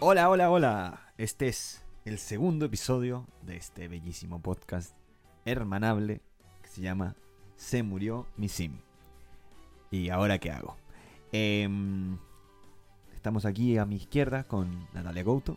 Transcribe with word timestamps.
Hola, 0.00 0.30
hola, 0.30 0.50
hola. 0.50 1.12
Este 1.18 1.48
es 1.48 1.84
el 2.04 2.18
segundo 2.18 2.66
episodio 2.66 3.26
de 3.42 3.56
este 3.56 3.88
bellísimo 3.88 4.40
podcast 4.40 4.94
hermanable 5.44 6.20
que 6.62 6.68
se 6.68 6.80
llama 6.80 7.16
Se 7.56 7.82
murió 7.82 8.26
mi 8.36 8.48
sim. 8.48 8.78
¿Y 9.90 10.10
ahora 10.10 10.38
qué 10.38 10.52
hago? 10.52 10.76
Em, 11.32 12.18
estamos 13.14 13.44
aquí 13.44 13.78
a 13.78 13.84
mi 13.84 13.96
izquierda 13.96 14.44
con 14.44 14.86
Natalia 14.92 15.24
Couto. 15.24 15.56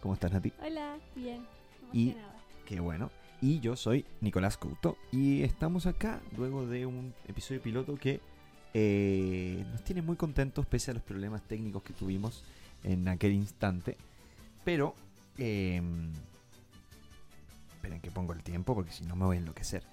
¿Cómo 0.00 0.14
estás, 0.14 0.32
Nati? 0.32 0.52
Hola, 0.62 0.96
bien. 1.14 1.46
Y-. 1.92 2.16
Qué 2.64 2.80
bueno. 2.80 3.10
Y 3.40 3.60
yo 3.60 3.76
soy 3.76 4.04
Nicolás 4.20 4.56
Couto. 4.56 4.96
Y 5.12 5.42
estamos 5.42 5.86
acá 5.86 6.20
luego 6.36 6.66
de 6.66 6.86
un 6.86 7.14
episodio 7.28 7.62
piloto 7.62 7.96
que 7.96 8.20
eh, 8.74 9.64
nos 9.70 9.84
tiene 9.84 10.02
muy 10.02 10.16
contentos 10.16 10.66
pese 10.66 10.90
a 10.90 10.94
los 10.94 11.02
problemas 11.02 11.42
técnicos 11.42 11.82
que 11.82 11.92
tuvimos 11.92 12.44
en 12.84 13.08
aquel 13.08 13.32
instante. 13.32 13.96
Pero... 14.64 14.94
Eh, 15.38 15.80
esperen 17.74 18.00
que 18.00 18.10
pongo 18.10 18.32
el 18.32 18.42
tiempo 18.42 18.74
porque 18.74 18.90
si 18.90 19.04
no 19.04 19.14
me 19.14 19.24
voy 19.24 19.36
a 19.36 19.40
enloquecer. 19.40 19.84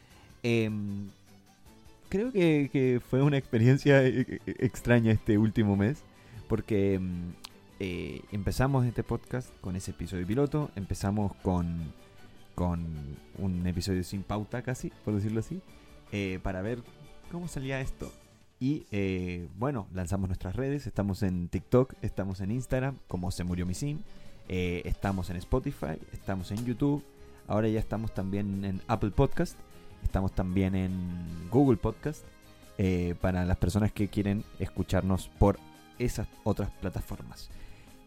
Em, 0.42 1.08
creo 2.10 2.32
que, 2.32 3.00
fue 3.08 3.22
una 3.22 3.38
experiencia 3.38 4.04
eh, 4.04 4.26
eh, 4.28 4.40
extraña 4.60 5.12
este 5.12 5.38
último 5.38 5.76
mes. 5.76 6.04
Porque 6.48 6.96
em, 6.96 7.34
empezamos 8.32 8.86
este 8.86 9.04
podcast 9.04 9.50
con 9.62 9.76
ese 9.76 9.92
episodio 9.92 10.26
piloto. 10.26 10.72
Empezamos 10.76 11.36
con 11.44 11.94
con 12.56 13.18
un 13.38 13.68
episodio 13.68 14.04
sin 14.04 14.24
pauta 14.24 14.62
casi, 14.62 14.92
por 15.04 15.14
decirlo 15.14 15.42
así, 15.42 15.62
eh, 16.12 16.40
para 16.42 16.62
ver 16.62 16.80
cómo 17.32 17.48
salía 17.48 17.82
esto. 17.82 18.12
Y 18.60 18.88
eh, 18.92 19.50
bueno, 19.58 19.88
lanzamos 19.94 20.30
nuestras 20.30 20.56
redes, 20.56 20.88
estamos 20.88 21.22
en 21.24 21.50
TikTok, 21.50 21.94
estamos 22.02 22.40
en 22.40 22.52
Instagram, 22.52 22.98
como 23.08 23.30
se 23.32 23.44
murió 23.44 23.66
mi 23.66 23.74
sim, 23.74 24.00
eh, 24.48 24.82
estamos 24.86 25.30
en 25.30 25.36
Spotify, 25.36 26.00
estamos 26.14 26.52
en 26.52 26.66
YouTube, 26.66 27.04
ahora 27.48 27.68
ya 27.68 27.80
estamos 27.80 28.14
también 28.14 28.64
en 28.64 28.82
Apple 28.88 29.12
Podcast, 29.12 29.58
estamos 30.04 30.32
también 30.32 30.74
en 30.76 31.50
Google 31.52 31.78
Podcast, 31.78 32.24
para 33.22 33.46
las 33.46 33.56
personas 33.56 33.94
que 33.94 34.10
quieren 34.10 34.44
escucharnos 34.60 35.30
por 35.40 35.58
esas 35.98 36.28
otras 36.44 36.70
plataformas. 36.72 37.50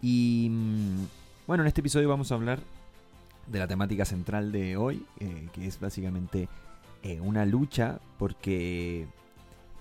Y 0.03 0.49
mm, 0.51 1.07
bueno, 1.47 1.63
en 1.63 1.69
este 1.69 1.81
episodio 1.81 2.09
vamos 2.09 2.31
a 2.31 2.35
hablar 2.35 2.61
de 3.49 3.59
la 3.59 3.67
temática 3.67 4.05
central 4.05 4.53
de 4.53 4.77
hoy, 4.77 5.05
eh, 5.21 5.49
que 5.53 5.67
es 5.67 5.81
básicamente 5.81 6.49
eh, 7.03 7.21
una 7.21 7.45
lucha, 7.47 7.99
porque 8.19 9.07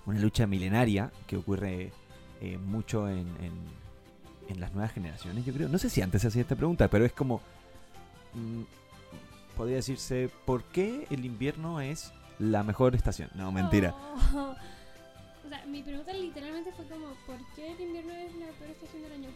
una 0.06 0.18
lucha 0.20 0.46
milenaria 0.46 1.10
que 1.26 1.36
ocurre 1.36 1.92
eh, 2.40 2.56
mucho 2.58 3.08
en, 3.08 3.26
en- 3.40 3.78
en 4.48 4.60
las 4.60 4.72
nuevas 4.72 4.92
generaciones, 4.92 5.44
yo 5.44 5.52
creo. 5.52 5.68
No 5.68 5.76
sé 5.78 5.90
si 5.90 6.00
antes 6.00 6.22
se 6.22 6.28
hacía 6.28 6.40
esta 6.42 6.56
pregunta, 6.56 6.88
pero 6.88 7.04
es 7.04 7.12
como, 7.12 7.42
mm, 8.34 8.62
podría 9.56 9.76
decirse, 9.76 10.30
¿por 10.46 10.62
qué 10.64 11.06
el 11.10 11.24
invierno 11.26 11.80
es 11.82 12.12
la 12.38 12.62
mejor 12.62 12.94
estación? 12.94 13.28
No, 13.34 13.52
mentira. 13.52 13.94
Oh. 14.34 14.54
O 15.44 15.50
sea, 15.50 15.64
mi 15.64 15.82
pregunta 15.82 16.12
literalmente 16.12 16.70
fue 16.72 16.84
como, 16.88 17.06
¿por 17.26 17.36
qué 17.56 17.72
el 17.72 17.80
invierno 17.80 18.12
es 18.12 18.34
la 18.34 18.46
peor 18.58 18.70
estación 18.70 19.02
del 19.02 19.12
año? 19.12 19.28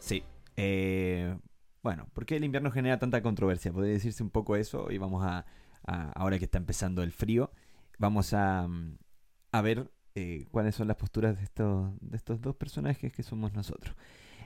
Sí. 0.00 0.24
eh, 0.56 1.36
bueno, 1.84 2.08
¿por 2.12 2.26
qué 2.26 2.34
el 2.36 2.44
invierno 2.44 2.72
genera 2.72 2.98
tanta 2.98 3.22
controversia? 3.22 3.72
Podría 3.72 3.92
decirse 3.92 4.22
un 4.24 4.30
poco 4.30 4.56
eso 4.56 4.90
y 4.90 4.98
vamos 4.98 5.24
a, 5.24 5.46
a- 5.86 6.10
ahora 6.12 6.38
que 6.40 6.46
está 6.46 6.58
empezando 6.58 7.02
el 7.04 7.12
frío, 7.12 7.52
vamos 7.98 8.32
a, 8.34 8.66
mm, 8.66 8.98
a 9.52 9.60
ver 9.62 9.88
eh, 10.16 10.46
cuáles 10.50 10.74
son 10.74 10.88
las 10.88 10.96
posturas 10.96 11.36
de 11.36 11.44
estos, 11.44 11.92
de 12.00 12.16
estos 12.16 12.40
dos 12.40 12.56
personajes 12.56 13.12
que 13.12 13.22
somos 13.22 13.52
nosotros. 13.52 13.94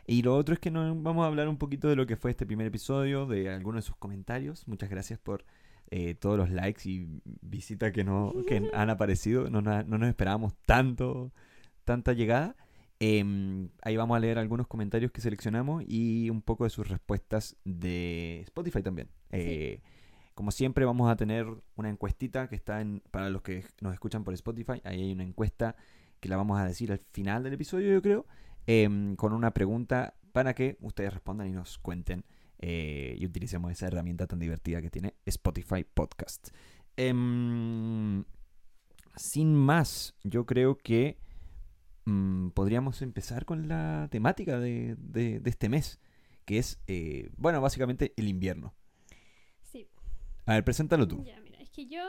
Y 0.06 0.22
lo 0.22 0.34
otro 0.36 0.55
es 0.55 0.61
que 0.61 0.70
nos 0.70 1.03
vamos 1.03 1.25
a 1.25 1.28
hablar 1.28 1.48
un 1.48 1.59
poquito 1.59 1.89
de 1.89 1.97
lo 1.97 2.06
que 2.06 2.16
fue 2.16 2.31
este 2.31 2.44
primer 2.47 2.66
episodio, 2.66 3.26
de 3.26 3.50
algunos 3.50 3.84
de 3.84 3.88
sus 3.88 3.97
comentarios. 3.97 4.66
Muchas 4.66 4.88
gracias 4.91 5.19
por 5.19 5.44
eh, 5.91 6.15
todos 6.15 6.37
los 6.38 6.50
likes 6.50 6.88
y 6.88 7.20
visitas 7.43 7.93
que, 7.93 8.05
no, 8.05 8.32
que 8.47 8.69
han 8.72 8.91
aparecido. 8.91 9.50
No, 9.50 9.60
na- 9.62 9.82
no 9.84 9.99
nos 9.99 10.09
esperábamos 10.09 10.55
tanto, 10.66 11.31
tanta 11.84 12.15
llegada. 12.15 12.56
Em, 13.00 13.69
ahí 13.82 13.97
vamos 13.97 14.16
a 14.16 14.20
leer 14.20 14.38
algunos 14.38 14.66
comentarios 14.66 15.12
que 15.12 15.20
seleccionamos 15.20 15.84
y 15.86 16.31
un 16.31 16.42
poco 16.42 16.64
de 16.64 16.70
sus 16.70 16.88
respuestas 16.88 17.56
de 17.64 18.41
Spotify 18.42 18.82
también. 18.82 19.09
Eh, 19.31 19.82
como 20.34 20.50
siempre 20.50 20.84
vamos 20.84 21.10
a 21.10 21.16
tener 21.16 21.47
una 21.76 21.91
encuestita 21.91 22.48
que 22.48 22.56
está 22.56 22.81
en, 22.81 23.03
para 23.10 23.31
los 23.31 23.42
que 23.42 23.64
nos 23.81 23.92
escuchan 23.92 24.25
por 24.25 24.34
Spotify. 24.34 24.81
Ahí 24.84 25.03
hay 25.03 25.12
una 25.12 25.22
encuesta 25.25 25.76
que 26.20 26.28
la 26.28 26.37
vamos 26.37 26.58
a 26.60 26.64
decir 26.64 26.91
al 26.91 27.00
final 27.12 27.44
del 27.44 27.53
episodio, 27.53 27.92
yo 27.92 28.03
creo, 28.03 28.26
em, 28.66 29.14
con 29.14 29.32
una 29.32 29.53
pregunta 29.53 30.14
para 30.32 30.54
que 30.54 30.76
ustedes 30.81 31.12
respondan 31.12 31.48
y 31.48 31.53
nos 31.53 31.78
cuenten 31.78 32.25
eh, 32.58 33.14
y 33.19 33.25
utilicemos 33.26 33.70
esa 33.70 33.87
herramienta 33.87 34.26
tan 34.26 34.41
divertida 34.41 34.82
que 34.82 34.91
tiene 34.91 35.14
Spotify 35.25 35.84
Podcast. 35.84 36.48
Em, 36.97 38.25
sin 39.14 39.54
más, 39.54 40.16
yo 40.25 40.44
creo 40.47 40.76
que 40.76 41.19
mm, 42.08 42.50
podríamos 42.50 43.02
empezar 43.02 43.44
con 43.44 43.69
la 43.69 44.08
temática 44.10 44.58
de, 44.58 44.96
de- 44.98 45.41
de 45.41 45.50
este 45.50 45.69
mes, 45.69 46.00
que 46.44 46.58
es, 46.58 46.80
eh, 46.86 47.30
bueno, 47.36 47.60
básicamente 47.60 48.12
el 48.16 48.28
invierno. 48.28 48.74
Sí. 49.62 49.88
A 50.46 50.54
ver, 50.54 50.64
preséntalo 50.64 51.06
tú. 51.06 51.22
Ya, 51.24 51.38
mira, 51.41 51.58
es 51.60 51.70
que 51.70 51.86
yo 51.86 52.02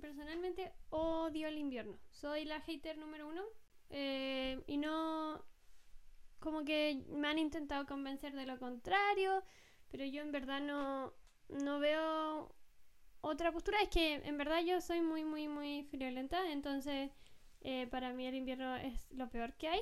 personalmente 0.00 0.72
odio 0.90 1.48
el 1.48 1.58
invierno. 1.58 1.98
Soy 2.10 2.44
la 2.44 2.60
hater 2.60 2.96
número 2.98 3.28
uno. 3.28 3.42
eh, 3.90 4.62
y 4.66 4.78
no. 4.78 5.44
Como 6.40 6.64
que 6.64 7.04
me 7.10 7.28
han 7.28 7.38
intentado 7.38 7.86
convencer 7.86 8.34
de 8.34 8.46
lo 8.46 8.58
contrario. 8.58 9.42
Pero 9.90 10.04
yo 10.06 10.22
en 10.22 10.32
verdad 10.32 10.60
no. 10.60 11.12
No 11.48 11.78
veo 11.78 12.54
otra 13.20 13.52
postura. 13.52 13.78
Es 13.82 13.88
que 13.90 14.14
en 14.14 14.36
verdad 14.38 14.60
yo 14.66 14.80
soy 14.80 15.00
muy, 15.02 15.24
muy, 15.24 15.46
muy 15.48 15.84
friolenta. 15.84 16.50
Entonces, 16.50 17.10
eh, 17.64 17.86
para 17.90 18.12
mí 18.12 18.24
el 18.26 18.34
invierno 18.36 18.76
es 18.76 19.10
lo 19.12 19.28
peor 19.30 19.54
que 19.54 19.68
hay. 19.68 19.80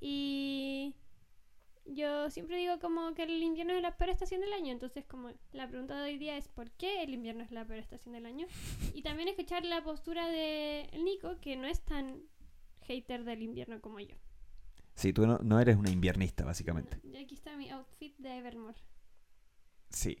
Y. 0.00 0.94
Yo 1.90 2.28
siempre 2.28 2.58
digo 2.58 2.78
como 2.80 3.14
que 3.14 3.22
el 3.22 3.42
invierno 3.42 3.72
es 3.72 3.80
la 3.80 3.96
peor 3.96 4.10
estación 4.10 4.42
del 4.42 4.52
año, 4.52 4.72
entonces 4.72 5.06
como 5.06 5.30
la 5.52 5.66
pregunta 5.68 5.96
de 5.98 6.10
hoy 6.10 6.18
día 6.18 6.36
es 6.36 6.46
¿por 6.46 6.70
qué 6.72 7.02
el 7.02 7.14
invierno 7.14 7.42
es 7.42 7.50
la 7.50 7.64
peor 7.64 7.78
estación 7.78 8.12
del 8.12 8.26
año? 8.26 8.46
Y 8.94 9.00
también 9.00 9.26
escuchar 9.28 9.64
la 9.64 9.82
postura 9.82 10.28
de 10.28 10.90
Nico, 11.02 11.40
que 11.40 11.56
no 11.56 11.66
es 11.66 11.80
tan 11.80 12.20
hater 12.82 13.24
del 13.24 13.40
invierno 13.42 13.80
como 13.80 14.00
yo. 14.00 14.14
Sí, 14.96 15.14
tú 15.14 15.26
no, 15.26 15.38
no 15.38 15.58
eres 15.60 15.76
una 15.76 15.88
inviernista, 15.90 16.44
básicamente. 16.44 16.98
Y 17.04 17.16
aquí 17.16 17.34
está 17.34 17.56
mi 17.56 17.70
outfit 17.70 18.14
de 18.18 18.36
Evermore. 18.36 18.76
Sí. 19.88 20.18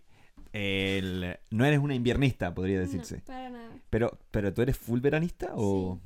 El- 0.54 1.36
no 1.50 1.66
eres 1.66 1.80
una 1.80 1.94
inviernista, 1.94 2.54
podría 2.54 2.76
No, 2.76 2.82
decirse. 2.84 3.20
para 3.26 3.50
nada. 3.50 3.76
Pero, 3.90 4.18
pero 4.30 4.54
tú 4.54 4.62
eres 4.62 4.78
full 4.78 5.00
veranista 5.00 5.52
o 5.54 6.00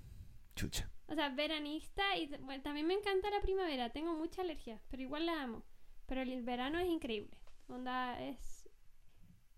chucha. 0.57 0.91
O 1.13 1.15
sea, 1.15 1.29
veranista 1.29 2.17
y 2.17 2.27
bueno, 2.41 2.63
también 2.63 2.87
me 2.87 2.95
encanta 2.95 3.29
la 3.31 3.43
primavera. 3.43 3.91
Tengo 3.91 4.15
mucha 4.15 4.41
alergia, 4.41 4.81
pero 4.89 5.03
igual 5.03 5.27
la 5.27 5.43
amo. 5.43 5.63
Pero 6.07 6.23
el 6.23 6.43
verano 6.43 6.79
es 6.79 6.89
increíble. 6.89 7.37
Onda 7.69 8.19
es 8.23 8.67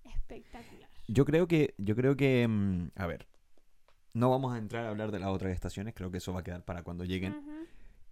espectacular. 0.02 0.90
Yo 1.06 1.24
creo 1.24 1.46
que, 1.46 1.74
yo 1.78 1.94
creo 1.94 2.16
que, 2.16 2.46
mm, 2.48 2.88
a 2.96 3.06
ver, 3.06 3.28
no 4.14 4.30
vamos 4.30 4.52
a 4.52 4.58
entrar 4.58 4.84
a 4.84 4.88
hablar 4.90 5.12
de 5.12 5.20
las 5.20 5.28
otras 5.28 5.52
estaciones. 5.52 5.94
Creo 5.94 6.10
que 6.10 6.18
eso 6.18 6.32
va 6.32 6.40
a 6.40 6.42
quedar 6.44 6.64
para 6.64 6.82
cuando 6.82 7.04
lleguen 7.04 7.36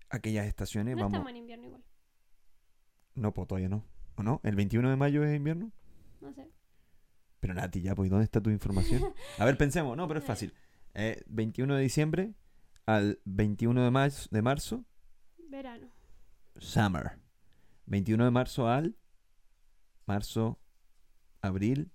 aquellas 0.08 0.46
estaciones. 0.46 0.94
No 0.94 1.02
vamos. 1.02 1.14
estamos 1.14 1.30
en 1.30 1.36
invierno 1.38 1.66
igual. 1.66 1.82
No, 3.14 3.34
pues 3.34 3.48
todavía 3.48 3.68
no. 3.68 3.84
¿O 4.16 4.22
no? 4.22 4.40
¿El 4.44 4.54
21 4.54 4.88
de 4.88 4.96
mayo 4.96 5.24
es 5.24 5.36
invierno? 5.36 5.72
No 6.20 6.32
sé. 6.32 6.48
Pero 7.40 7.54
Nati, 7.54 7.82
ya, 7.82 7.94
pues, 7.96 8.08
¿dónde 8.08 8.24
está 8.24 8.40
tu 8.40 8.50
información? 8.50 9.02
A 9.38 9.44
ver, 9.44 9.56
pensemos. 9.58 9.96
No, 9.96 10.06
pero 10.06 10.18
es 10.18 10.24
Eh. 10.24 10.28
fácil. 10.28 10.54
Eh, 10.94 11.22
21 11.26 11.74
de 11.74 11.82
diciembre 11.82 12.34
al 12.86 13.20
21 13.24 13.82
de, 13.84 13.90
mar- 13.90 14.12
de 14.30 14.42
marzo, 14.42 14.84
Verano. 15.48 15.88
summer. 16.56 17.18
21 17.86 18.24
de 18.24 18.30
marzo 18.30 18.68
al 18.68 18.96
marzo, 20.06 20.58
abril, 21.40 21.90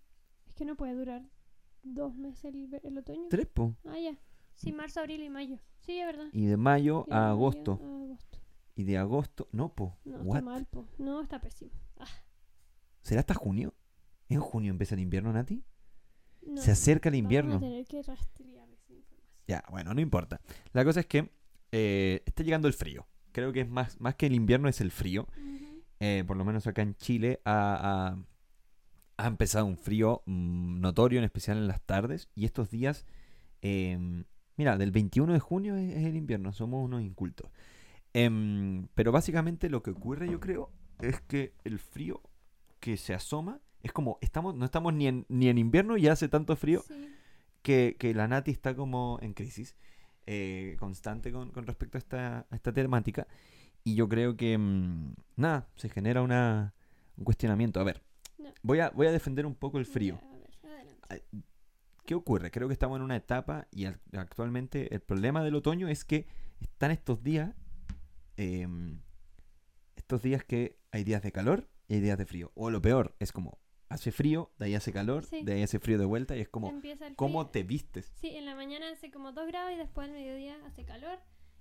Es 0.48 0.54
que 0.54 0.66
no 0.66 0.76
puede 0.76 0.94
durar 0.94 1.24
dos 1.84 2.16
meses 2.16 2.54
el, 2.84 2.98
otoño. 2.98 3.28
tres, 3.30 3.48
po. 3.48 3.76
Ah, 3.86 3.98
ya. 4.00 4.18
Sí, 4.56 4.72
marzo, 4.72 5.00
abril 5.02 5.22
y 5.24 5.30
mayo. 5.30 5.60
Sí, 5.80 6.00
es 6.00 6.06
verdad. 6.06 6.28
Y 6.34 6.46
de 6.46 6.58
mayo 6.58 7.06
Y 7.08 7.12
a 7.12 7.16
mayo 7.16 7.30
agosto. 7.32 7.72
a 7.82 7.86
agosto. 8.04 8.40
Y 8.76 8.84
de 8.84 8.98
agosto, 8.98 9.48
no, 9.52 9.74
po. 9.74 9.98
No, 10.06 10.18
What? 10.20 10.38
está 10.38 10.42
mal, 10.50 10.66
po. 10.66 10.86
No, 10.98 11.22
está 11.22 11.40
pésimo. 11.40 11.72
Ah, 12.00 12.06
¿Será 13.02 13.22
hasta 13.22 13.34
junio? 13.34 13.74
¿En 14.30 14.40
junio 14.42 14.72
empieza 14.72 14.96
el 14.96 15.02
invierno, 15.02 15.32
Nati? 15.32 15.64
no. 16.46 16.62
Se 16.62 16.72
acerca 16.72 17.10
el 17.10 17.14
Vamos 17.16 17.24
invierno. 17.24 17.56
a 17.56 17.60
tener 17.60 17.86
que 17.86 18.02
rastrear. 18.04 18.68
Ya, 19.48 19.64
bueno, 19.70 19.94
no 19.94 20.02
importa. 20.02 20.42
La 20.74 20.84
cosa 20.84 21.00
es 21.00 21.06
que 21.06 21.32
eh, 21.72 22.22
está 22.26 22.44
llegando 22.44 22.68
el 22.68 22.74
frío. 22.74 23.08
Creo 23.32 23.54
que 23.54 23.62
es 23.62 23.70
más, 23.70 24.00
más 24.02 24.16
que 24.16 24.26
el 24.26 24.34
invierno, 24.34 24.68
es 24.68 24.82
el 24.82 24.92
frío. 24.92 25.28
Eh, 26.00 26.24
por 26.28 26.38
lo 26.38 26.46
menos 26.46 26.68
acá 26.68 26.82
en 26.82 26.96
Chile 26.96 27.42
ha, 27.46 28.14
ha- 28.16 29.24
ha 29.24 29.28
empezado 29.28 29.66
un 29.66 29.78
frío 29.78 30.22
mm, 30.26 30.80
notorio, 30.80 31.20
en 31.20 31.26
especial 31.26 31.58
en 31.58 31.68
las 31.68 31.82
tardes. 31.82 32.30
Y 32.36 32.46
estos 32.46 32.70
días 32.70 33.06
eh, 33.62 34.24
Mira, 34.58 34.76
del 34.78 34.92
21 34.92 35.34
de 35.34 35.40
junio 35.40 35.76
es, 35.78 35.94
es 35.96 36.04
el 36.06 36.16
invierno, 36.16 36.52
somos 36.52 36.84
unos 36.84 37.02
incultos. 37.04 37.52
Em, 38.14 38.88
pero 38.96 39.12
básicamente 39.12 39.70
lo 39.70 39.84
que 39.84 39.92
ocurre, 39.92 40.30
yo 40.30 40.40
creo, 40.40 40.72
es 41.00 41.22
que 41.22 41.54
el 41.64 41.78
frío 41.78 42.22
que 42.80 42.98
se 42.98 43.14
asoma 43.14 43.60
es 43.84 43.92
como, 43.92 44.18
estamos, 44.22 44.56
no 44.56 44.66
estamos 44.66 44.94
ni 44.96 45.08
en, 45.08 45.26
ni 45.30 45.50
en 45.50 45.60
invierno 45.60 45.96
y 45.98 46.08
hace 46.08 46.28
tanto 46.28 46.56
frío 46.56 46.84
Sí. 46.88 47.08
Que, 47.62 47.96
que 48.00 48.14
la 48.14 48.28
Nati 48.28 48.52
está 48.52 48.76
como 48.76 49.20
en 49.22 49.34
crisis 49.34 49.76
eh, 50.26 50.76
constante 50.80 51.32
con, 51.32 51.52
con 51.52 51.66
respecto 51.66 51.98
a 51.98 52.00
esta, 52.00 52.38
a 52.50 52.56
esta 52.56 52.72
temática. 52.74 53.28
Y 53.84 53.96
yo 53.96 54.08
creo 54.10 54.36
que, 54.36 54.58
mm, 54.58 55.14
nada, 55.38 55.70
se 55.76 55.90
genera 55.90 56.22
una, 56.22 56.74
un 57.18 57.24
cuestionamiento. 57.24 57.80
A 57.80 57.84
ver, 57.84 58.02
No. 58.38 58.50
voy, 58.64 58.80
a, 58.80 58.90
voy 58.90 59.08
a 59.08 59.12
defender 59.12 59.46
un 59.46 59.56
poco 59.56 59.78
el 59.80 59.86
frío. 59.86 60.20
Ya, 60.64 60.70
a 61.10 61.14
ver, 61.14 61.24
¿Qué 62.06 62.16
ocurre? 62.16 62.52
Creo 62.52 62.68
que 62.68 62.74
estamos 62.74 62.98
en 62.98 63.04
una 63.04 63.16
etapa 63.18 63.68
y 63.72 63.86
al- 63.86 64.00
actualmente 64.14 64.94
el 64.94 65.02
problema 65.02 65.44
del 65.44 65.56
otoño 65.56 65.88
es 65.90 66.06
que 66.06 66.26
están 66.62 66.92
estos 66.92 67.22
días, 67.22 67.54
em, 68.38 69.02
estos 69.96 70.22
días 70.22 70.44
que 70.44 70.78
hay 70.92 71.04
días 71.04 71.22
de 71.22 71.32
calor 71.32 71.68
y 71.88 71.96
hay 71.96 72.00
días 72.02 72.18
de 72.18 72.26
frío. 72.26 72.52
O 72.56 72.70
lo 72.70 72.82
peor, 72.82 73.16
es 73.20 73.32
como 73.32 73.60
hace 73.90 74.12
frío, 74.12 74.52
de 74.60 74.66
ahí 74.66 74.76
hace 74.76 74.92
calor, 74.92 75.24
Sí. 75.26 75.44
de 75.44 75.54
ahí 75.54 75.64
hace 75.64 75.80
frío 75.80 75.98
de 75.98 76.06
vuelta 76.06 76.36
y 76.36 76.42
es 76.42 76.50
como, 76.50 76.74
¿cómo 77.16 77.48
te 77.48 77.64
vistes? 77.64 78.12
Sí, 78.20 78.30
en 78.36 78.46
la 78.46 78.56
mañana 78.56 78.90
hace 78.92 79.12
como 79.12 79.32
2 79.32 79.48
grados 79.48 79.72
y 79.74 79.78
después 79.78 80.08
al 80.08 80.14
mediodía 80.14 80.58
hace 80.66 80.84
calor. 80.86 81.20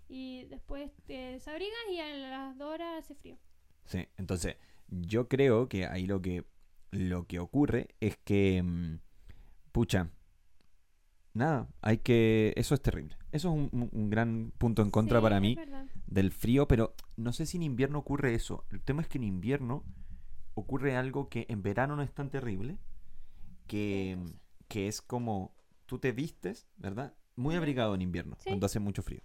Y 0.09 0.45
después 0.45 0.91
te 1.07 1.15
desabrigas 1.15 1.77
y 1.91 1.99
a 1.99 2.09
las 2.15 2.59
2 2.59 2.69
horas 2.69 3.05
hace 3.05 3.15
frío. 3.17 3.37
Sí, 3.85 4.07
entonces 4.17 4.57
yo 4.89 5.29
creo 5.29 5.69
que 5.69 5.87
ahí 5.87 6.07
lo 6.07 6.23
que, 6.23 6.45
lo 6.93 7.27
que 7.27 7.39
ocurre 7.41 7.89
es 8.01 8.17
que, 8.17 8.63
mm, 8.63 8.99
pucha, 9.73 10.11
nada, 11.35 11.69
hay 11.83 11.99
que, 11.99 12.53
eso 12.57 12.75
es 12.75 12.83
terrible. 12.83 13.17
Eso 13.33 13.49
es 13.55 13.73
un, 13.73 14.11
gran 14.11 14.53
punto 14.59 14.83
en 14.83 14.91
contra 14.91 15.19
Sí, 15.19 15.23
para 15.23 15.41
mí. 15.41 15.55
verdad. 15.57 15.87
del 16.07 16.31
frío, 16.33 16.67
pero 16.69 16.95
no 17.17 17.33
sé 17.33 17.45
si 17.47 17.57
en 17.57 17.65
invierno 17.65 17.99
ocurre 17.99 18.35
eso. 18.35 18.65
El 18.71 18.81
tema 18.83 19.03
es 19.03 19.09
que 19.09 19.19
en 19.19 19.25
invierno 19.25 19.85
ocurre 20.57 20.97
algo 20.97 21.29
que 21.29 21.47
en 21.49 21.63
verano 21.63 21.95
no 21.97 22.03
es 22.03 22.13
tan 22.13 22.31
terrible, 22.31 22.79
que, 23.67 24.17
¿Qué 24.19 24.23
cosa? 24.25 24.35
que 24.69 24.89
es 24.89 25.01
como 25.03 25.55
tú 25.87 25.99
te 25.99 26.11
vistes, 26.13 26.67
¿verdad? 26.77 27.15
Muy 27.37 27.55
abrigado 27.55 27.95
en 27.95 28.03
invierno, 28.03 28.37
Sí. 28.41 28.49
cuando 28.51 28.67
hace 28.67 28.81
mucho 28.81 29.03
frío. 29.03 29.21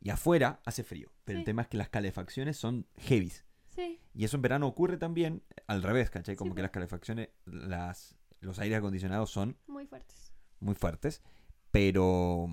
Y 0.00 0.10
afuera 0.10 0.60
hace 0.64 0.82
frío, 0.82 1.10
pero 1.24 1.38
el 1.38 1.44
tema 1.44 1.62
es 1.62 1.68
que 1.68 1.76
las 1.76 1.88
calefacciones 1.88 2.56
son 2.56 2.86
heavies. 2.96 3.44
Sí, 3.68 4.00
Y 4.14 4.24
eso 4.24 4.36
en 4.36 4.42
verano 4.42 4.66
ocurre 4.66 4.96
también 4.96 5.42
al 5.66 5.82
revés, 5.82 6.10
¿cachai? 6.10 6.36
Como 6.36 6.54
que 6.54 6.60
po. 6.60 6.62
las 6.62 6.70
calefacciones, 6.70 7.28
las, 7.44 8.16
los 8.40 8.58
aires 8.58 8.78
acondicionados 8.78 9.30
son 9.30 9.56
muy 9.66 9.86
fuertes. 9.86 10.32
muy 10.60 10.74
fuertes, 10.74 11.22
pero, 11.70 12.46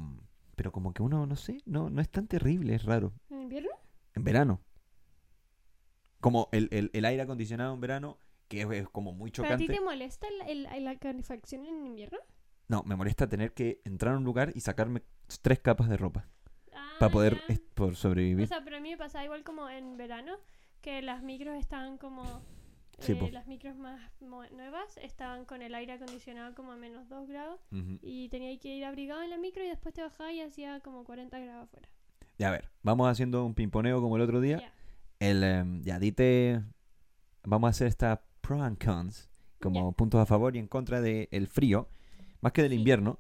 pero 0.55 0.71
como 0.71 0.93
que 0.93 1.03
uno, 1.03 1.25
no 1.27 1.35
sé, 1.35 1.59
no, 1.65 1.89
no 1.89 2.01
es 2.01 2.09
tan 2.09 2.27
terrible, 2.27 2.73
es 2.75 2.83
raro. 2.85 3.13
¿En 3.29 3.41
invierno? 3.43 3.69
En 4.13 4.23
verano. 4.23 4.61
Como 6.21 6.47
el, 6.51 6.69
el- 6.71 6.89
el 6.94 7.06
aire 7.06 7.23
acondicionado 7.23 7.73
en 7.73 7.81
verano, 7.81 8.18
que 8.47 8.62
es, 8.62 8.71
es 8.71 8.89
como 8.89 9.12
muy 9.13 9.31
¿Pero 9.31 9.53
a 9.53 9.57
ti 9.57 9.65
chocante. 9.65 9.73
te 9.79 9.81
molesta 9.81 10.27
el- 10.47 10.83
la 10.85 10.95
calefacción 10.97 11.65
en 11.65 11.85
invierno? 11.85 12.19
No, 12.68 12.83
me 12.83 12.95
molesta 12.95 13.27
tener 13.27 13.53
que 13.53 13.81
entrar 13.83 14.13
a 14.13 14.18
un 14.18 14.23
lugar 14.23 14.51
y 14.56 14.62
sacarme 14.62 15.01
tres 15.41 15.59
capas 15.59 15.89
de 15.89 15.97
ropa 15.97 16.27
Ah, 16.73 16.95
para 17.00 17.12
poder 17.12 17.41
sobrevivir. 17.95 18.45
O 18.45 18.47
sea, 18.47 18.63
pero 18.63 18.77
a 18.77 18.79
mí 18.79 18.91
me 18.91 18.97
pasaba 18.97 19.25
igual 19.25 19.44
como 19.44 19.69
en 19.69 19.97
verano, 19.97 20.38
que 20.81 21.01
las 21.01 21.21
micros 21.21 21.57
estaban 21.57 21.97
como... 21.97 22.24
Sí, 23.00 23.13
eh, 23.13 23.15
po. 23.15 23.29
las 23.31 23.47
micros 23.47 23.75
más 23.77 24.00
nuevas 24.21 24.97
estaban 24.97 25.45
con 25.45 25.62
el 25.63 25.74
aire 25.74 25.94
acondicionado 25.94 26.53
como 26.53 26.71
a 26.71 26.75
menos 26.75 27.09
2 27.09 27.27
grados 27.27 27.59
y 28.03 28.29
tenía 28.29 28.56
que 28.59 28.75
ir 28.75 28.85
abrigado 28.85 29.24
en 29.24 29.31
la 29.31 29.38
micro 29.38 29.63
y 29.63 29.67
después 29.67 29.94
te 29.95 30.01
bajaba 30.03 30.31
y 30.31 30.39
hacía 30.41 30.81
como 30.81 31.03
40 31.03 31.39
grados 31.39 31.63
afuera. 31.63 31.89
Ya, 32.38 32.50
a 32.50 32.51
ver, 32.51 32.69
vamos 32.83 33.09
haciendo 33.09 33.44
un 33.44 33.56
pimponeo 33.56 34.01
como 34.01 34.17
el 34.17 34.21
otro 34.21 34.39
día. 34.39 34.71
El, 35.21 35.44
em, 35.44 35.83
ya, 35.83 36.00
dite. 36.00 36.63
Vamos 37.44 37.68
a 37.68 37.71
hacer 37.71 37.88
esta 37.88 38.23
pro 38.41 38.62
and 38.63 38.83
cons, 38.83 39.29
como 39.62 39.91
puntos 39.94 40.19
a 40.19 40.25
favor 40.25 40.56
y 40.56 40.59
en 40.59 40.68
contra 40.68 41.00
del 41.00 41.47
frío, 41.47 41.89
más 42.41 42.51
que 42.53 42.63
del 42.63 42.71
Sí. 42.71 42.77
invierno. 42.77 43.19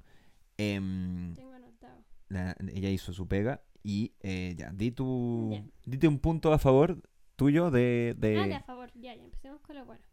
Em, 0.57 1.33
Tengo 1.35 1.53
anotado. 1.53 2.03
la- 2.29 2.55
ella 2.73 2.89
hizo 2.89 3.13
su 3.13 3.27
pega 3.27 3.61
y 3.83 4.13
eh, 4.21 4.55
ya, 4.57 4.71
di 4.71 4.91
tu, 4.91 5.63
dite 5.85 6.07
un 6.07 6.17
punto 6.19 6.51
a 6.53 6.57
favor 6.59 7.01
tuyo 7.35 7.69
de, 7.71 8.15
de- 8.17 8.37
Ah, 8.39 8.47
de 8.47 8.55
a 8.55 8.61
favor. 8.63 8.91
Ya, 8.95 9.13
ya 9.15 9.23
empecemos 9.23 9.61
con 9.61 9.75
lo 9.75 9.85
bueno. 9.85 10.03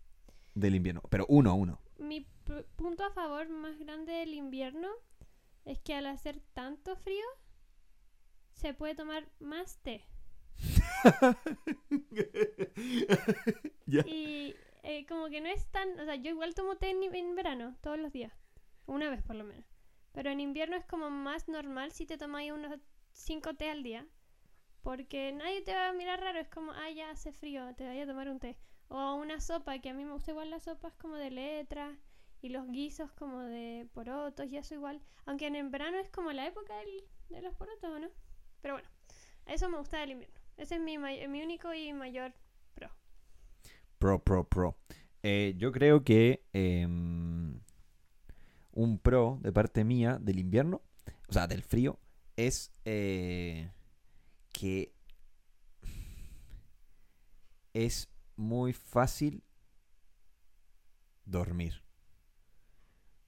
del 0.54 0.74
invierno. 0.74 1.02
Pero 1.08 1.24
uno, 1.28 1.54
uno. 1.54 1.80
Mi 1.98 2.26
punto 2.76 3.04
a 3.04 3.10
favor 3.12 3.48
más 3.48 3.78
grande 3.78 4.12
del 4.12 4.34
invierno 4.34 4.88
es 5.64 5.78
que 5.80 5.94
al 5.94 6.06
hacer 6.06 6.42
tanto 6.52 6.96
frío 6.96 7.24
se 8.52 8.74
puede 8.74 8.94
tomar 8.94 9.28
más 9.40 9.78
té. 9.82 10.04
Y 14.04 14.54
eh, 14.82 15.06
como 15.06 15.28
que 15.28 15.40
no 15.40 15.48
es 15.48 15.66
tan... 15.70 15.98
O 16.00 16.04
sea, 16.04 16.14
yo 16.16 16.30
igual 16.30 16.54
tomo 16.54 16.76
té 16.76 16.90
en, 16.90 17.02
en 17.14 17.34
verano, 17.34 17.76
todos 17.80 17.98
los 17.98 18.12
días. 18.12 18.32
Una 18.86 19.10
vez 19.10 19.22
por 19.22 19.36
lo 19.36 19.44
menos. 19.44 19.64
Pero 20.12 20.30
en 20.30 20.40
invierno 20.40 20.76
es 20.76 20.84
como 20.86 21.10
más 21.10 21.48
normal 21.48 21.92
si 21.92 22.06
te 22.06 22.18
tomáis 22.18 22.52
unos 22.52 22.78
5 23.12 23.54
té 23.54 23.70
al 23.70 23.82
día. 23.82 24.06
Porque 24.82 25.32
nadie 25.32 25.62
te 25.62 25.74
va 25.74 25.88
a 25.88 25.92
mirar 25.92 26.20
raro. 26.20 26.38
Es 26.40 26.48
como, 26.48 26.72
ah, 26.72 26.90
ya 26.90 27.10
hace 27.10 27.32
frío, 27.32 27.74
te 27.76 27.86
voy 27.86 28.00
a 28.00 28.06
tomar 28.06 28.28
un 28.28 28.38
té. 28.40 28.56
O 28.88 29.14
una 29.14 29.40
sopa, 29.40 29.78
que 29.80 29.90
a 29.90 29.94
mí 29.94 30.04
me 30.04 30.12
gusta 30.12 30.30
igual 30.30 30.50
la 30.50 30.60
sopa, 30.60 30.88
es 30.88 30.94
como 30.94 31.16
de 31.16 31.30
letras. 31.30 31.98
Y 32.40 32.48
los 32.50 32.66
guisos 32.68 33.10
como 33.12 33.42
de 33.42 33.88
porotos 33.92 34.46
y 34.46 34.56
eso 34.56 34.74
igual. 34.74 35.02
Aunque 35.26 35.46
en 35.46 35.56
el 35.56 35.68
verano 35.68 35.98
es 35.98 36.08
como 36.10 36.32
la 36.32 36.46
época 36.46 36.76
del- 36.78 37.04
de 37.30 37.42
los 37.42 37.54
porotos, 37.54 37.90
¿o 37.90 37.98
no? 37.98 38.08
Pero 38.62 38.74
bueno, 38.74 38.88
eso 39.46 39.68
me 39.68 39.78
gusta 39.78 39.98
del 40.00 40.12
invierno. 40.12 40.37
Ese 40.58 40.74
es 40.74 40.80
mi, 40.82 40.98
may- 40.98 41.26
mi 41.28 41.42
único 41.42 41.72
y 41.72 41.92
mayor 41.94 42.34
pro. 42.74 42.90
Pro, 43.98 44.18
pro, 44.22 44.44
pro. 44.48 44.76
Eh, 45.22 45.54
yo 45.56 45.72
creo 45.72 46.04
que 46.04 46.44
em, 46.52 47.60
un 48.72 48.98
pro 48.98 49.38
de 49.42 49.52
parte 49.52 49.84
mía 49.84 50.18
del 50.20 50.38
invierno, 50.38 50.82
o 51.28 51.32
sea, 51.32 51.46
del 51.46 51.62
frío, 51.62 51.98
es 52.36 52.70
eh, 52.84 53.70
que 54.52 54.92
es 57.72 58.08
muy 58.36 58.72
fácil 58.72 59.42
dormir. 61.26 61.82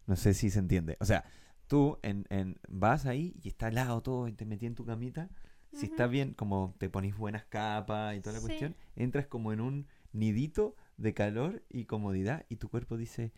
No 0.06 0.16
sé 0.16 0.34
si 0.34 0.50
se 0.50 0.58
entiende. 0.58 0.96
O 1.00 1.04
sea, 1.04 1.24
tú 1.66 1.98
en, 2.02 2.26
en- 2.30 2.58
vas 2.68 3.06
ahí 3.06 3.34
y 3.42 3.48
está 3.48 3.68
helado 3.68 4.02
todo 4.02 4.28
y 4.28 4.32
te 4.32 4.44
metí 4.46 4.66
en 4.66 4.74
tu 4.74 4.84
camita. 4.84 5.30
Si 5.72 5.86
Ujú. 5.86 5.94
está 5.94 6.06
bien, 6.06 6.34
como 6.34 6.74
te 6.78 6.90
ponís 6.90 7.16
buenas 7.16 7.44
capas 7.44 8.16
y 8.16 8.20
toda 8.20 8.34
la 8.34 8.40
Sí. 8.40 8.46
cuestión, 8.46 8.76
entras 8.96 9.26
como 9.26 9.52
en 9.52 9.60
un 9.60 9.86
nidito 10.12 10.74
de 10.96 11.14
calor 11.14 11.62
y 11.68 11.84
comodidad 11.84 12.44
y 12.48 12.56
tu 12.56 12.68
cuerpo 12.68 12.96
dice, 12.96 13.32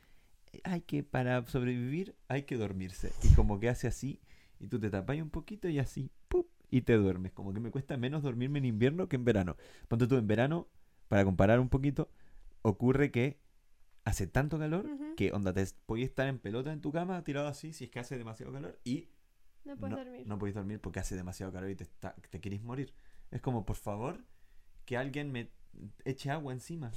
hay 0.65 0.81
que, 0.83 1.03
para 1.03 1.47
sobrevivir, 1.47 2.17
hay 2.29 2.43
que 2.45 2.57
dormirse. 2.57 3.13
Y 3.23 3.35
como 3.35 3.61
que 3.61 3.69
hace 3.69 3.87
así 3.87 4.21
y 4.59 4.69
tú 4.69 4.81
te 4.81 4.91
tapas 4.91 5.21
un 5.21 5.31
poquito 5.31 5.69
y 5.69 5.79
así, 5.79 6.11
¡pup! 6.29 6.47
y 6.71 6.81
te 6.83 6.95
duermes. 6.95 7.33
Como 7.33 7.53
que 7.53 7.61
me 7.61 7.71
cuesta 7.71 7.97
menos 7.97 8.23
dormirme 8.23 8.59
en 8.59 8.65
invierno 8.65 9.09
que 9.09 9.17
en 9.17 9.25
verano. 9.25 9.57
Ponte 9.89 10.07
tú 10.07 10.17
en 10.17 10.27
verano, 10.27 10.69
para 11.09 11.25
comparar 11.25 11.61
un 11.61 11.69
poquito, 11.69 12.11
ocurre 12.63 13.11
que 13.11 13.39
hace 14.05 14.27
tanto 14.27 14.59
calor 14.59 14.89
que 15.17 15.31
onda 15.33 15.53
te 15.53 15.65
podías 15.87 16.09
estar 16.09 16.27
en 16.27 16.39
pelota 16.39 16.73
en 16.73 16.81
tu 16.81 16.91
cama 16.91 17.23
tirado 17.23 17.47
así 17.47 17.73
si 17.73 17.85
es 17.85 17.91
que 17.91 18.01
hace 18.01 18.19
demasiado 18.19 18.53
calor 18.53 18.81
y 18.85 19.11
No 19.65 19.77
puedes 19.77 19.97
no, 19.97 20.05
dormir. 20.05 20.27
no 20.27 20.39
podéis 20.39 20.55
dormir 20.57 20.81
porque 20.81 21.01
hace 21.01 21.15
demasiado 21.17 21.53
calor 21.53 21.71
y 21.71 21.77
te, 21.77 21.85
está, 21.85 22.15
te 22.15 22.41
querés 22.41 22.63
morir. 22.63 22.93
Es 23.31 23.41
como, 23.41 23.65
por 23.65 23.77
favor, 23.77 24.25
que 24.85 24.97
alguien 24.97 25.31
me 25.33 25.51
eche 26.05 26.31
agua 26.31 26.53
encima. 26.53 26.91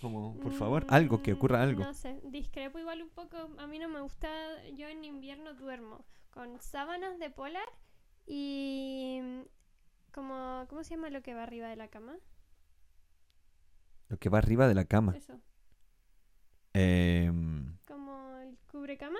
Como, 0.00 0.38
por 0.40 0.52
favor, 0.52 0.86
algo, 0.88 1.22
que 1.22 1.32
ocurra 1.32 1.58
Mm, 1.58 1.62
algo. 1.62 1.84
No 1.84 1.94
sé, 1.94 2.20
discrepo 2.24 2.78
igual 2.78 3.02
un 3.02 3.10
poco. 3.10 3.36
A 3.58 3.66
mí 3.66 3.78
no 3.78 3.88
me 3.88 4.00
gusta. 4.00 4.28
Yo 4.76 4.88
en 4.88 5.04
invierno 5.04 5.54
duermo 5.54 6.04
con 6.30 6.60
sábanas 6.60 7.18
de 7.18 7.30
polar 7.30 7.68
y. 8.26 9.20
Como, 10.12 10.66
¿Cómo 10.68 10.82
se 10.84 10.94
llama 10.96 11.10
lo 11.10 11.22
que 11.22 11.34
va 11.34 11.42
arriba 11.42 11.68
de 11.68 11.76
la 11.76 11.88
cama? 11.88 12.16
Lo 14.08 14.18
que 14.18 14.28
va 14.28 14.38
arriba 14.38 14.66
de 14.68 14.74
la 14.74 14.84
cama. 14.84 15.14
Eso. 15.16 15.40
Em, 16.72 17.76
Como 17.86 18.36
el 18.38 18.56
cubrecama. 18.70 19.18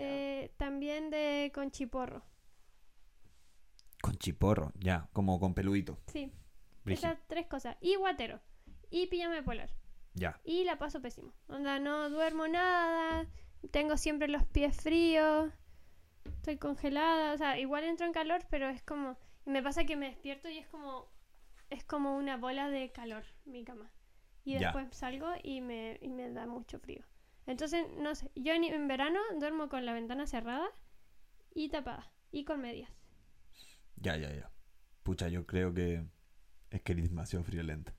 Eh, 0.00 0.54
también 0.56 1.10
de 1.10 1.50
con 1.54 1.70
chiporro. 1.70 2.22
con 4.00 4.16
chiporro, 4.16 4.72
ya, 4.78 5.08
como 5.12 5.40
con 5.40 5.54
peludito. 5.54 5.98
Sí. 6.06 6.32
Brígido. 6.84 7.10
Esas 7.10 7.26
tres 7.26 7.46
cosas. 7.46 7.76
Y 7.80 7.96
guatero. 7.96 8.40
Y 8.90 9.06
pijama 9.08 9.34
de 9.34 9.42
polar. 9.42 9.70
Ya. 10.14 10.40
Y 10.44 10.64
la 10.64 10.78
paso 10.78 11.02
pésimo. 11.02 11.32
Onda, 11.48 11.78
no 11.80 12.08
duermo 12.08 12.46
nada. 12.48 13.26
Tengo 13.72 13.96
siempre 13.96 14.28
los 14.28 14.44
pies 14.46 14.76
fríos. 14.80 15.52
Estoy 16.24 16.58
congelada. 16.58 17.32
O 17.34 17.36
sea, 17.38 17.58
igual 17.58 17.84
entro 17.84 18.06
en 18.06 18.12
calor, 18.12 18.42
pero 18.50 18.68
es 18.68 18.82
como. 18.82 19.18
Y 19.44 19.50
me 19.50 19.62
pasa 19.62 19.84
que 19.84 19.96
me 19.96 20.06
despierto 20.06 20.48
y 20.48 20.58
es 20.58 20.68
como. 20.68 21.10
Es 21.68 21.84
como 21.84 22.16
una 22.16 22.36
bola 22.38 22.70
de 22.70 22.92
calor 22.92 23.24
mi 23.44 23.64
cama. 23.64 23.90
Y 24.44 24.52
Ya. 24.54 24.58
después 24.72 24.96
salgo 24.96 25.28
y 25.42 25.60
me, 25.60 25.98
y 26.00 26.08
me 26.08 26.30
da 26.30 26.46
mucho 26.46 26.78
frío. 26.78 27.04
Entonces, 27.48 27.86
no 27.98 28.14
sé. 28.14 28.30
Yo 28.36 28.52
en, 28.52 28.62
en 28.62 28.86
verano 28.86 29.18
duermo 29.40 29.68
con 29.68 29.84
la 29.84 29.94
ventana 29.94 30.26
cerrada 30.26 30.68
y 31.54 31.70
tapada. 31.70 32.12
Y 32.30 32.44
con 32.44 32.60
medias. 32.60 32.90
Ya, 33.96 34.16
ya, 34.16 34.32
ya. 34.32 34.50
Pucha, 35.02 35.28
yo 35.28 35.46
creo 35.46 35.72
que 35.72 36.04
es 36.70 36.82
que 36.82 36.92
eres 36.92 37.08
demasiado 37.08 37.44
friolenta. 37.44 37.94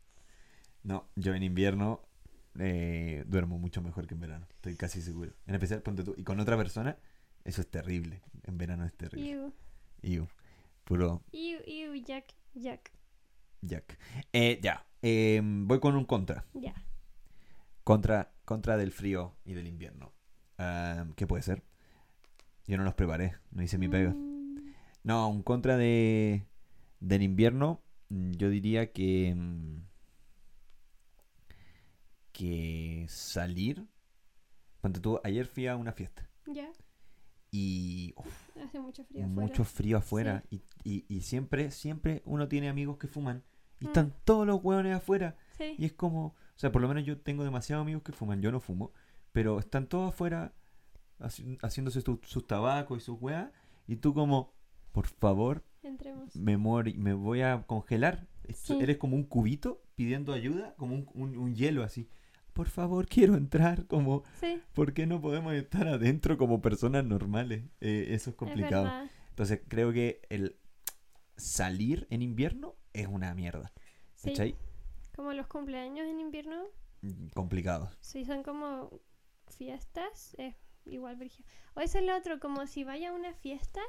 No, 0.84 1.10
yo 1.16 1.34
en 1.34 1.44
invierno 1.44 2.08
eh, 2.60 3.24
duermo 3.28 3.58
mucho 3.58 3.82
mejor 3.82 4.06
que 4.08 4.14
en 4.14 4.22
verano. 4.22 4.48
Estoy 4.52 4.76
casi 4.76 5.02
seguro. 5.02 5.34
En 5.48 5.56
especial, 5.56 5.82
ponte 5.82 6.04
tú. 6.04 6.14
Y 6.16 6.24
con 6.24 6.40
otra 6.40 6.56
persona, 6.56 6.98
eso 7.44 7.62
es 7.62 7.70
terrible. 7.70 8.22
En 8.44 8.58
verano 8.58 8.86
es 8.86 8.94
terrible. 8.94 9.30
Iu, 9.30 9.54
Iu. 10.02 10.28
Puro 10.84 11.24
iu, 11.32 11.60
iu, 11.68 11.96
Jack, 12.04 12.34
Jack. 12.54 12.92
Jack. 13.62 14.00
Eh, 14.32 14.60
ya. 14.62 14.86
Eh, 15.02 15.42
voy 15.44 15.80
con 15.80 15.96
un 15.96 16.06
contra. 16.06 16.46
Ya. 16.54 16.74
Contra, 17.84 18.32
contra 18.50 18.78
del 18.78 18.92
frío 18.92 19.36
y 19.46 19.54
del 19.54 19.68
invierno. 19.68 20.12
¿Qué 21.16 21.28
puede 21.28 21.44
ser? 21.44 21.62
Yo 22.66 22.78
no 22.78 22.84
los 22.84 22.96
preparé. 22.96 23.36
No 23.52 23.62
hice 23.62 23.78
mi 23.78 23.88
pega. 23.88 24.16
No, 25.04 25.30
un 25.30 25.44
contra 25.44 25.78
de 25.78 26.48
del 27.00 27.22
invierno, 27.22 27.84
mm, 28.10 28.32
yo 28.32 28.50
diría 28.50 28.92
que 28.92 29.34
mm, 29.36 29.84
que 32.32 33.06
salir. 33.08 33.88
Ponte 34.82 35.00
tú, 35.00 35.20
ayer 35.24 35.46
fui 35.46 35.68
a 35.68 35.76
una 35.76 35.92
fiesta 35.92 36.28
ya. 36.48 36.72
y 37.52 38.14
uf, 38.18 38.58
Hace 38.64 38.80
mucho 38.80 39.04
frío 39.04 39.26
afuera. 39.26 39.42
mucho 39.42 39.64
frío 39.64 39.98
afuera 39.98 40.44
y, 40.50 40.62
y- 40.84 41.06
y 41.10 41.22
siempre 41.22 41.70
siempre 41.72 42.22
uno 42.26 42.48
tiene 42.48 42.70
amigos 42.70 42.98
que 42.98 43.08
fuman 43.08 43.44
y 43.80 43.86
Mm. 43.86 43.88
están 43.88 44.16
todos 44.24 44.48
los 44.48 44.64
hueones 44.64 44.96
afuera 44.96 45.36
Sí. 45.58 45.76
y 45.78 45.86
es 45.86 45.94
como, 45.94 46.36
o 46.60 46.62
sea, 46.62 46.74
por 46.74 46.82
lo 46.82 46.90
menos 46.90 47.06
yo 47.06 47.18
tengo 47.18 47.46
demasiados 47.46 47.84
amigos 47.84 48.04
que 48.04 48.12
fuman, 48.12 48.42
yo 48.42 48.52
no 48.52 48.60
fumo, 48.60 48.92
pero 49.32 49.60
están 49.60 49.88
todos 49.88 50.10
afuera 50.10 50.54
haci- 51.18 51.58
haciéndose 51.62 52.02
sus 52.02 52.46
tabacos 52.48 52.98
y 52.98 53.06
sus 53.06 53.18
weas 53.22 53.50
y 53.88 53.96
tú 53.96 54.14
como, 54.14 54.54
por 54.92 55.08
favor, 55.08 55.64
Entremos. 55.84 56.36
me, 56.36 56.58
me 56.58 57.14
voy 57.14 57.44
a 57.44 57.64
congelar. 57.66 58.28
Sí. 58.54 58.78
Eres 58.82 58.98
como 58.98 59.16
un 59.16 59.24
cubito 59.24 59.82
pidiendo 59.96 60.34
ayuda, 60.34 60.76
como 60.76 60.96
un, 60.96 61.08
un- 61.14 61.38
un 61.38 61.56
hielo 61.56 61.82
así. 61.82 62.10
Por 62.52 62.68
favor, 62.68 63.08
quiero 63.08 63.36
entrar, 63.36 63.86
como, 63.88 64.24
Sí. 64.42 64.62
¿por 64.74 64.92
qué 64.94 65.08
no 65.08 65.22
podemos 65.22 65.54
estar 65.54 65.88
adentro 65.88 66.38
como 66.38 66.62
personas 66.62 67.06
normales? 67.06 67.64
Eh, 67.80 68.08
eso 68.10 68.32
es 68.32 68.36
complicado. 68.36 68.92
Entonces 69.30 69.62
creo 69.70 69.94
que 69.94 70.20
el 70.30 70.58
salir 71.38 72.06
en 72.10 72.22
invierno 72.22 72.76
es 72.92 73.08
una 73.08 73.34
mierda. 73.34 73.72
Sí. 74.16 74.34
Como 75.20 75.34
los 75.34 75.48
cumpleaños 75.48 76.08
en 76.08 76.22
invierno, 76.22 76.64
Mm, 77.02 77.28
Complicado. 77.36 77.92
si 78.00 78.24
son 78.24 78.42
como 78.42 78.90
fiestas, 79.50 80.34
es 80.38 80.56
igual 80.86 81.18
brígido. 81.18 81.46
O 81.74 81.82
eso 81.82 81.98
es 81.98 82.06
lo 82.06 82.16
otro, 82.16 82.40
como 82.40 82.66
si 82.68 82.86
vaya 82.86 83.10
a 83.10 83.14
una 83.14 83.34
fiesta, 83.34 83.82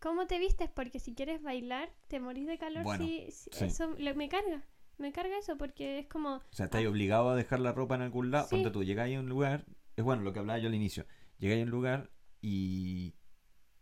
¿cómo 0.00 0.26
te 0.26 0.38
vistes? 0.38 0.68
Porque 0.68 0.98
si 1.00 1.14
quieres 1.14 1.40
bailar, 1.42 1.88
te 2.08 2.20
morís 2.20 2.46
de 2.46 2.58
calor. 2.58 2.82
Bueno, 2.82 3.02
si, 3.02 3.30
si- 3.30 3.48
sí. 3.50 3.64
Eso 3.64 3.94
le- 3.94 4.12
me 4.12 4.28
carga. 4.28 4.62
Me 4.98 5.10
carga 5.10 5.38
eso 5.38 5.56
porque 5.56 6.00
es 6.00 6.06
como... 6.06 6.34
O 6.36 6.42
sea, 6.52 6.66
estás 6.66 6.84
obligado 6.84 7.30
a 7.30 7.34
dejar 7.34 7.60
la 7.60 7.72
ropa 7.72 7.94
en 7.94 8.02
algún 8.02 8.30
lado. 8.30 8.44
Ah. 8.44 8.48
Sí. 8.50 8.56
Ponte 8.56 8.70
tú, 8.72 8.84
llegáis 8.84 9.16
a 9.16 9.20
un 9.20 9.30
lugar. 9.30 9.64
Es 9.96 10.04
bueno 10.04 10.20
lo 10.20 10.34
que 10.34 10.40
hablaba 10.40 10.58
yo 10.58 10.68
al 10.68 10.74
inicio. 10.74 11.06
Llegáis 11.38 11.62
a 11.62 11.64
un 11.64 11.70
lugar 11.70 12.10
y. 12.42 13.14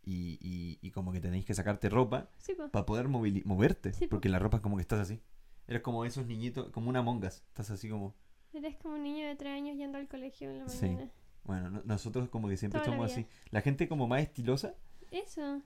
Y, 0.04 0.38
y, 0.40 0.78
y 0.80 0.90
como 0.92 1.10
que 1.12 1.20
tenéis 1.20 1.44
que 1.44 1.54
sacarte 1.54 1.88
ropa 1.88 2.28
Sí, 2.38 2.54
para 2.54 2.86
poder 2.86 3.08
moverte. 3.08 3.92
Sí, 3.92 4.06
po. 4.06 4.10
porque 4.10 4.28
la 4.28 4.38
ropa 4.38 4.58
es 4.58 4.62
como 4.62 4.76
que 4.76 4.82
estás 4.82 5.00
así. 5.00 5.20
Eres 5.66 5.82
como 5.82 6.04
esos 6.04 6.26
niñitos, 6.26 6.70
como 6.70 6.88
una 6.88 7.02
mongas. 7.02 7.42
Estás 7.48 7.70
así 7.70 7.88
como. 7.88 8.14
Eres 8.52 8.76
como 8.76 8.94
un 8.94 9.02
niño 9.04 9.26
de 9.26 9.36
tres 9.36 9.52
años 9.52 9.76
yendo 9.76 9.98
al 9.98 10.08
colegio 10.08 10.50
en 10.50 10.58
la 10.60 10.68
Sí. 10.68 10.86
mañana. 10.86 11.10
Bueno, 11.44 11.70
no- 11.70 11.82
nosotros 11.84 12.28
como 12.28 12.48
que 12.48 12.56
siempre 12.56 12.80
Toda 12.80 12.92
somos 12.92 13.10
así. 13.10 13.26
La 13.50 13.60
gente 13.62 13.88
como 13.88 14.06
más 14.06 14.22
estilosa. 14.22 14.74
Eso. 15.10 15.62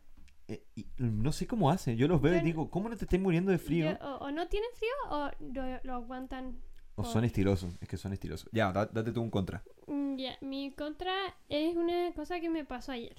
eh, 0.48 0.64
y 0.76 0.86
no 0.98 1.32
sé 1.32 1.48
cómo 1.48 1.70
hace. 1.70 1.96
Yo 1.96 2.06
los 2.06 2.20
veo 2.22 2.34
Yo 2.34 2.38
y 2.38 2.42
digo, 2.44 2.70
¿cómo 2.70 2.88
no 2.88 2.96
te 2.96 3.04
estás 3.04 3.18
muriendo 3.18 3.50
de 3.50 3.58
frío? 3.58 3.90
Yo- 3.98 4.06
o, 4.06 4.26
o 4.26 4.30
no 4.30 4.46
tienen 4.46 4.70
frío 4.74 4.92
o 5.10 5.30
lo, 5.40 5.80
lo 5.82 5.94
aguantan. 5.94 6.60
O 6.94 7.02
son 7.04 7.24
estilosos. 7.24 7.74
Es 7.80 7.88
que 7.88 7.96
son 7.96 8.12
estilosos. 8.12 8.48
Ya, 8.52 8.70
da- 8.72 8.86
date 8.86 9.10
tú 9.10 9.20
un 9.22 9.30
contra. 9.30 9.64
Mm, 9.88 10.16
Ya, 10.16 10.38
mi 10.40 10.72
contra 10.72 11.12
es 11.48 11.74
una 11.76 12.12
cosa 12.14 12.38
que 12.38 12.48
me 12.48 12.64
pasó 12.64 12.92
ayer. 12.92 13.16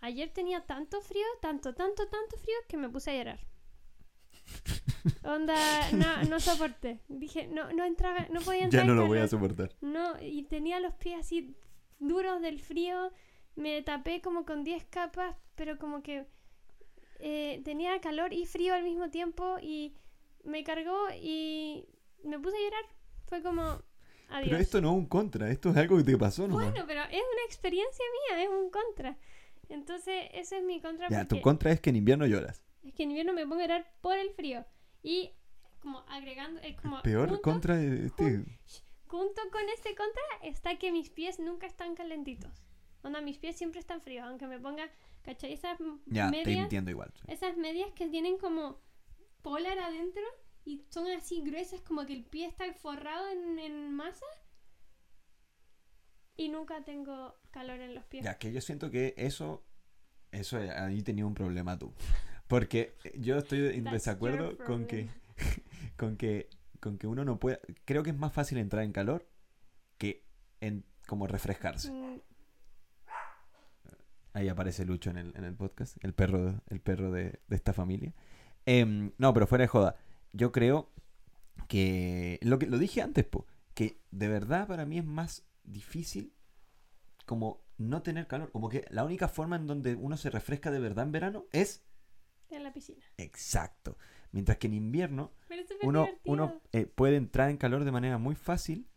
Ayer 0.00 0.32
tenía 0.32 0.64
tanto 0.64 1.00
frío, 1.00 1.26
tanto, 1.40 1.74
tanto, 1.74 2.06
tanto 2.08 2.36
frío 2.36 2.54
que 2.68 2.76
me 2.76 2.88
puse 2.88 3.10
a 3.10 3.14
llorar. 3.16 3.40
Onda, 5.24 5.56
no, 5.92 6.24
no 6.28 6.40
soporté. 6.40 7.00
Dije, 7.08 7.48
no, 7.48 7.72
no 7.72 7.84
entraba, 7.84 8.26
no 8.30 8.40
podía 8.40 8.64
entrar. 8.64 8.84
Ya 8.84 8.88
no 8.88 8.94
lo 8.94 9.06
voy 9.06 9.18
a 9.18 9.28
soportar. 9.28 9.72
No, 9.80 10.20
y 10.20 10.44
tenía 10.44 10.80
los 10.80 10.94
pies 10.94 11.20
así 11.20 11.56
duros 11.98 12.40
del 12.40 12.60
frío. 12.60 13.12
Me 13.54 13.82
tapé 13.82 14.20
como 14.20 14.44
con 14.44 14.64
10 14.64 14.84
capas, 14.86 15.36
pero 15.54 15.78
como 15.78 16.02
que 16.02 16.26
eh, 17.18 17.60
tenía 17.64 18.00
calor 18.00 18.32
y 18.32 18.46
frío 18.46 18.74
al 18.74 18.82
mismo 18.82 19.10
tiempo 19.10 19.56
y 19.60 19.94
me 20.44 20.64
cargó 20.64 21.08
y 21.20 21.86
me 22.24 22.38
puse 22.38 22.56
a 22.56 22.60
llorar. 22.60 22.84
Fue 23.26 23.42
como, 23.42 23.62
adiós. 23.62 24.50
Pero 24.50 24.56
esto 24.58 24.80
no 24.80 24.90
es 24.90 24.96
un 24.96 25.06
contra. 25.06 25.50
Esto 25.50 25.70
es 25.70 25.76
algo 25.76 25.96
que 25.98 26.04
te 26.04 26.16
pasó 26.16 26.46
nomás. 26.48 26.70
Bueno, 26.70 26.84
pero 26.86 27.02
es 27.02 27.10
una 27.10 27.44
experiencia 27.46 28.04
mía, 28.28 28.42
es 28.44 28.48
un 28.48 28.70
contra. 28.70 29.16
Entonces, 29.68 30.28
ese 30.32 30.58
es 30.58 30.64
mi 30.64 30.80
contra 30.80 31.08
Ya, 31.08 31.20
porque 31.20 31.36
tu 31.36 31.40
contra 31.40 31.72
es 31.72 31.80
que 31.80 31.90
en 31.90 31.96
invierno 31.96 32.26
lloras. 32.26 32.62
Es 32.84 32.94
que 32.94 33.02
en 33.04 33.10
invierno 33.10 33.32
me 33.32 33.42
pongo 33.46 33.56
a 33.56 33.66
llorar 33.66 33.92
por 34.00 34.16
el 34.16 34.30
frío. 34.30 34.64
Y 35.02 35.32
como 35.80 36.00
agregando, 36.08 36.60
es 36.60 36.76
como 36.80 37.02
Peor 37.02 37.28
junto, 37.28 37.42
contra 37.42 37.76
de 37.76 38.06
este. 38.06 38.44
junto 39.06 39.42
con 39.50 39.62
este 39.74 39.94
contra 39.96 40.22
está 40.42 40.78
que 40.78 40.92
mis 40.92 41.10
pies 41.10 41.38
nunca 41.38 41.66
están 41.66 41.94
calentitos. 41.94 42.64
Onda, 43.02 43.20
mis 43.20 43.38
pies 43.38 43.56
siempre 43.56 43.80
están 43.80 44.00
fríos, 44.00 44.24
aunque 44.26 44.46
me 44.46 44.60
ponga, 44.60 44.88
¿cachai? 45.22 45.52
Esas 45.52 45.78
Ya, 46.06 46.30
te 46.30 46.36
medias, 46.36 46.62
entiendo 46.64 46.90
igual. 46.90 47.12
sí. 47.16 47.22
esas 47.32 47.56
medias 47.56 47.90
que 47.94 48.06
tienen 48.08 48.38
como 48.38 48.80
polar 49.42 49.78
adentro 49.80 50.22
y 50.64 50.84
son 50.90 51.08
así 51.10 51.42
gruesas 51.42 51.80
como 51.80 52.06
que 52.06 52.12
el 52.12 52.24
pie 52.24 52.46
está 52.46 52.72
forrado 52.74 53.28
en, 53.28 53.58
en 53.58 53.92
masa. 53.92 54.24
Y 56.36 56.48
nunca 56.48 56.82
tengo 56.84 57.36
calor 57.50 57.80
en 57.80 57.94
los 57.94 58.04
pies. 58.04 58.24
Ya, 58.24 58.38
que 58.38 58.52
yo 58.52 58.60
siento 58.60 58.90
que 58.90 59.14
eso. 59.16 59.64
Eso 60.30 60.58
eh, 60.58 60.70
ahí 60.70 61.02
tenía 61.02 61.26
un 61.26 61.34
problema 61.34 61.78
tú. 61.78 61.92
Porque 62.52 62.94
yo 63.14 63.38
estoy 63.38 63.60
en 63.78 63.84
desacuerdo 63.84 64.58
con 64.58 64.84
que. 64.84 65.08
Con 65.96 66.18
que. 66.18 66.50
Con 66.80 66.98
que 66.98 67.06
uno 67.06 67.24
no 67.24 67.38
pueda. 67.38 67.58
Creo 67.86 68.02
que 68.02 68.10
es 68.10 68.16
más 68.16 68.34
fácil 68.34 68.58
entrar 68.58 68.84
en 68.84 68.92
calor 68.92 69.26
que 69.96 70.26
en 70.60 70.84
como 71.06 71.26
refrescarse. 71.26 71.90
Mm, 71.90 72.20
Ahí 74.34 74.50
aparece 74.50 74.84
Lucho 74.84 75.08
en 75.08 75.16
el, 75.16 75.32
en 75.34 75.44
el 75.44 75.54
podcast, 75.54 75.96
el 76.04 76.12
perro, 76.12 76.60
el 76.68 76.80
perro 76.80 77.10
de, 77.10 77.40
de 77.48 77.56
esta 77.56 77.72
familia. 77.72 78.12
Em, 78.66 79.12
no, 79.16 79.32
pero 79.32 79.46
fuera 79.46 79.62
de 79.62 79.68
joda. 79.68 79.96
Yo 80.34 80.52
creo 80.52 80.90
que 81.68 82.38
lo 82.42 82.58
que 82.58 82.66
lo 82.66 82.76
dije 82.76 83.00
antes, 83.00 83.24
po, 83.24 83.46
que 83.72 83.98
de 84.10 84.28
verdad 84.28 84.66
para 84.66 84.84
mí 84.84 84.98
es 84.98 85.06
más 85.06 85.46
difícil 85.64 86.34
como 87.24 87.64
no 87.78 88.02
tener 88.02 88.26
calor. 88.26 88.52
Como 88.52 88.68
que 88.68 88.84
la 88.90 89.04
única 89.04 89.28
forma 89.28 89.56
en 89.56 89.66
donde 89.66 89.94
uno 89.94 90.18
se 90.18 90.28
refresca 90.28 90.70
de 90.70 90.80
verdad 90.80 91.06
en 91.06 91.12
verano 91.12 91.46
es 91.52 91.82
en 92.56 92.64
la 92.64 92.72
piscina. 92.72 93.04
exacto. 93.16 93.96
Mientras 94.30 94.56
que 94.56 94.66
en 94.66 94.74
invierno 94.74 95.32
uno, 95.82 96.04
divertido. 96.04 96.32
uno 96.32 96.60
eh, 96.72 96.86
puede 96.86 97.16
entrar 97.16 97.50
en 97.50 97.58
calor 97.58 97.84
de 97.84 97.92
manera 97.92 98.16
muy 98.16 98.34
fácil 98.34 98.88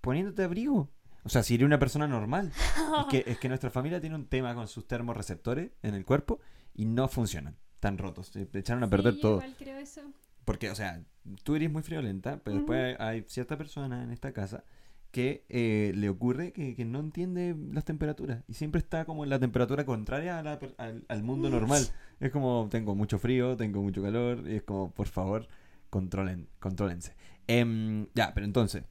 poniéndote 0.00 0.42
abrigo. 0.42 0.90
O 1.22 1.28
sea, 1.28 1.42
si 1.42 1.54
eres 1.54 1.66
una 1.66 1.78
persona 1.78 2.08
normal. 2.08 2.52
Es 3.00 3.06
que, 3.10 3.30
es 3.30 3.38
que 3.38 3.48
nuestra 3.48 3.70
familia 3.70 4.00
tiene 4.00 4.16
un 4.16 4.26
tema 4.26 4.54
con 4.54 4.66
sus 4.66 4.86
termorreceptores 4.86 5.70
en 5.82 5.94
el 5.94 6.04
cuerpo 6.04 6.40
y 6.74 6.84
no 6.86 7.06
funcionan. 7.08 7.56
Están 7.74 7.98
rotos. 7.98 8.28
Se 8.28 8.48
echaron 8.54 8.82
a 8.82 8.90
perder 8.90 9.14
Sí, 9.14 9.20
todo. 9.20 9.36
Igual 9.36 9.54
creo 9.56 9.78
eso. 9.78 10.00
Porque, 10.44 10.70
o 10.70 10.74
sea, 10.74 11.04
tú 11.44 11.54
eres 11.54 11.70
muy 11.70 11.82
friolenta, 11.82 12.40
pero 12.42 12.56
después 12.56 12.96
hay 12.98 13.24
cierta 13.28 13.56
persona 13.58 14.02
en 14.02 14.10
esta 14.10 14.32
casa 14.32 14.64
que 15.10 15.44
eh, 15.48 15.92
le 15.94 16.08
ocurre 16.10 16.52
que, 16.52 16.76
que 16.76 16.84
no 16.84 17.00
entiende 17.00 17.56
las 17.72 17.84
temperaturas 17.84 18.44
y 18.46 18.54
siempre 18.54 18.78
está 18.78 19.04
como 19.06 19.24
en 19.24 19.30
la 19.30 19.38
temperatura 19.38 19.84
contraria 19.86 20.38
a 20.38 20.42
la 20.42 20.58
per- 20.58 20.74
al, 20.78 21.04
al 21.08 21.22
mundo 21.22 21.48
normal. 21.50 21.82
Es 22.20 22.30
como, 22.30 22.68
tengo 22.70 22.94
mucho 22.94 23.18
frío, 23.18 23.56
tengo 23.56 23.82
mucho 23.82 24.02
calor, 24.02 24.44
y 24.46 24.56
es 24.56 24.62
como, 24.62 24.90
por 24.90 25.08
favor, 25.08 25.48
controlen, 25.90 26.48
contrólense. 26.60 27.14
Em, 27.46 28.06
ya, 28.14 28.34
pero 28.34 28.44
entonces, 28.44 28.84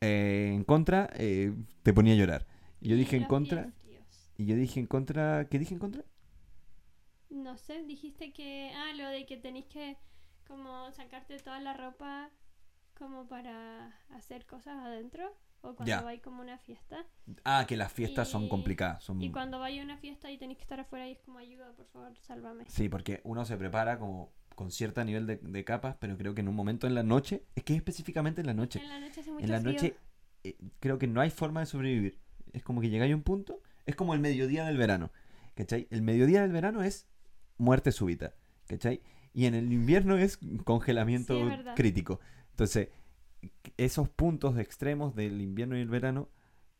eh, 0.00 0.52
en 0.54 0.64
contra, 0.64 1.08
eh, 1.14 1.52
te 1.82 1.92
ponía 1.92 2.14
a 2.14 2.16
llorar. 2.16 2.46
Y 2.80 2.88
yo 2.90 2.96
dije 2.96 3.16
en 3.16 3.24
contra, 3.24 3.72
y 4.36 4.46
yo 4.46 4.56
dije 4.56 4.80
en 4.80 4.86
contra, 4.86 5.48
¿qué 5.48 5.58
dije 5.58 5.74
en 5.74 5.80
contra? 5.80 6.04
No 7.30 7.56
sé, 7.58 7.84
dijiste 7.84 8.32
que. 8.32 8.70
Ah, 8.74 8.92
lo 8.96 9.08
de 9.08 9.26
que 9.26 9.36
tenéis 9.36 9.66
que 9.66 9.96
como 10.46 10.90
sacarte 10.92 11.38
toda 11.38 11.60
la 11.60 11.74
ropa 11.74 12.30
como 12.98 13.26
para 13.28 13.92
hacer 14.10 14.46
cosas 14.46 14.76
adentro. 14.84 15.32
O 15.60 15.74
cuando 15.74 15.86
Ya. 15.86 16.02
vais 16.02 16.20
como 16.22 16.40
una 16.40 16.56
fiesta. 16.58 17.04
Ah, 17.44 17.64
que 17.66 17.76
las 17.76 17.92
fiestas 17.92 18.28
son 18.28 18.48
complicadas. 18.48 19.02
Son... 19.02 19.20
Y 19.20 19.32
cuando 19.32 19.58
vais 19.58 19.80
a 19.80 19.82
una 19.82 19.96
fiesta 19.96 20.30
y 20.30 20.38
tenéis 20.38 20.58
que 20.58 20.62
estar 20.62 20.78
afuera 20.78 21.08
y 21.08 21.12
es 21.12 21.18
como 21.18 21.38
ayuda, 21.38 21.72
por 21.72 21.86
favor, 21.86 22.16
sálvame. 22.20 22.64
Sí, 22.68 22.88
porque 22.88 23.20
uno 23.24 23.44
se 23.44 23.56
prepara 23.56 23.98
como 23.98 24.30
con 24.54 24.70
cierto 24.70 25.02
nivel 25.04 25.26
de, 25.26 25.36
de 25.36 25.64
capas, 25.64 25.96
pero 25.98 26.16
creo 26.16 26.32
que 26.34 26.42
en 26.42 26.48
un 26.48 26.54
momento 26.54 26.86
en 26.86 26.94
la 26.94 27.02
noche, 27.02 27.42
es 27.56 27.64
que 27.64 27.72
es 27.72 27.78
específicamente 27.78 28.40
en 28.40 28.46
la 28.46 28.54
noche. 28.54 28.80
En 28.80 28.88
la 28.88 29.00
noche 29.00 29.20
hace 29.20 29.32
mucho 29.32 29.44
En 29.44 29.50
la 29.50 29.60
frío. 29.60 29.72
noche 29.72 29.96
eh, 30.44 30.56
creo 30.78 30.98
que 30.98 31.08
no 31.08 31.20
hay 31.20 31.30
forma 31.30 31.58
de 31.60 31.66
sobrevivir. 31.66 32.20
Es 32.52 32.62
como 32.62 32.80
que 32.80 32.88
llegáis 32.88 33.12
a 33.12 33.16
un 33.16 33.22
punto, 33.24 33.60
es 33.84 33.96
como 33.96 34.14
el 34.14 34.20
mediodía 34.20 34.64
del 34.64 34.76
verano. 34.76 35.10
¿Cachai? 35.56 35.88
El 35.90 36.02
mediodía 36.02 36.42
del 36.42 36.52
verano 36.52 36.84
es 36.84 37.08
muerte 37.56 37.90
súbita, 37.90 38.34
¿cachai? 38.68 39.02
Y 39.34 39.46
en 39.46 39.56
el 39.56 39.72
invierno 39.72 40.16
es 40.16 40.38
congelamiento 40.64 41.34
Sí, 41.34 41.40
es 41.42 41.48
verdad. 41.48 41.74
crítico. 41.74 42.20
Entonces, 42.58 42.88
esos 43.76 44.08
puntos 44.08 44.58
extremos 44.58 45.14
del 45.14 45.40
invierno 45.40 45.78
y 45.78 45.80
el 45.80 45.88
verano, 45.88 46.28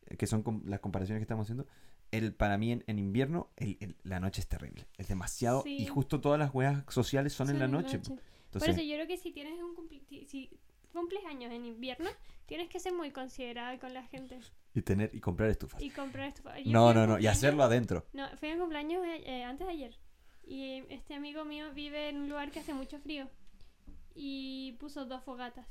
eh, 0.07 0.17
que 0.17 0.27
son 0.27 0.43
com- 0.43 0.61
las 0.65 0.81
comparaciones 0.81 1.21
que 1.21 1.23
estamos 1.23 1.45
haciendo, 1.45 1.65
el, 2.11 2.33
para 2.33 2.57
mí 2.57 2.73
en, 2.73 2.83
en 2.87 2.99
invierno 2.99 3.49
el- 3.55 3.77
el- 3.79 3.95
la 4.03 4.19
noche 4.19 4.41
es 4.41 4.47
terrible. 4.49 4.87
Es 4.97 5.07
demasiado. 5.07 5.61
Sí. 5.63 5.77
Y 5.77 5.85
justo 5.87 6.19
todas 6.19 6.37
las 6.37 6.53
weas 6.53 6.83
sociales 6.89 7.31
son, 7.31 7.49
en 7.49 7.59
la 7.59 7.69
noche. 7.69 7.99
po. 7.99 8.09
Por 8.15 8.19
Entonces, 8.45 8.69
eso 8.75 8.81
yo 8.81 8.95
creo 8.95 9.07
que 9.07 9.15
si 9.15 9.31
tienes 9.31 9.53
un 9.61 9.73
cumpli- 9.73 10.25
si- 10.27 10.49
cumples 10.91 11.23
años 11.25 11.49
en 11.53 11.63
invierno, 11.63 12.09
tienes 12.45 12.67
que 12.67 12.81
ser 12.81 12.93
muy 12.93 13.11
considerada 13.11 13.79
con 13.79 13.93
la 13.93 14.03
gente 14.03 14.37
y 14.73 14.81
tener 14.81 15.11
y 15.13 15.21
comprar 15.21 15.49
estufas. 15.49 15.81
y 15.81 15.91
comprar 15.91 16.27
estufa. 16.27 16.59
Yo 16.59 16.71
No, 16.73 16.93
no, 16.93 17.07
no. 17.07 17.19
Y 17.19 17.27
hacerlo 17.27 17.63
adentro. 17.63 18.05
No, 18.11 18.27
fui 18.37 18.49
a 18.49 18.53
un 18.55 18.59
cumpleaños 18.59 19.05
eh, 19.05 19.23
eh, 19.25 19.43
antes 19.45 19.65
de 19.65 19.71
ayer. 19.71 19.97
Y 20.45 20.83
este 20.89 21.13
amigo 21.13 21.45
mío 21.45 21.71
vive 21.73 22.09
en 22.09 22.17
un 22.17 22.27
lugar 22.27 22.51
que 22.51 22.59
hace 22.59 22.73
mucho 22.73 22.99
frío. 22.99 23.29
Y 24.21 24.73
puso 24.79 25.05
dos 25.05 25.23
fogatas. 25.23 25.65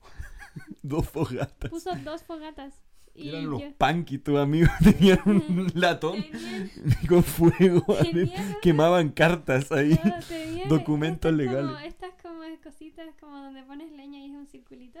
Dos 0.82 1.08
fogatas. 1.08 1.70
Puso 1.70 1.94
dos 1.96 2.22
fogatas. 2.22 2.74
Y 3.14 3.28
Eran 3.28 3.50
los 3.50 3.60
yo- 3.60 3.74
punky, 3.76 4.16
tus 4.18 4.38
amigos 4.38 4.70
tenían 4.82 5.20
un 5.26 5.70
latón 5.74 6.22
tenían- 6.22 6.70
con 7.08 7.22
fuego. 7.22 7.84
tenían 8.02 8.56
Quemaban 8.62 9.10
cartas 9.10 9.70
ahí. 9.72 9.98
no, 10.02 10.18
tenían 10.26 10.68
documentos 10.70 11.30
estas 11.32 11.46
como- 11.46 11.62
legales. 11.72 11.92
estas 11.94 12.14
como 12.22 12.42
cositas 12.62 13.14
como 13.20 13.36
donde 13.36 13.62
pones 13.64 13.92
leña 13.92 14.18
y 14.20 14.30
es 14.30 14.34
un 14.34 14.46
circulito. 14.46 15.00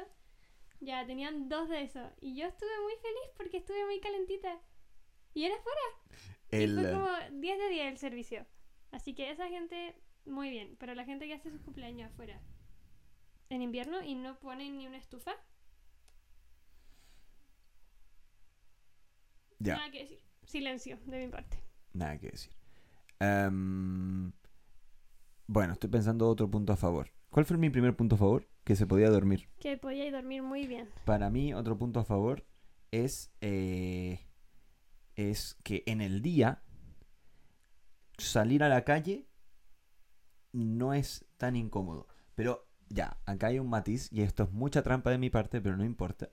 Ya, 0.80 1.06
tenían 1.06 1.48
dos 1.48 1.68
de 1.70 1.82
esos. 1.82 2.06
Y 2.20 2.36
yo 2.36 2.46
estuve 2.46 2.70
muy 2.82 2.92
feliz 3.00 3.30
porque 3.38 3.56
estuve 3.58 3.84
muy 3.86 4.00
calentita. 4.00 4.58
Y 5.32 5.44
era 5.44 5.54
fuera. 5.62 6.20
El, 6.50 6.74
Fue 6.74 6.90
eh, 6.90 6.92
como 6.92 7.40
10 7.40 7.58
de 7.58 7.68
10 7.70 7.92
el 7.92 7.98
servicio. 7.98 8.46
Así 8.90 9.14
que 9.14 9.30
esa 9.30 9.48
gente, 9.48 9.96
muy 10.26 10.50
bien. 10.50 10.76
Pero 10.78 10.94
la 10.94 11.04
gente 11.06 11.26
que 11.26 11.34
hace 11.34 11.50
sus 11.50 11.60
cumpleaños 11.62 12.10
afuera 12.12 12.38
en 13.52 13.62
invierno 13.62 14.02
y 14.02 14.14
no 14.14 14.38
ponen 14.38 14.78
ni 14.78 14.86
una 14.86 14.96
estufa, 14.96 15.32
ya, 19.58 19.76
nada 19.76 19.90
que 19.90 20.00
decir. 20.00 20.18
Silencio 20.44 20.98
de 21.06 21.26
mi 21.26 21.30
parte. 21.30 21.58
nada 21.92 22.18
que 22.18 22.30
decir. 22.30 22.52
Em, 23.20 24.32
bueno, 25.46 25.74
estoy 25.74 25.90
pensando 25.90 26.28
otro 26.28 26.50
punto 26.50 26.72
a 26.72 26.76
favor. 26.76 27.12
¿Cuál 27.30 27.46
fue 27.46 27.56
mi 27.56 27.70
primer 27.70 27.94
punto 27.94 28.16
a 28.16 28.18
favor? 28.18 28.48
Que 28.64 28.74
se 28.74 28.86
podía 28.86 29.08
dormir. 29.10 29.48
Que 29.60 29.76
podíais 29.76 30.12
dormir 30.12 30.42
muy 30.42 30.66
bien. 30.66 30.88
Para 31.04 31.30
mí, 31.30 31.54
otro 31.54 31.78
punto 31.78 32.00
a 32.00 32.04
favor 32.04 32.44
es, 32.90 33.32
eh, 33.40 34.26
es 35.14 35.56
que 35.62 35.82
en 35.86 36.00
el 36.00 36.22
día 36.22 36.62
salir 38.18 38.62
a 38.62 38.68
la 38.68 38.84
calle 38.84 39.28
no 40.52 40.92
es 40.94 41.24
tan 41.36 41.56
incómodo. 41.56 42.08
Pero 42.34 42.66
ya, 42.92 43.18
acá 43.26 43.48
hay 43.48 43.58
un 43.58 43.68
matiz, 43.68 44.08
y 44.12 44.22
esto 44.22 44.44
es 44.44 44.52
mucha 44.52 44.82
trampa 44.82 45.10
de 45.10 45.18
mi 45.18 45.30
parte, 45.30 45.60
pero 45.60 45.76
no 45.76 45.84
importa. 45.84 46.28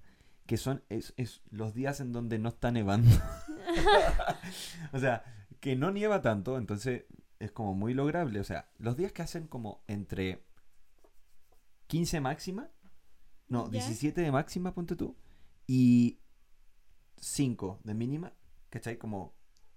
Que 0.46 0.58
son 0.58 0.84
es, 0.90 1.14
es 1.18 1.42
los 1.52 1.74
días 1.74 2.00
en 2.00 2.12
donde 2.12 2.40
no 2.40 2.50
está 2.50 2.72
nevando. 2.72 3.10
o 4.94 5.00
sea, 5.00 5.24
que 5.60 5.76
no 5.76 5.92
nieva 5.92 6.22
tanto, 6.22 6.58
entonces 6.58 7.06
es 7.40 7.52
como 7.52 7.74
muy 7.76 7.94
lograble. 7.94 8.40
O 8.40 8.44
sea, 8.44 8.70
los 8.78 8.98
días 8.98 9.12
que 9.12 9.22
hacen 9.22 9.48
como 9.48 9.84
entre 9.88 10.44
15 11.88 12.20
máxima, 12.22 12.70
no, 13.48 13.66
Ya. 13.66 13.80
17 13.80 14.22
de 14.22 14.32
máxima, 14.32 14.74
ponte 14.74 14.96
tú, 14.96 15.16
y 15.68 16.20
5 17.18 17.80
de 17.84 17.94
mínima, 17.94 18.34
¿cachai? 18.70 18.98
Como 18.98 19.34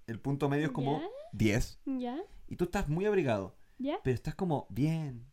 el 0.07 0.21
punto 0.21 0.49
medio 0.49 0.67
es 0.67 0.73
como 0.73 1.01
¿Ya? 1.01 1.07
10, 1.33 1.81
¿Ya? 1.99 2.19
y 2.49 2.57
tú 2.57 2.65
estás 2.65 2.89
muy 2.89 3.07
abrigado, 3.07 3.57
¿Ya? 3.79 3.99
pero 4.03 4.15
estás 4.15 4.35
como 4.35 4.67
bien, 4.71 5.27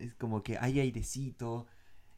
es 0.00 0.14
como 0.14 0.42
que 0.42 0.58
hay 0.58 0.80
airecito, 0.80 1.66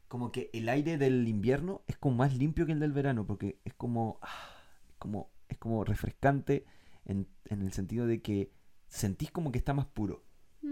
como 0.07 0.31
que 0.31 0.49
el 0.53 0.69
aire 0.69 0.97
del 0.97 1.27
invierno 1.27 1.81
es 1.87 1.97
como 1.97 2.17
más 2.17 2.35
limpio 2.35 2.65
que 2.65 2.73
el 2.73 2.79
del 2.79 2.93
verano, 2.93 3.25
porque 3.25 3.59
es 3.65 3.73
como, 3.73 4.19
ah, 4.21 4.57
es 4.89 4.95
como, 4.97 5.29
es 5.49 5.57
como 5.57 5.83
refrescante 5.83 6.65
en, 7.05 7.27
en 7.45 7.61
el 7.61 7.73
sentido 7.73 8.07
de 8.07 8.21
que 8.21 8.51
sentís 8.87 9.31
como 9.31 9.51
que 9.51 9.57
está 9.59 9.73
más 9.73 9.87
puro. 9.87 10.23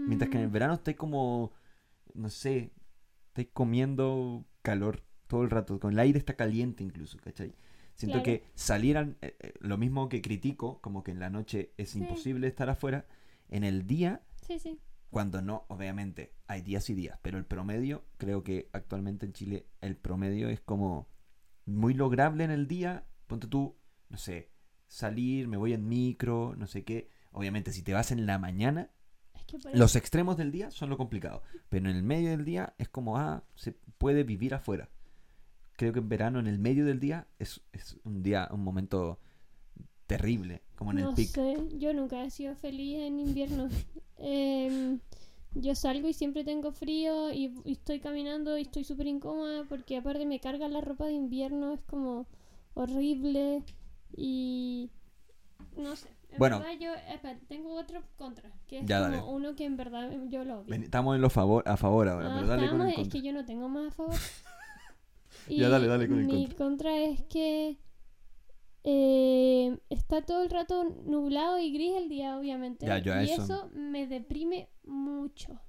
Mientras 0.04 0.30
que 0.30 0.38
en 0.38 0.44
el 0.44 0.48
Mm, 0.48 0.52
verano 0.52 0.74
estáis 0.74 0.96
como, 0.96 1.52
no 2.14 2.30
sé, 2.30 2.72
estáis 3.28 3.48
comiendo 3.52 4.44
calor 4.62 5.02
todo 5.28 5.42
el 5.42 5.50
rato. 5.50 5.80
Con 5.80 5.92
el 5.94 5.98
aire 6.00 6.18
está 6.18 6.34
caliente 6.34 6.84
incluso, 6.84 7.18
¿cachai? 7.18 7.54
Siento 7.94 8.18
Claro. 8.18 8.22
que 8.22 8.44
salieran, 8.54 9.16
eh, 9.22 9.36
eh, 9.40 9.54
lo 9.60 9.78
mismo 9.78 10.08
que 10.08 10.22
critico, 10.22 10.80
como 10.80 11.02
que 11.04 11.10
en 11.12 11.20
la 11.20 11.30
noche 11.30 11.72
es 11.76 11.94
Sí. 11.94 11.98
imposible 12.00 12.46
estar 12.48 12.68
afuera, 12.70 13.06
en 13.48 13.64
el 13.64 13.86
día, 13.86 14.22
Sí, 14.46 14.58
sí. 14.58 14.78
Cuando 15.12 15.42
no, 15.42 15.66
obviamente, 15.68 16.32
hay 16.46 16.62
días 16.62 16.88
y 16.88 16.94
días, 16.94 17.18
pero 17.20 17.36
el 17.36 17.44
promedio, 17.44 18.06
creo 18.16 18.42
que 18.42 18.70
actualmente 18.72 19.26
en 19.26 19.34
Chile 19.34 19.66
el 19.82 19.94
promedio 19.94 20.48
es 20.48 20.62
como 20.62 21.06
muy 21.66 21.92
lograble 21.92 22.44
en 22.44 22.50
el 22.50 22.66
día. 22.66 23.04
Ponte 23.26 23.46
tú, 23.46 23.76
no 24.08 24.16
sé, 24.16 24.50
salir, 24.86 25.48
me 25.48 25.58
voy 25.58 25.74
en 25.74 25.86
micro, 25.86 26.54
no 26.56 26.66
sé 26.66 26.82
qué. 26.84 27.10
Obviamente, 27.30 27.74
si 27.74 27.82
te 27.82 27.92
vas 27.92 28.10
en 28.10 28.24
la 28.24 28.38
mañana, 28.38 28.90
Es 29.34 29.44
que 29.44 29.58
por 29.58 29.76
los 29.76 29.96
extremos 29.96 30.38
del 30.38 30.50
día 30.50 30.70
son 30.70 30.88
lo 30.88 30.96
complicado, 30.96 31.42
pero 31.68 31.90
en 31.90 31.94
el 31.94 32.02
medio 32.02 32.30
del 32.30 32.46
día 32.46 32.74
es 32.78 32.88
como, 32.88 33.18
ah, 33.18 33.44
se 33.54 33.72
puede 33.98 34.24
vivir 34.24 34.54
afuera. 34.54 34.88
Creo 35.76 35.92
que 35.92 35.98
en 35.98 36.08
verano, 36.08 36.40
en 36.40 36.46
el 36.46 36.58
medio 36.58 36.86
del 36.86 37.00
día, 37.00 37.28
es, 37.38 37.60
es 37.72 37.98
un 38.04 38.22
día, 38.22 38.48
un 38.50 38.64
momento 38.64 39.20
terrible, 40.06 40.62
como 40.82 40.92
en 40.92 40.98
el 40.98 41.04
no 41.04 41.14
pic. 41.14 41.28
sé, 41.28 41.56
yo 41.78 41.92
nunca 41.94 42.22
he 42.24 42.30
sido 42.30 42.54
feliz 42.54 42.98
en 43.00 43.18
invierno. 43.20 43.68
Em, 44.24 45.00
yo 45.54 45.74
salgo 45.74 46.08
y 46.08 46.12
siempre 46.12 46.44
tengo 46.44 46.70
frío 46.72 47.32
y, 47.32 47.52
y 47.64 47.72
estoy 47.72 47.98
caminando 48.00 48.56
y 48.56 48.62
estoy 48.62 48.84
súper 48.84 49.06
incómoda 49.08 49.64
porque 49.68 49.96
aparte 49.96 50.24
me 50.26 50.38
carga 50.38 50.68
la 50.68 50.80
ropa 50.80 51.06
de 51.06 51.12
invierno, 51.14 51.72
es 51.72 51.80
como 51.82 52.26
horrible 52.74 53.62
y 54.16 54.90
no 55.76 55.96
sé. 55.96 56.08
En 56.30 56.38
Bueno. 56.38 56.60
verdad 56.60 56.72
yo 56.80 56.94
espera, 57.12 57.38
tengo 57.48 57.74
otro 57.74 58.02
contra, 58.16 58.50
que 58.66 58.78
es 58.78 58.86
Ya, 58.86 59.00
como 59.02 59.10
dale. 59.16 59.22
uno 59.28 59.54
que 59.54 59.64
en 59.66 59.76
verdad 59.76 60.10
yo 60.30 60.44
lo 60.44 60.60
odio. 60.60 60.74
Estamos 60.74 61.14
en 61.16 61.20
lo 61.20 61.28
favor, 61.28 61.62
a 61.68 61.76
favor 61.76 62.08
ahora, 62.08 62.28
Ah, 62.28 62.34
pero 62.36 62.46
dale 62.46 62.62
con 62.68 62.80
estamos- 62.80 62.86
el 62.86 62.90
es 62.92 62.96
contra. 62.96 63.20
que 63.20 63.26
yo 63.26 63.32
no 63.34 63.44
tengo 63.44 63.68
más 63.68 63.88
a 63.88 63.90
favor. 63.90 64.14
Ya, 65.48 65.68
dale, 65.68 65.86
dale 65.88 66.08
con 66.08 66.20
el 66.20 66.26
mi 66.26 66.46
contra. 66.50 66.96
es 67.02 67.22
que 67.24 67.76
eh, 68.84 69.78
está 69.90 70.22
todo 70.22 70.42
el 70.42 70.50
rato 70.50 70.84
nublado 71.06 71.58
y 71.58 71.72
gris 71.72 71.94
el 71.96 72.08
día, 72.08 72.36
obviamente. 72.38 72.86
Ya, 72.86 72.98
yo 72.98 73.20
y 73.20 73.30
eso- 73.30 73.42
eso 73.42 73.70
me 73.74 74.06
deprime 74.06 74.68
mucho. 74.84 75.60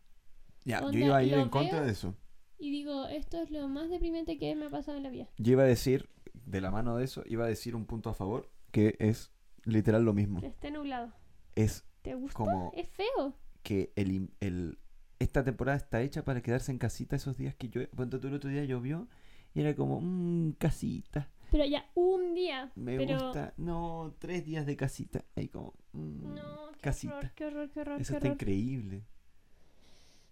Ya, 0.65 0.81
yo 0.91 0.99
iba 0.99 1.17
a 1.17 1.23
ir 1.23 1.33
en 1.33 1.49
contra 1.49 1.81
de 1.81 1.91
eso. 1.91 2.15
Y 2.57 2.71
digo, 2.71 3.05
esto 3.07 3.41
es 3.41 3.51
lo 3.51 3.67
más 3.67 3.89
deprimente 3.89 4.37
que 4.37 4.55
me 4.55 4.65
ha 4.67 4.69
pasado 4.69 4.95
en 4.97 5.03
la 5.03 5.09
vida. 5.09 5.27
Yo 5.37 5.51
iba 5.53 5.63
a 5.63 5.67
decir, 5.67 6.09
de 6.45 6.61
la 6.61 6.71
mano 6.71 6.95
de 6.95 7.03
eso, 7.03 7.23
iba 7.25 7.43
a 7.45 7.47
decir 7.47 7.75
un 7.75 7.85
punto 7.85 8.09
a 8.09 8.13
favor, 8.13 8.49
que 8.71 8.95
es 8.99 9.31
literal 9.65 10.03
lo 10.05 10.13
mismo. 10.13 10.39
Que 10.39 10.47
esté 10.47 10.71
nublado. 10.71 11.11
Es 11.55 11.85
¿Te 12.01 12.15
gusta? 12.15 12.35
como 12.37 12.71
Es 12.75 12.87
feo. 12.89 13.35
que 13.63 13.91
el, 13.95 14.31
el- 14.39 14.77
esta 15.19 15.43
temporada 15.43 15.77
está 15.77 16.01
hecha 16.01 16.23
para 16.23 16.41
quedarse 16.41 16.71
en 16.71 16.77
casita 16.79 17.15
esos 17.15 17.37
días 17.37 17.55
que 17.55 17.69
llueve. 17.69 17.89
Ponte 17.95 18.17
tú 18.19 18.27
el 18.27 18.33
otro 18.35 18.49
día 18.49 18.63
llovió 18.65 19.07
y 19.53 19.59
era 19.61 19.75
como, 19.75 19.99
mmm, 20.01 20.53
casita. 20.53 21.29
Pero 21.53 21.65
ya 21.65 21.85
un 21.93 22.33
día. 22.33 22.71
Me 22.73 22.97
pero... 22.97 23.13
gusta. 23.25 23.53
No, 23.57 24.15
tres 24.17 24.43
días 24.43 24.65
de 24.65 24.75
casita. 24.75 25.23
Ahí 25.35 25.49
como, 25.49 25.75
mm, 25.91 26.33
No, 26.33 26.71
qué 26.73 26.79
casita. 26.81 27.15
horror, 27.15 27.31
qué 27.35 27.45
horror, 27.45 27.69
qué 27.69 27.79
horror, 27.81 28.01
Eso 28.01 28.13
qué 28.13 28.17
está 28.17 28.27
horror. 28.29 28.33
increíble. 28.41 29.03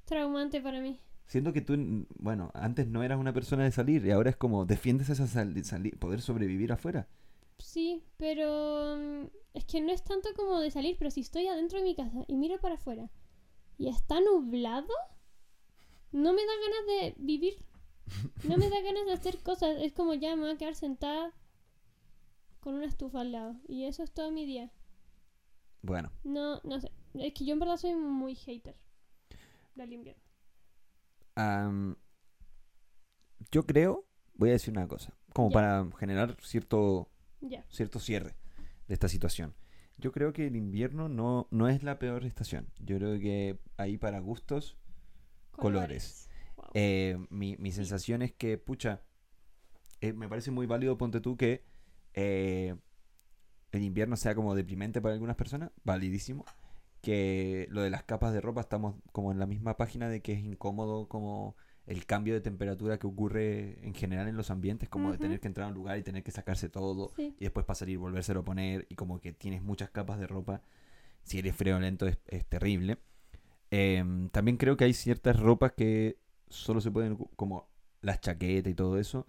Traumante 0.06 0.62
para 0.62 0.82
mí. 0.82 1.00
Siento 1.28 1.54
que 1.54 1.62
tú, 1.62 1.74
mm, 1.78 2.06
bueno, 2.18 2.50
antes 2.56 2.88
no 2.88 3.04
eras 3.04 3.20
una 3.20 3.34
persona 3.34 3.64
de 3.64 3.72
salir 3.72 4.04
y 4.04 4.10
ahora 4.12 4.32
es 4.32 4.36
como 4.36 4.66
defiendes 4.66 5.10
esa 5.10 5.28
sal- 5.28 5.64
salir, 5.64 5.98
poder 6.00 6.22
sobrevivir 6.22 6.72
afuera. 6.72 7.08
Sí, 7.60 8.04
pero 8.18 8.98
mm, 8.98 9.26
es 9.54 9.66
que 9.66 9.80
no 9.80 9.92
es 9.92 10.04
tanto 10.04 10.30
como 10.36 10.60
de 10.60 10.72
salir, 10.72 10.96
pero 10.98 11.12
si 11.12 11.22
estoy 11.22 11.46
adentro 11.48 11.78
de 11.78 11.84
mi 11.86 11.96
casa 11.96 12.26
y 12.28 12.36
miro 12.36 12.60
para 12.60 12.76
afuera 12.76 13.10
y 13.78 13.90
está 13.90 14.20
nublado, 14.22 14.88
no 16.12 16.34
me 16.34 16.42
da 16.42 16.52
ganas 16.66 16.88
de 16.88 17.16
vivir. 17.24 17.54
No 18.44 18.58
me 18.58 18.70
da 18.70 18.82
ganas 18.82 19.06
de 19.06 19.14
hacer 19.14 19.38
cosas. 19.42 19.78
Es 19.82 19.94
como 19.94 20.14
ya 20.14 20.36
me 20.36 20.44
voy 20.44 20.52
a 20.52 20.58
quedar 20.58 20.76
sentada 20.76 21.34
con 22.60 22.76
una 22.76 22.86
estufa 22.86 23.22
al 23.22 23.32
lado. 23.32 23.56
Y 23.68 23.86
eso 23.86 24.04
es 24.04 24.12
todo 24.12 24.32
mi 24.32 24.46
día. 24.46 24.72
Bueno, 25.82 26.12
No, 26.24 26.62
no 26.64 26.80
sé. 26.80 26.92
Es 27.16 27.34
que 27.34 27.46
yo 27.46 27.54
en 27.54 27.60
verdad 27.60 27.78
soy 27.78 27.96
muy 27.96 28.36
hater 28.36 28.76
del 29.76 29.94
invierno. 29.94 30.22
am, 31.36 31.96
yo 33.52 33.66
creo, 33.66 34.06
voy 34.36 34.50
a 34.50 34.54
decir 34.54 34.72
una 34.72 34.88
cosa, 34.88 35.18
como 35.34 35.50
para 35.52 35.86
generar 35.98 36.38
cierto 36.42 37.10
cierto 37.70 38.00
cierre 38.00 38.36
de 38.88 38.94
esta 38.94 39.08
situación. 39.10 39.56
Yo 39.98 40.12
creo 40.12 40.34
que 40.34 40.48
el 40.48 40.56
invierno 40.56 41.10
no, 41.10 41.48
no 41.52 41.68
es 41.68 41.84
la 41.84 41.98
peor 42.00 42.26
estación. 42.26 42.68
Yo 42.80 42.98
creo 42.98 43.20
que 43.20 43.60
ahí 43.78 43.98
para 43.98 44.20
gustos, 44.20 44.78
Colores. 45.52 46.26
Wow. 46.28 46.31
Eh, 46.74 47.18
mi, 47.30 47.58
mi 47.58 47.72
sensación 47.72 48.22
es 48.22 48.32
que, 48.34 48.58
pucha, 48.58 49.02
eh, 50.02 50.14
me 50.14 50.28
parece 50.30 50.52
muy 50.52 50.66
válido, 50.68 50.98
ponte 50.98 51.22
tú, 51.22 51.38
que 51.38 51.64
eh, 52.14 52.76
el 53.72 53.84
invierno 53.84 54.16
sea 54.18 54.36
como 54.36 54.56
deprimente 54.56 55.02
para 55.02 55.14
algunas 55.14 55.36
personas, 55.36 55.72
validísimo. 55.84 56.46
que 57.02 57.68
lo 57.72 57.82
de 57.82 57.90
las 57.90 58.04
capas 58.04 58.32
de 58.32 58.42
ropa 58.42 58.62
estamos 58.62 58.96
como 59.12 59.32
en 59.32 59.40
la 59.40 59.48
misma 59.48 59.76
página 59.76 60.08
de 60.08 60.22
que 60.22 60.34
es 60.34 60.40
incómodo 60.44 61.08
como 61.08 61.56
el 61.88 62.06
cambio 62.06 62.36
de 62.36 62.42
temperatura 62.42 63.00
que 63.00 63.08
ocurre 63.08 63.84
en 63.86 63.96
general 63.96 64.28
en 64.28 64.38
los 64.38 64.52
ambientes, 64.52 64.88
como 64.88 65.12
de 65.12 65.18
tener 65.18 65.40
que 65.40 65.48
entrar 65.48 65.66
a 65.66 65.70
un 65.70 65.74
lugar 65.74 65.98
y 65.98 66.04
tener 66.04 66.22
que 66.24 66.30
sacarse 66.32 66.70
todo 66.70 67.12
Sí. 67.16 67.36
y 67.40 67.44
después 67.46 67.66
para 67.66 67.74
salir 67.76 67.98
volvérselo 67.98 68.42
a 68.42 68.46
poner 68.46 68.86
y 68.88 68.94
como 68.96 69.20
que 69.20 69.34
tienes 69.34 69.64
muchas 69.64 69.90
capas 69.90 70.20
de 70.20 70.28
ropa. 70.28 70.62
Si 71.24 71.40
eres 71.40 71.56
friolento 71.56 72.06
es, 72.08 72.20
es 72.28 72.46
terrible. 72.46 73.00
Em, 73.72 74.30
también 74.30 74.58
creo 74.58 74.78
que 74.78 74.84
hay 74.84 74.94
ciertas 74.94 75.40
ropas 75.40 75.72
que 75.72 76.18
solo 76.52 76.82
se 76.82 76.92
pueden, 76.92 77.16
como 77.36 77.70
las 78.02 78.20
chaquetas 78.22 78.72
y 78.72 78.76
todo 78.76 78.98
eso, 79.00 79.28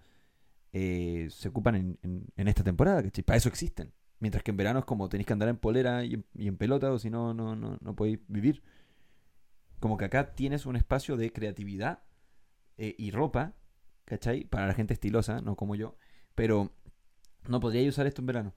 eh, 0.72 1.28
se 1.30 1.48
ocupan 1.48 1.74
en, 1.76 1.98
en- 2.02 2.26
en 2.36 2.48
esta 2.48 2.62
temporada, 2.64 3.02
¿cachai? 3.02 3.24
Para 3.24 3.36
eso 3.36 3.48
existen. 3.48 3.92
Mientras 4.20 4.42
que 4.44 4.52
en 4.52 4.56
verano 4.56 4.78
es 4.80 4.84
como 4.84 5.08
tenéis 5.08 5.26
que 5.26 5.32
andar 5.32 5.48
en 5.48 5.56
polera 5.56 6.04
y 6.04 6.14
en, 6.14 6.24
y 6.34 6.48
en 6.48 6.56
pelota 6.56 6.92
o 6.92 6.98
si 6.98 7.10
no, 7.10 7.34
no, 7.34 7.56
no, 7.56 7.76
no 7.80 7.96
podéis 7.96 8.20
vivir. 8.28 8.62
Como 9.80 9.96
que 9.96 10.04
acá 10.04 10.34
tienes 10.34 10.64
un 10.64 10.76
espacio 10.76 11.16
de 11.16 11.32
creatividad 11.32 12.04
eh, 12.78 12.94
y 12.96 13.10
ropa, 13.10 13.54
¿cachai? 14.04 14.44
Para 14.44 14.66
la 14.68 14.74
gente 14.74 14.94
estilosa, 14.94 15.40
no 15.40 15.56
como 15.56 15.74
yo. 15.74 15.96
Pero 16.36 16.72
no 17.48 17.58
podríais 17.60 17.88
usar 17.88 18.06
esto 18.06 18.22
en 18.22 18.26
verano. 18.26 18.54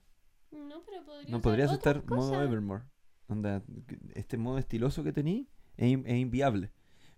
No, 0.52 0.84
pero 0.86 1.04
podría 1.04 1.32
No 1.32 1.38
usar 1.38 1.42
podrías 1.42 1.72
estar 1.74 2.06
modo. 2.06 2.42
Evermore. 2.44 2.84
Onda, 3.28 3.64
este 4.14 4.38
modo 4.38 4.60
estiloso 4.60 5.04
que 5.04 5.12
tení 5.12 5.50
es, 5.78 5.98
es 6.06 6.16
inviable. 6.16 6.72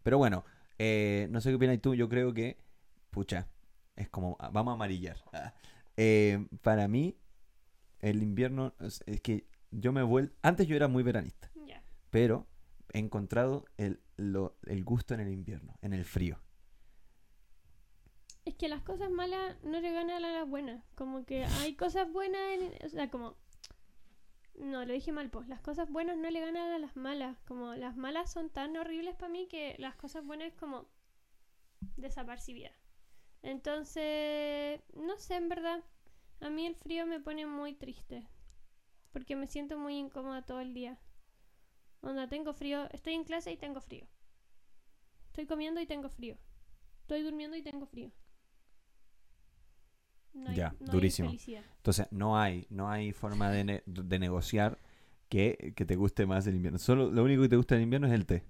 Pero 0.03 0.17
bueno, 0.17 0.45
eh, 0.79 1.27
no 1.31 1.41
sé 1.41 1.49
qué 1.49 1.55
opinas 1.55 1.81
tú. 1.81 1.95
Yo 1.95 2.07
creo 2.09 2.33
que, 2.33 2.57
pucha, 3.11 3.47
es 3.95 4.09
como, 4.09 4.35
ah, 4.39 4.49
vamos 4.49 4.71
a 4.71 4.75
amarillar. 4.75 5.17
Eh, 5.99 6.45
para 6.61 6.87
mí, 6.87 7.17
el 8.01 8.21
invierno, 8.21 8.75
es, 8.81 9.03
es 9.07 9.19
que 9.19 9.47
yo 9.71 9.91
me 9.91 10.03
vuelvo, 10.03 10.31
antes 10.43 10.67
yo 10.67 10.75
era 10.75 10.87
muy 10.87 11.01
veranista, 11.01 11.49
pero 12.11 12.45
he 12.93 12.99
encontrado 12.99 13.65
el, 13.77 13.99
lo- 14.15 14.55
el 14.67 14.83
gusto 14.83 15.15
en 15.15 15.21
el 15.21 15.31
invierno, 15.33 15.73
en 15.81 15.93
el 15.93 16.05
frío. 16.05 16.39
Es 18.45 18.53
que 18.55 18.67
las 18.69 18.81
cosas 18.83 19.09
malas 19.09 19.57
no 19.63 19.79
le 19.81 19.91
ganan 19.91 20.23
a 20.23 20.31
las 20.31 20.47
buenas. 20.47 20.83
Como 20.95 21.25
que 21.25 21.43
hay 21.45 21.75
cosas 21.75 22.11
buenas 22.13 22.39
en... 22.59 22.85
O 22.85 22.89
sea, 22.89 23.09
como... 23.09 23.35
No, 24.57 24.83
lo 24.83 24.91
dije 24.93 25.11
mal, 25.13 25.29
pues. 25.29 25.47
Las 25.47 25.61
cosas 25.61 25.89
buenas 25.89 26.17
no 26.17 26.29
le 26.29 26.41
ganan 26.41 26.71
a 26.71 26.79
las 26.79 26.95
malas. 26.97 27.37
Como 27.47 27.75
las 27.75 27.95
malas 27.95 28.31
son 28.31 28.49
tan 28.49 28.75
horribles 28.75 29.15
para 29.15 29.29
mí 29.31 29.47
que 29.47 29.75
las 29.79 29.95
cosas 29.95 30.25
buenas 30.25 30.53
como 30.53 30.85
desapercibidas. 31.95 32.73
Entonces, 33.41 34.81
no 34.93 35.17
sé, 35.17 35.35
en 35.35 35.49
verdad. 35.49 35.83
A 36.41 36.49
mí 36.49 36.65
el 36.65 36.75
frío 36.75 37.05
me 37.05 37.19
pone 37.19 37.45
muy 37.45 37.73
triste. 37.73 38.27
Porque 39.13 39.35
me 39.35 39.47
siento 39.47 39.77
muy 39.77 39.97
incómoda 39.97 40.45
todo 40.45 40.59
el 40.59 40.73
día. 40.73 40.99
Onda, 42.01 42.27
tengo 42.27 42.53
frío. 42.53 42.89
Estoy 42.91 43.13
en 43.13 43.23
clase 43.23 43.51
y 43.51 43.57
tengo 43.57 43.81
frío. 43.81 44.07
Estoy 45.27 45.45
comiendo 45.45 45.79
y 45.79 45.85
tengo 45.85 46.09
frío. 46.09 46.37
Estoy 47.01 47.21
durmiendo 47.21 47.55
y 47.55 47.61
tengo 47.61 47.85
frío. 47.85 48.11
No 50.37 50.49
hay- 50.49 50.55
Ya, 50.55 50.75
no 50.79 50.91
durísimo. 50.91 51.29
Entonces, 51.77 52.07
no 52.11 52.37
hay, 52.39 52.65
no 52.69 52.89
hay 52.89 53.11
forma 53.13 53.49
de, 53.51 53.63
ne- 53.63 53.83
de 53.85 54.19
negociar 54.19 54.79
que, 55.29 55.73
que 55.75 55.85
te 55.85 55.95
guste 55.95 56.25
más 56.25 56.47
el 56.47 56.55
invierno. 56.55 56.79
Solo 56.79 57.09
lo 57.11 57.23
único 57.23 57.41
que 57.43 57.49
te 57.49 57.55
gusta 57.57 57.75
del 57.75 57.83
invierno 57.83 58.07
es 58.07 58.13
el 58.13 58.25
té. 58.25 58.43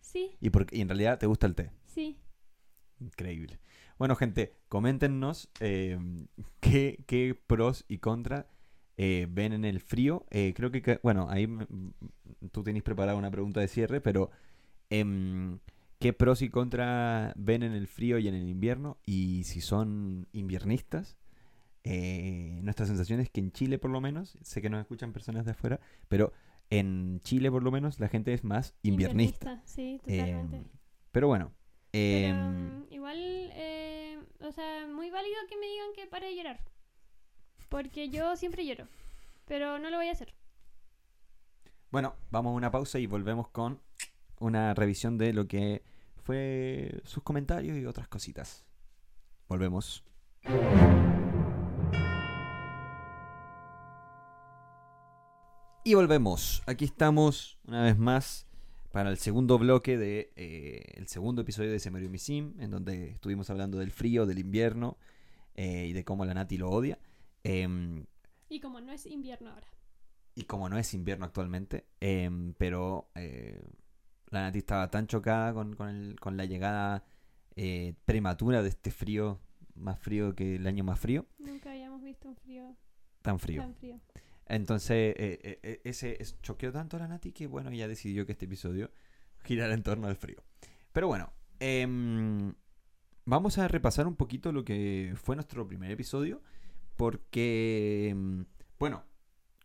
Sí, 0.00 0.36
Y, 0.40 0.50
porque, 0.50 0.76
y 0.76 0.80
en 0.82 0.88
realidad 0.88 1.18
te 1.18 1.26
gusta 1.26 1.46
el 1.46 1.54
té. 1.54 1.70
sí. 1.86 2.18
Increíble. 3.00 3.58
Bueno, 3.98 4.14
gente, 4.16 4.54
coméntenos 4.68 5.50
eh, 5.60 5.98
qué, 6.60 7.02
qué 7.06 7.34
pros 7.46 7.84
y 7.88 7.98
contras 7.98 8.46
eh, 8.96 9.26
ven 9.30 9.52
en 9.52 9.64
el 9.64 9.80
frío. 9.80 10.24
Eh, 10.30 10.52
creo 10.56 10.70
que, 10.70 11.00
bueno, 11.02 11.26
ahí 11.28 11.48
tú 12.52 12.62
tenéis 12.62 12.84
preparada 12.84 13.18
una 13.18 13.30
pregunta 13.30 13.60
de 13.60 13.68
cierre, 13.68 14.00
pero 14.00 14.30
em, 14.90 15.58
¿qué 16.04 16.12
pros 16.12 16.42
y 16.42 16.50
contras 16.50 17.32
ven 17.34 17.62
en 17.62 17.72
el 17.72 17.86
frío 17.86 18.18
y 18.18 18.28
en 18.28 18.34
el 18.34 18.46
invierno? 18.46 18.98
Y 19.06 19.44
si 19.44 19.62
son 19.62 20.28
inviernistas, 20.32 21.16
eh, 21.82 22.60
nuestra 22.62 22.84
sensación 22.84 23.20
es 23.20 23.30
que 23.30 23.40
en 23.40 23.52
Chile 23.52 23.78
por 23.78 23.90
lo 23.90 24.02
menos, 24.02 24.36
sé 24.42 24.60
que 24.60 24.68
nos 24.68 24.82
escuchan 24.82 25.14
personas 25.14 25.46
de 25.46 25.52
afuera, 25.52 25.80
pero 26.08 26.34
en 26.68 27.20
Chile 27.20 27.50
por 27.50 27.62
lo 27.62 27.70
menos 27.70 28.00
la 28.00 28.08
gente 28.08 28.34
es 28.34 28.44
más 28.44 28.74
inviernista. 28.82 29.62
Sí, 29.64 29.98
totalmente. 30.04 30.56
Em, 30.58 30.64
pero 31.10 31.26
bueno. 31.28 31.54
Pero, 31.90 32.36
em, 32.36 32.80
mm, 32.80 32.86
igual, 32.90 33.16
eh, 33.54 34.18
o 34.40 34.52
sea, 34.52 34.86
muy 34.86 35.08
válido 35.08 35.36
que 35.48 35.56
me 35.56 35.66
digan 35.68 35.88
que 35.96 36.06
pare 36.06 36.26
de 36.26 36.36
llorar. 36.36 36.60
Porque 37.70 38.10
yo 38.10 38.36
siempre 38.36 38.66
lloro. 38.66 38.88
Pero 39.46 39.78
no 39.78 39.88
lo 39.88 39.96
voy 39.96 40.08
a 40.08 40.12
hacer. 40.12 40.34
Bueno, 41.90 42.14
vamos 42.30 42.50
a 42.50 42.56
una 42.56 42.70
pausa 42.70 42.98
y 42.98 43.06
volvemos 43.06 43.48
con 43.48 43.80
una 44.38 44.74
revisión 44.74 45.16
de 45.16 45.32
lo 45.32 45.48
que 45.48 45.93
fue 46.24 47.02
sus 47.04 47.22
comentarios 47.22 47.76
y 47.78 47.84
otras 47.86 48.08
cositas. 48.08 48.64
Volvemos. 49.48 50.02
Y 55.84 55.94
volvemos. 55.94 56.62
Aquí 56.66 56.86
estamos 56.86 57.58
una 57.66 57.82
vez 57.82 57.98
más 57.98 58.46
para 58.90 59.10
el 59.10 59.18
segundo 59.18 59.58
bloque 59.58 59.98
de 59.98 60.32
eh, 60.36 60.82
el 60.94 61.08
segundo 61.08 61.42
episodio 61.42 61.70
de 61.70 61.78
Se 61.78 61.90
murió 61.90 62.08
mi 62.08 62.18
sim, 62.18 62.54
en 62.58 62.70
donde 62.70 63.10
estuvimos 63.10 63.50
hablando 63.50 63.78
del 63.78 63.90
frío, 63.90 64.24
del 64.24 64.38
invierno 64.38 64.96
eh, 65.56 65.86
y 65.88 65.92
de 65.92 66.04
cómo 66.04 66.24
la 66.24 66.32
Nati 66.32 66.56
lo 66.56 66.70
odia. 66.70 66.98
Em, 67.42 68.06
Y 68.48 68.60
como 68.60 68.80
no 68.80 68.92
es 68.92 69.04
invierno 69.04 69.50
ahora. 69.50 69.68
y 70.34 70.44
como 70.44 70.68
no 70.70 70.78
es 70.78 70.94
invierno 70.94 71.26
actualmente, 71.26 71.86
em, 72.00 72.54
pero 72.54 73.10
eh, 73.14 73.60
la 74.34 74.42
Nati 74.42 74.58
estaba 74.58 74.90
tan 74.90 75.06
chocada 75.06 75.52
con, 75.54 75.74
con 75.74 75.88
el- 75.88 76.20
con 76.20 76.36
la 76.36 76.44
llegada 76.44 77.04
eh, 77.56 77.94
prematura 78.04 78.62
de 78.62 78.68
este 78.68 78.90
frío, 78.90 79.40
más 79.76 79.98
frío 79.98 80.34
que 80.34 80.56
el 80.56 80.66
año 80.66 80.82
más 80.84 80.98
frío, 81.00 81.26
Nunca 81.38 81.70
habíamos 81.70 82.02
visto 82.02 82.28
un 82.28 82.36
frío 82.36 82.76
tan 83.22 83.38
frío. 83.38 83.62
tan 83.62 83.74
frío. 83.74 84.00
Entonces, 84.46 85.14
eh, 85.16 85.58
eh, 85.62 85.80
ese 85.84 86.16
es- 86.20 86.40
choqueó 86.42 86.70
tanto 86.72 86.96
a 86.96 87.00
la 87.00 87.08
Nati 87.08 87.32
que, 87.32 87.46
bueno, 87.46 87.70
ella 87.70 87.88
decidió 87.88 88.26
que 88.26 88.32
este 88.32 88.44
episodio 88.46 88.90
girara 89.44 89.72
en 89.74 89.82
torno 89.82 90.06
al 90.08 90.16
frío. 90.16 90.42
Pero 90.92 91.06
bueno, 91.08 91.32
em, 91.60 92.52
vamos 93.24 93.56
a 93.58 93.68
repasar 93.68 94.06
un 94.06 94.16
poquito 94.16 94.52
lo 94.52 94.64
que 94.64 95.14
fue 95.16 95.34
nuestro 95.36 95.66
primer 95.66 95.90
episodio, 95.90 96.42
porque, 96.96 98.08
em, 98.10 98.44
bueno, 98.78 99.04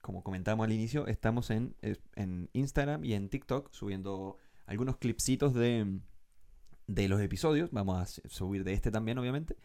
como 0.02 0.24
comentamos 0.24 0.66
al 0.66 0.72
inicio, 0.72 1.08
estamos 1.08 1.50
en, 1.50 1.76
en 2.16 2.50
Instagram 2.54 3.04
y 3.04 3.14
en 3.14 3.30
TikTok 3.30 3.72
subiendo 3.72 4.38
algunos 4.70 4.98
clipsitos 4.98 5.54
de, 5.54 6.00
de 6.88 7.08
los 7.10 7.20
episodios. 7.22 7.72
Vamos 7.72 7.98
a 7.98 8.30
subir 8.30 8.64
de 8.64 8.74
este 8.74 8.92
también, 8.92 9.18
obviamente. 9.18 9.58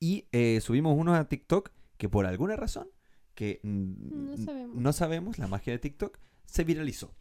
Y 0.00 0.26
eh, 0.32 0.60
subimos 0.60 0.96
unos 0.96 1.16
a 1.16 1.28
TikTok 1.28 1.70
que 1.96 2.08
por 2.08 2.26
alguna 2.26 2.56
razón 2.56 2.88
que 3.34 3.60
mm, 3.62 4.26
No 4.30 4.36
sabemos. 4.36 4.76
no 4.76 4.92
sabemos, 4.92 5.38
la 5.38 5.46
magia 5.48 5.72
de 5.72 5.78
TikTok, 5.80 6.18
se 6.46 6.64
viralizó. 6.64 7.14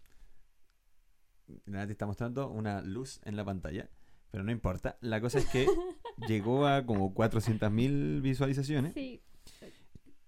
Nati 1.66 1.92
está 1.92 2.06
mostrando 2.06 2.50
una 2.50 2.82
luz 2.82 3.20
en 3.26 3.36
la 3.36 3.44
pantalla, 3.44 3.90
pero 4.32 4.44
no 4.44 4.52
importa. 4.52 4.98
La 5.02 5.20
cosa 5.22 5.40
es 5.40 5.46
que 5.48 5.68
llegó 6.28 6.68
a 6.68 6.86
como 6.86 7.14
400.000 7.14 8.22
visualizaciones 8.22 8.94
Sí. 8.94 9.22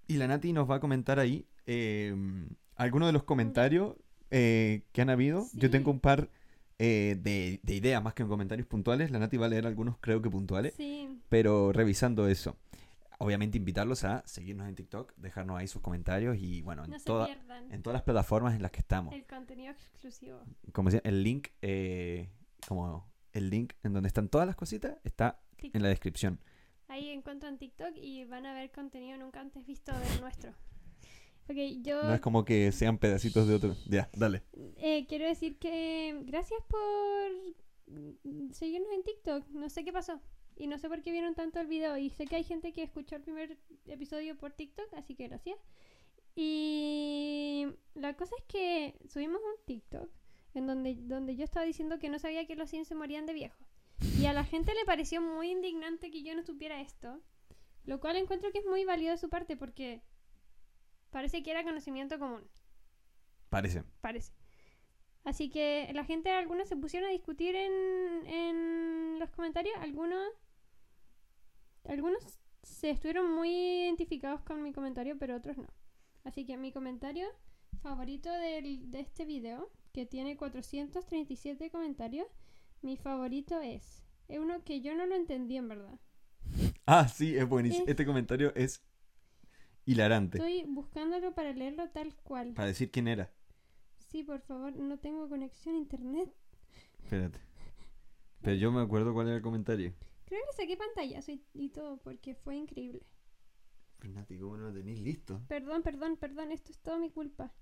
y 0.08 0.18
la 0.18 0.28
Nati 0.28 0.54
nos 0.54 0.70
va 0.70 0.76
a 0.76 0.80
comentar 0.80 1.20
ahí 1.20 1.48
eh, 1.68 2.16
algunos 2.76 3.08
de 3.08 3.14
los 3.14 3.24
comentarios 3.24 3.96
eh, 4.32 4.84
que 4.92 5.02
han 5.02 5.10
habido. 5.10 5.46
Yo 5.54 5.70
tengo 5.70 5.92
un 5.92 6.00
par 6.00 6.30
eh, 6.80 7.16
de, 7.20 7.60
de 7.64 7.76
ideas 7.76 8.04
más 8.04 8.14
que 8.14 8.24
en 8.24 8.30
comentarios 8.30 8.68
puntuales. 8.68 9.12
La 9.12 9.20
Nati 9.20 9.38
va 9.38 9.46
a 9.46 9.50
leer 9.50 9.66
algunos 9.68 9.98
creo 10.00 10.22
que 10.22 10.30
puntuales, 10.30 10.74
Sí. 10.76 11.08
pero 11.30 11.72
revisando 11.72 12.28
eso. 12.28 12.58
Obviamente 13.18 13.58
invitarlos 13.58 14.04
a 14.04 14.24
seguirnos 14.28 14.68
en 14.68 14.76
TikTok, 14.76 15.14
dejarnos 15.16 15.58
ahí 15.58 15.68
sus 15.70 15.82
comentarios 15.82 16.36
y 16.38 16.62
bueno, 16.64 16.84
en, 16.84 16.92
No 16.92 17.00
toda- 17.00 17.30
en 17.72 17.82
todas 17.82 17.94
las 17.96 18.04
plataformas 18.04 18.56
en 18.56 18.62
las 18.62 18.72
que 18.72 18.80
estamos. 18.80 19.14
el 19.14 19.26
contenido 19.26 19.72
exclusivo. 19.72 20.42
Como 20.74 20.90
decía, 20.90 21.02
el 21.06 21.24
link, 21.24 21.48
eh, 21.62 22.30
como 22.68 23.08
el 23.32 23.50
link 23.50 23.72
en 23.84 23.94
donde 23.94 24.08
están 24.08 24.28
todas 24.28 24.46
las 24.46 24.58
cositas, 24.58 24.98
está 25.06 25.40
TikTok. 25.56 25.76
en 25.78 25.84
la 25.84 25.88
descripción. 25.90 26.40
Ahí 26.90 27.10
encuentran 27.10 27.58
TikTok 27.58 27.96
y 27.96 28.26
van 28.26 28.46
a 28.46 28.54
ver 28.54 28.70
contenido 28.72 29.18
nunca 29.18 29.40
antes 29.40 29.66
visto 29.66 29.92
del 29.98 30.20
nuestro. 30.22 30.52
Yo 31.48 32.04
No 32.04 32.14
es 32.14 32.22
como 32.22 32.44
que 32.44 32.72
sean 32.72 32.98
pedacitos 32.98 33.48
de 33.48 33.56
otro. 33.56 33.76
Ya, 33.88 34.10
dale. 34.14 34.44
eh, 34.78 35.06
quiero 35.08 35.26
decir 35.26 35.58
que 35.58 36.20
gracias 36.24 36.60
por 36.68 37.94
mm, 37.94 38.52
seguirnos 38.52 38.92
en 38.94 39.04
TikTok. 39.04 39.48
No 39.50 39.70
sé 39.70 39.84
qué 39.84 39.94
pasó. 39.94 40.20
Y 40.58 40.68
no 40.68 40.78
sé 40.78 40.88
por 40.88 41.02
qué 41.02 41.12
vieron 41.12 41.36
tanto 41.36 41.60
el 41.60 41.68
video. 41.68 41.98
Y 41.98 42.10
sé 42.10 42.26
que 42.26 42.38
hay 42.38 42.44
gente 42.44 42.74
que 42.74 42.84
escuchó 42.84 43.16
el 43.18 43.22
primer 43.22 43.58
episodio 43.88 44.36
por 44.38 44.54
TikTok, 44.54 44.94
así 44.94 45.16
que 45.16 45.28
gracias. 45.28 45.58
Y 46.36 47.68
la 47.94 48.16
cosa 48.16 48.36
es 48.38 48.44
que 48.46 48.96
subimos 49.08 49.42
un 49.42 49.66
TikTok 49.66 50.10
en 50.54 50.68
donde, 50.68 50.96
donde 50.96 51.36
yo 51.36 51.44
estaba 51.44 51.66
diciendo 51.66 52.00
que 52.00 52.10
no 52.10 52.20
sabía 52.20 52.46
que 52.48 52.56
los 52.56 52.70
Sims 52.70 52.88
se 52.88 52.96
morían 52.96 53.26
de 53.26 53.34
viejos. 53.34 53.68
Y 54.20 54.26
a 54.26 54.34
la 54.34 54.44
gente 54.44 54.74
le 54.74 54.86
pareció 54.86 55.22
muy 55.22 55.52
indignante 55.52 56.12
que 56.12 56.24
yo 56.24 56.36
no 56.36 56.44
supiera 56.44 56.82
esto. 56.82 57.22
Lo 57.86 58.00
cual 58.00 58.16
encuentro 58.18 58.52
que 58.52 58.60
es 58.60 58.66
muy 58.66 58.84
válido 58.84 59.12
de 59.12 59.18
su 59.18 59.30
parte 59.30 59.56
porque 59.56 60.02
parece 61.12 61.44
que 61.44 61.52
era 61.52 61.64
conocimiento 61.64 62.20
común. 62.20 62.42
Parece. 63.50 63.84
Parece. 64.02 64.34
Así 65.24 65.50
que 65.50 65.90
la 65.94 66.06
gente, 66.06 66.30
algunos 66.32 66.68
se 66.70 66.76
pusieron 66.78 67.10
a 67.10 67.12
discutir 67.14 67.56
en, 67.56 68.26
en 68.28 69.20
los 69.20 69.30
comentarios, 69.32 69.76
algunos, 69.80 70.28
algunos 71.86 72.20
se 72.64 72.90
estuvieron 72.92 73.34
muy 73.34 73.50
identificados 73.50 74.42
con 74.42 74.62
mi 74.64 74.72
comentario, 74.74 75.18
pero 75.18 75.36
otros 75.36 75.58
no. 75.58 75.68
Así 76.24 76.46
que 76.46 76.58
mi 76.58 76.72
comentario 76.72 77.28
favorito 77.82 78.32
del- 78.32 78.90
de 78.92 79.00
este 79.00 79.26
video, 79.26 79.72
que 79.94 80.06
tiene 80.06 80.36
437 80.38 81.70
comentarios, 81.70 82.28
mi 82.82 82.98
favorito 82.98 83.60
es, 83.62 84.04
es 84.28 84.40
uno 84.40 84.64
que 84.64 84.82
yo 84.82 84.96
no 84.96 85.06
lo 85.06 85.16
entendí 85.16 85.58
en 85.58 85.68
verdad. 85.70 86.00
Ah, 86.86 87.08
sí, 87.08 87.36
es 87.36 87.48
buenísimo. 87.48 87.84
Es- 87.86 87.90
Este 87.90 88.06
comentario 88.06 88.54
es 88.56 88.84
hilarante. 89.86 90.38
Estoy 90.38 90.64
buscándolo 90.68 91.34
para 91.34 91.54
leerlo 91.54 91.90
tal 91.90 92.16
cual. 92.16 92.54
Para 92.54 92.68
decir 92.68 92.92
quién 92.92 93.08
era. 93.08 93.32
Sí, 94.10 94.24
por 94.24 94.42
favor, 94.42 94.76
no 94.76 94.98
tengo 94.98 95.28
conexión 95.30 95.76
a 95.76 95.78
internet. 95.80 96.34
Espérate. 97.04 97.40
Pero 98.42 98.56
yo 98.56 98.72
me 98.72 98.82
acuerdo 98.82 99.14
cuál 99.14 99.28
era 99.28 99.38
el 99.38 99.42
comentario. 99.42 99.94
Creo 100.26 100.42
que 100.50 100.56
saqué 100.62 100.78
pantallazo 100.78 101.32
y, 101.32 101.44
y 101.54 101.70
todo 101.70 101.98
porque 101.98 102.36
fue 102.36 102.56
increíble. 102.56 103.02
Fernati, 104.00 104.38
¿cómo 104.38 104.58
no 104.58 104.68
lo 104.68 104.74
tenéis 104.74 105.00
listo? 105.00 105.42
Perdón, 105.48 105.82
perdón, 105.84 106.18
perdón, 106.18 106.52
esto 106.52 106.72
es 106.72 106.80
todo 106.80 107.00
mi 107.00 107.10
culpa. 107.10 107.54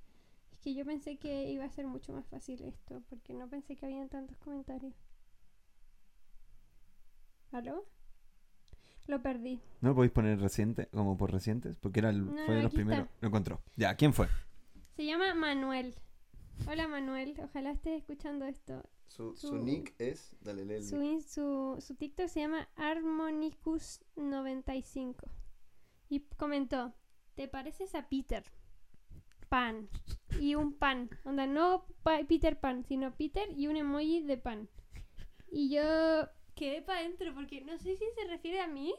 Es 0.52 0.60
que 0.60 0.74
yo 0.74 0.86
pensé 0.86 1.18
que 1.18 1.50
iba 1.52 1.66
a 1.66 1.70
ser 1.70 1.88
mucho 1.88 2.14
más 2.14 2.26
fácil 2.28 2.62
esto, 2.64 3.02
porque 3.10 3.34
no 3.34 3.50
pensé 3.50 3.76
que 3.76 3.86
habían 3.86 4.10
tantos 4.10 4.38
comentarios. 4.38 4.94
¿Aló? 7.52 7.86
Lo 9.08 9.22
perdí. 9.22 9.60
¿No 9.82 9.90
lo 9.90 9.96
podéis 9.96 10.14
poner 10.14 10.40
reciente, 10.40 10.88
como 10.88 11.18
por 11.18 11.32
recientes? 11.32 11.78
Porque 11.78 12.00
era 12.00 12.10
el- 12.10 12.26
No, 12.26 12.46
fue 12.46 12.56
de 12.56 12.64
los 12.64 12.72
está. 12.72 12.76
primeros. 12.76 13.08
Lo 13.22 13.28
encontró. 13.28 13.62
Ya, 13.76 13.96
¿quién 13.96 14.14
fue? 14.14 14.28
Se 14.96 15.06
llama 15.06 15.34
Manuel. 15.34 15.96
Hola 16.68 16.88
Manuel, 16.88 17.36
ojalá 17.44 17.72
estés 17.72 18.00
escuchando 18.02 18.46
esto. 18.46 18.84
Su, 19.08 19.36
su 19.36 19.58
nick 19.58 19.94
es. 20.00 20.36
Dale, 20.42 20.66
lee 20.66 20.82
Su, 20.84 21.22
su, 21.28 21.78
su 21.82 21.96
TikTok 21.96 22.28
se 22.28 22.40
llama 22.42 22.68
Harmonicus95. 22.78 25.16
Y 26.10 26.20
comentó, 26.38 26.94
¿te 27.36 27.48
pareces 27.48 27.96
a 27.96 28.08
Peter? 28.08 28.44
Pan. 29.50 29.90
Y 30.40 30.56
un 30.56 30.74
pan. 30.74 31.10
Onda, 31.26 31.46
no 31.48 31.86
pa- 32.04 32.24
Peter 32.28 32.60
Pan, 32.60 32.84
sino 32.86 33.14
Peter 33.16 33.50
y 33.56 33.68
un 33.68 33.78
emoji 33.78 34.22
de 34.22 34.38
pan. 34.38 34.70
Y 35.52 35.70
yo 35.70 36.28
quedé 36.64 36.82
para 36.82 37.00
adentro 37.00 37.34
porque 37.34 37.60
no 37.62 37.78
sé 37.78 37.98
si 37.98 38.06
se 38.16 38.26
refiere 38.26 38.62
a 38.62 38.68
mí 38.68 38.96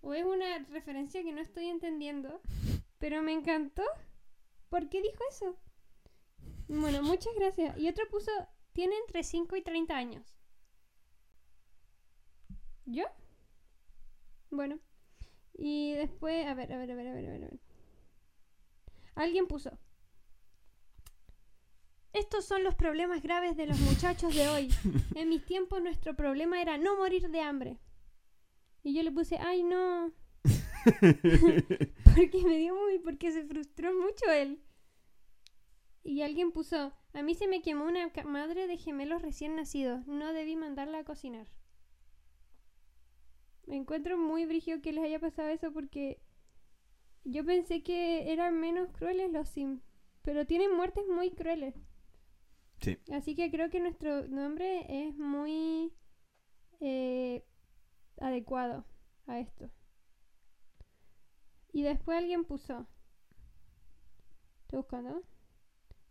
o 0.00 0.12
es 0.12 0.24
una 0.24 0.58
referencia 0.70 1.22
que 1.22 1.32
no 1.32 1.40
estoy 1.40 1.66
entendiendo. 1.66 2.40
Pero 2.98 3.22
me 3.22 3.32
encantó. 3.32 3.84
¿Por 4.70 4.88
qué 4.88 5.00
dijo 5.02 5.22
eso? 5.30 5.56
Bueno, 6.66 7.02
muchas 7.02 7.32
gracias. 7.36 7.78
Y 7.78 7.88
otro 7.88 8.08
puso, 8.08 8.32
tiene 8.72 8.96
entre 9.06 9.22
5 9.22 9.54
y 9.54 9.62
30 9.62 9.96
años. 9.96 10.36
¿Yo? 12.86 13.04
Bueno. 14.50 14.80
Y 15.54 15.92
después, 15.92 16.44
a 16.46 16.54
ver, 16.54 16.72
a 16.72 16.78
ver, 16.78 16.90
a 16.90 16.94
ver, 16.96 17.06
a 17.06 17.12
ver, 17.12 17.26
a 17.26 17.30
ver. 17.30 17.44
a 17.44 17.48
ver. 17.48 17.60
Alguien 19.14 19.46
puso. 19.46 19.78
Estos 22.16 22.46
son 22.46 22.64
los 22.64 22.74
problemas 22.74 23.22
graves 23.22 23.58
de 23.58 23.66
los 23.66 23.78
muchachos 23.80 24.34
de 24.34 24.48
hoy. 24.48 24.68
En 25.16 25.28
mis 25.28 25.44
tiempos 25.44 25.82
nuestro 25.82 26.16
problema 26.16 26.62
era 26.62 26.78
no 26.78 26.96
morir 26.96 27.28
de 27.28 27.42
hambre. 27.42 27.78
Y 28.82 28.94
yo 28.94 29.02
le 29.02 29.12
puse, 29.12 29.36
ay 29.36 29.62
no. 29.62 30.12
porque 32.16 32.42
me 32.42 32.56
dio 32.56 32.74
muy, 32.74 33.00
porque 33.00 33.32
se 33.32 33.44
frustró 33.44 33.92
mucho 33.92 34.30
él. 34.32 34.62
Y 36.04 36.22
alguien 36.22 36.52
puso, 36.52 36.94
a 37.12 37.22
mí 37.22 37.34
se 37.34 37.48
me 37.48 37.60
quemó 37.60 37.84
una 37.84 38.10
madre 38.24 38.66
de 38.66 38.78
gemelos 38.78 39.20
recién 39.20 39.54
nacidos. 39.54 40.06
No 40.06 40.32
debí 40.32 40.56
mandarla 40.56 41.00
a 41.00 41.04
cocinar. 41.04 41.48
Me 43.66 43.76
encuentro 43.76 44.16
muy 44.16 44.46
brigio 44.46 44.80
que 44.80 44.94
les 44.94 45.04
haya 45.04 45.20
pasado 45.20 45.48
eso 45.48 45.70
porque 45.70 46.22
yo 47.24 47.44
pensé 47.44 47.82
que 47.82 48.32
eran 48.32 48.58
menos 48.58 48.88
crueles 48.92 49.30
los 49.32 49.50
Sims. 49.50 49.82
Pero 50.22 50.46
tienen 50.46 50.74
muertes 50.74 51.04
muy 51.08 51.30
crueles. 51.32 51.74
Sí. 52.80 52.98
Así 53.12 53.34
que 53.34 53.50
creo 53.50 53.70
que 53.70 53.80
nuestro 53.80 54.26
nombre 54.28 54.84
es 55.08 55.16
muy 55.16 55.92
eh, 56.80 57.44
adecuado 58.20 58.84
a 59.26 59.38
esto. 59.40 59.70
Y 61.72 61.82
después 61.82 62.16
alguien 62.18 62.44
puso. 62.44 62.86
Estoy 64.62 64.78
buscando. 64.78 65.22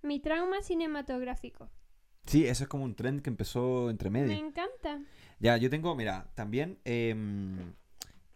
Mi 0.02 0.20
trauma 0.20 0.62
cinematográfico. 0.62 1.70
Sí, 2.26 2.46
eso 2.46 2.64
es 2.64 2.70
como 2.70 2.84
un 2.84 2.96
trend 2.96 3.22
que 3.22 3.30
empezó 3.30 3.90
entre 3.90 4.10
Me 4.10 4.22
medio. 4.24 4.36
encanta. 4.46 5.02
Ya, 5.40 5.58
yo 5.58 5.70
tengo, 5.70 5.96
mira, 5.96 6.32
también 6.36 6.80
em, 6.86 7.74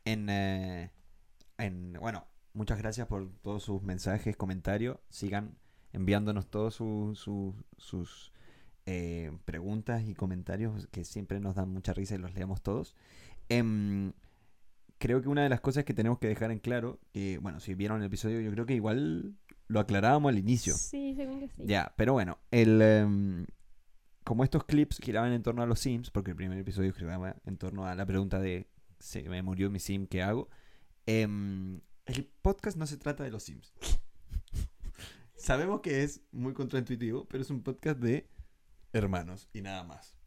en, 0.05 0.29
eh, 0.29 0.91
en. 1.57 1.93
Bueno, 1.93 2.27
muchas 2.53 2.77
gracias 2.77 3.07
por 3.07 3.31
todos 3.41 3.63
sus 3.63 3.81
mensajes, 3.81 4.35
comentarios. 4.37 4.97
Sigan 5.09 5.57
enviándonos 5.93 6.47
todos 6.49 6.75
su- 6.75 7.13
su- 7.15 7.56
sus 7.78 8.32
eh, 8.86 9.32
preguntas 9.45 10.04
y 10.08 10.15
comentarios 10.15 10.88
que 10.88 11.04
siempre 11.06 11.39
nos 11.39 11.56
dan 11.56 11.69
mucha 11.69 11.93
risa 11.93 12.15
y 12.15 12.17
los 12.17 12.34
leemos 12.34 12.62
todos. 12.63 12.95
Em, 13.47 14.13
creo 14.97 15.21
que 15.21 15.30
una 15.30 15.43
de 15.43 15.49
las 15.49 15.62
cosas 15.62 15.84
que 15.86 15.93
tenemos 15.93 16.17
que 16.19 16.28
dejar 16.28 16.52
en 16.52 16.60
claro, 16.60 16.99
que 17.13 17.38
bueno, 17.39 17.60
si 17.60 17.73
vieron 17.75 17.99
el 18.02 18.08
episodio, 18.08 18.41
yo 18.41 18.52
creo 18.52 18.65
que 18.65 18.73
igual 18.75 19.36
lo 19.67 19.80
aclarábamos 19.80 20.30
al 20.32 20.39
inicio. 20.39 20.73
Sí, 20.73 21.13
según 21.15 21.39
que 21.39 21.47
sí. 21.49 21.62
Ya, 21.65 21.93
pero 21.97 22.13
bueno, 22.13 22.39
el, 22.52 22.82
em, 22.82 23.45
como 24.23 24.43
estos 24.43 24.63
clips 24.63 24.97
giraban 24.99 25.34
en 25.34 25.43
torno 25.43 25.62
a 25.62 25.67
los 25.67 25.80
Sims, 25.80 26.10
porque 26.12 26.32
el 26.32 26.38
primer 26.38 26.58
episodio 26.58 26.91
giraba 26.93 27.36
en 27.45 27.58
torno 27.58 27.86
a 27.86 27.93
la 27.95 28.06
pregunta 28.06 28.39
de 28.39 28.67
se 28.99 29.21
me 29.30 29.41
murió 29.43 29.69
mi 29.69 29.80
Sim, 29.80 30.08
¿qué 30.08 30.21
hago? 30.23 30.49
Em, 31.06 31.80
el 32.06 32.25
podcast 32.41 32.75
no 32.78 32.88
se 32.88 32.97
trata 32.97 33.23
de 33.23 33.30
los 33.32 33.43
Sims. 33.43 33.71
Sabemos 35.39 35.82
que 35.82 36.04
es 36.04 36.21
muy 36.32 36.54
contraintuitivo, 36.54 37.25
pero 37.25 37.41
es 37.41 37.49
un 37.49 37.63
podcast 37.63 37.99
de 37.99 38.28
hermanos 38.91 39.49
y 39.54 39.62
nada 39.62 39.84
más. 39.84 40.17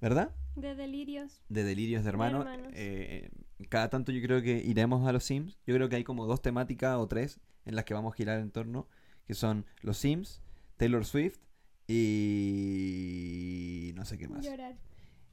¿Verdad? 0.00 0.34
De 0.56 0.74
delirios. 0.74 1.42
De 1.48 1.62
delirios 1.62 2.02
de 2.02 2.08
hermanos. 2.08 2.44
hermanos. 2.44 2.72
Eh, 2.74 3.30
cada 3.68 3.88
tanto 3.88 4.10
yo 4.10 4.20
creo 4.20 4.42
que 4.42 4.58
iremos 4.58 5.06
a 5.06 5.12
los 5.12 5.24
Sims. 5.24 5.58
Yo 5.64 5.76
creo 5.76 5.88
que 5.88 5.96
hay 5.96 6.04
como 6.04 6.26
dos 6.26 6.42
temáticas 6.42 6.96
o 6.96 7.06
tres 7.06 7.40
en 7.64 7.76
las 7.76 7.84
que 7.84 7.94
vamos 7.94 8.12
a 8.12 8.16
girar 8.16 8.40
en 8.40 8.50
torno, 8.50 8.88
que 9.26 9.34
son 9.34 9.64
los 9.80 9.96
Sims, 9.96 10.42
Taylor 10.76 11.04
Swift 11.04 11.38
y 11.86 13.92
no 13.94 14.04
sé 14.04 14.18
qué 14.18 14.28
más. 14.28 14.44
Llorar. 14.44 14.76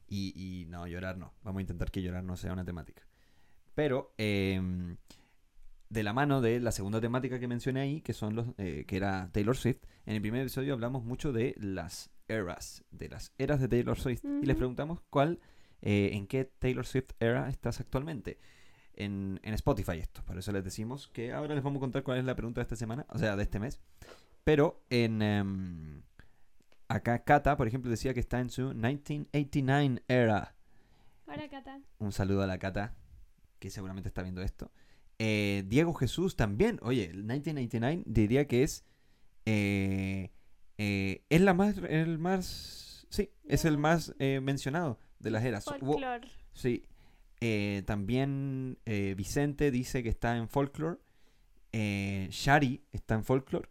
Y, 0.08 0.34
y 0.36 0.66
no, 0.66 0.86
llorar 0.86 1.18
no. 1.18 1.34
Vamos 1.44 1.60
a 1.60 1.62
intentar 1.62 1.90
que 1.90 2.04
llorar 2.04 2.24
no 2.24 2.38
sea 2.38 2.54
una 2.54 2.64
temática. 2.64 3.02
Pero 3.74 4.14
em, 4.18 4.98
de 5.90 6.04
la 6.04 6.14
mano 6.14 6.42
de 6.42 6.60
la 6.60 6.72
segunda 6.72 7.00
temática 7.00 7.40
que 7.40 7.48
mencioné 7.48 7.82
ahí, 7.82 8.02
que 8.02 8.14
son 8.14 8.36
los, 8.36 8.48
eh, 8.58 8.86
que 8.88 8.98
era 8.98 9.30
Taylor 9.32 9.56
Swift, 9.56 9.80
en 10.06 10.16
el 10.16 10.22
primer 10.22 10.42
episodio 10.42 10.74
hablamos 10.74 11.04
mucho 11.04 11.32
de 11.32 11.56
las 11.58 12.10
eras, 12.28 12.84
de 12.92 13.10
las 13.10 13.34
eras 13.38 13.60
de 13.60 13.68
Taylor 13.68 13.98
Swift. 13.98 14.24
Y 14.24 14.46
les 14.46 14.56
preguntamos 14.56 15.02
cuál, 15.10 15.40
eh, 15.82 16.12
en 16.14 16.28
qué 16.28 16.46
Taylor 16.46 16.86
Swift 16.86 17.12
era 17.20 17.50
estás 17.50 17.80
actualmente. 17.80 18.40
En, 18.94 19.40
en 19.44 19.54
Spotify 19.54 20.00
esto. 20.00 20.24
Por 20.26 20.40
eso 20.40 20.52
les 20.52 20.64
decimos 20.64 21.08
que 21.10 21.32
ahora 21.32 21.54
les 21.54 21.64
vamos 21.64 21.78
a 21.78 21.82
contar 21.82 22.02
cuál 22.04 22.18
es 22.18 22.26
la 22.26 22.36
pregunta 22.36 22.62
de 22.62 22.64
esta 22.64 22.76
semana, 22.76 23.06
o 23.10 23.20
sea, 23.20 23.36
de 23.36 23.44
este 23.44 23.60
mes. 23.60 23.80
Pero 24.44 24.82
en... 24.90 25.22
em, 25.22 26.02
acá 26.88 27.24
Kata, 27.24 27.58
por 27.58 27.68
ejemplo, 27.68 27.92
decía 27.92 28.14
que 28.14 28.20
está 28.20 28.40
en 28.40 28.50
su 28.50 28.70
1989 28.70 30.04
era. 30.08 30.56
Hola, 31.28 31.48
Cata. 31.50 31.80
Un 32.00 32.12
saludo 32.12 32.42
a 32.42 32.48
la 32.48 32.58
Cata, 32.58 32.96
que 33.60 33.70
seguramente 33.70 34.08
está 34.08 34.24
viendo 34.24 34.42
esto. 34.42 34.72
Eh, 35.20 35.64
Diego 35.68 35.94
Jesús 35.94 36.36
también. 36.36 36.80
Oye, 36.82 37.06
el 37.06 37.24
1989 37.24 38.04
diría 38.06 38.48
que 38.48 38.64
es. 38.64 38.84
eh, 39.46 40.32
eh, 40.78 41.24
es 41.30 41.42
la 41.42 41.54
más. 41.54 41.78
El 41.90 42.20
más. 42.20 43.08
Sí, 43.10 43.32
es 43.46 43.66
el 43.66 43.78
más 43.78 44.14
eh, 44.20 44.40
mencionado 44.42 45.00
de 45.20 45.32
las 45.32 45.44
eras. 45.44 45.66
Folklore. 45.66 46.28
Sí. 46.54 46.84
También 47.86 48.80
Vicente 49.16 49.70
dice 49.72 50.02
que 50.04 50.10
está 50.10 50.38
en 50.38 50.48
Folklore. 50.50 50.98
Shari 51.72 52.84
está 52.92 53.16
en 53.16 53.24
Folklore. 53.24 53.70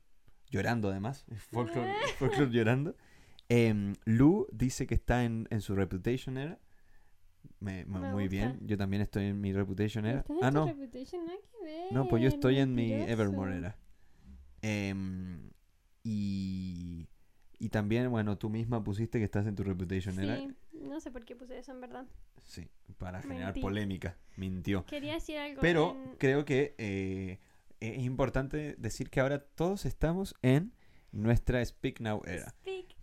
Llorando 0.50 0.88
además. 0.90 1.26
Folklore, 1.50 1.92
folklore 2.18 2.50
llorando. 2.50 2.96
Em, 3.48 3.94
Lu 4.04 4.46
dice 4.52 4.86
que 4.86 4.94
está 4.94 5.24
en, 5.24 5.46
en 5.50 5.60
su 5.60 5.74
Reputation 5.74 6.38
era. 6.38 6.58
Me- 7.60 7.84
me- 7.86 7.98
Me 8.00 8.12
muy 8.12 8.24
gusta. 8.24 8.30
bien. 8.52 8.58
Yo 8.66 8.76
también 8.76 9.02
estoy 9.02 9.24
en 9.26 9.40
mi 9.40 9.52
Reputation 9.52 10.04
era. 10.06 10.20
¿Estás 10.20 10.36
en 10.36 10.44
Ah, 10.44 10.50
no. 10.50 10.66
Reputation? 10.66 11.24
Nada 11.24 11.38
que 11.50 11.64
ver, 11.64 11.92
No, 11.92 12.06
pues 12.08 12.22
yo 12.22 12.28
estoy 12.28 12.58
en 12.58 12.74
mi. 12.74 12.92
Evermore 12.92 13.56
era. 13.56 13.76
Em, 14.62 15.50
y, 16.02 17.08
y 17.58 17.68
también, 17.70 18.10
bueno, 18.10 18.36
tú 18.38 18.48
misma 18.50 18.82
pusiste 18.82 19.18
que 19.18 19.24
estás 19.24 19.46
en 19.46 19.54
tu 19.54 19.62
Reputation 19.64 20.18
era. 20.20 20.36
Sí, 20.36 20.48
no 20.72 21.00
sé 21.00 21.10
por 21.10 21.24
qué 21.24 21.36
puse 21.36 21.58
eso 21.58 21.72
en 21.72 21.80
verdad. 21.80 22.06
Sí, 22.42 22.68
para 22.98 23.20
generar 23.22 23.46
Mentí. 23.48 23.60
polémica. 23.60 24.16
Mintió. 24.36 24.84
Quería 24.86 25.14
decir 25.14 25.38
algo. 25.38 25.60
Pero 25.60 25.92
en- 25.92 26.16
creo 26.18 26.44
que 26.44 26.74
eh, 26.78 27.38
es 27.80 28.02
importante 28.04 28.76
decir 28.78 29.10
que 29.10 29.20
ahora 29.20 29.40
todos 29.40 29.84
estamos 29.86 30.34
en 30.42 30.72
nuestra 31.12 31.64
Speak 31.64 32.00
Now 32.00 32.22
era. 32.26 32.48
Speak 32.50 32.94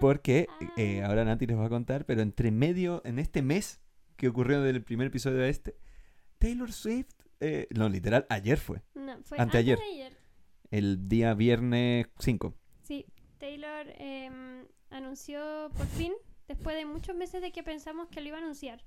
Porque 0.00 0.46
eh, 0.76 1.02
Ah. 1.02 1.06
ahora 1.08 1.24
Nati 1.24 1.46
les 1.46 1.56
va 1.58 1.66
a 1.66 1.68
contar, 1.68 2.04
pero 2.06 2.22
entre 2.22 2.50
medio, 2.50 3.02
en 3.04 3.18
este 3.18 3.42
mes 3.42 3.80
que 4.20 4.28
ocurrió 4.28 4.60
del 4.60 4.84
primer 4.84 5.06
episodio 5.06 5.40
a 5.42 5.48
este, 5.48 5.76
Taylor 6.38 6.70
Swift, 6.70 7.08
eh, 7.40 7.66
no, 7.70 7.88
literal, 7.88 8.26
ayer 8.28 8.58
fue, 8.58 8.82
No, 8.94 9.22
fue 9.22 9.38
Anteayer. 9.38 9.78
de 9.78 9.84
ayer. 9.84 10.16
el 10.70 11.08
día 11.08 11.32
viernes 11.32 12.06
5. 12.18 12.54
Sí, 12.82 13.06
Taylor 13.38 13.86
em, 13.96 14.66
anunció 14.90 15.70
por 15.74 15.86
fin, 15.86 16.12
después 16.48 16.76
de 16.76 16.84
muchos 16.84 17.16
meses 17.16 17.40
de 17.40 17.50
que 17.50 17.62
pensamos 17.62 18.08
que 18.08 18.20
lo 18.20 18.28
iba 18.28 18.36
a 18.36 18.42
anunciar. 18.42 18.84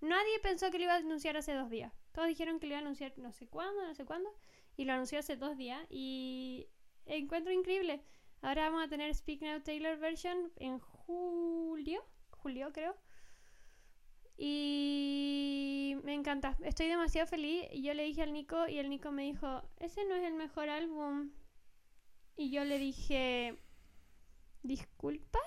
Nadie 0.00 0.38
pensó 0.42 0.70
que 0.70 0.78
lo 0.78 0.84
iba 0.84 0.94
a 0.94 0.96
anunciar 0.96 1.36
hace 1.36 1.52
dos 1.52 1.68
días. 1.68 1.92
Todos 2.12 2.28
dijeron 2.28 2.58
que 2.58 2.66
lo 2.66 2.72
iba 2.72 2.78
a 2.78 2.82
anunciar 2.82 3.12
no 3.18 3.30
sé 3.30 3.46
cuándo, 3.48 3.86
no 3.86 3.94
sé 3.94 4.06
cuándo. 4.06 4.30
Y 4.76 4.86
lo 4.86 4.94
anunció 4.94 5.18
hace 5.18 5.36
dos 5.36 5.58
días. 5.58 5.80
Y 5.90 6.66
encuentro 7.04 7.52
increíble. 7.52 8.02
Ahora 8.40 8.70
vamos 8.70 8.84
a 8.84 8.88
tener 8.88 9.14
Speak 9.14 9.42
Now 9.42 9.60
Taylor 9.60 9.98
version 9.98 10.50
en 10.56 10.78
julio. 10.78 12.02
Julio, 12.30 12.72
creo. 12.72 12.96
Y 14.44 15.94
me 16.02 16.14
encanta. 16.14 16.56
Estoy 16.64 16.88
demasiado 16.88 17.28
feliz. 17.28 17.64
Y 17.70 17.84
yo 17.84 17.94
le 17.94 18.02
dije 18.02 18.22
al 18.22 18.32
Nico 18.32 18.66
y 18.66 18.78
el 18.78 18.90
Nico 18.90 19.12
me 19.12 19.22
dijo, 19.22 19.62
ese 19.78 20.04
no 20.06 20.16
es 20.16 20.24
el 20.24 20.34
mejor 20.34 20.68
álbum. 20.68 21.30
Y 22.36 22.50
yo 22.50 22.64
le 22.64 22.76
dije, 22.78 23.56
disculpa. 24.64 25.38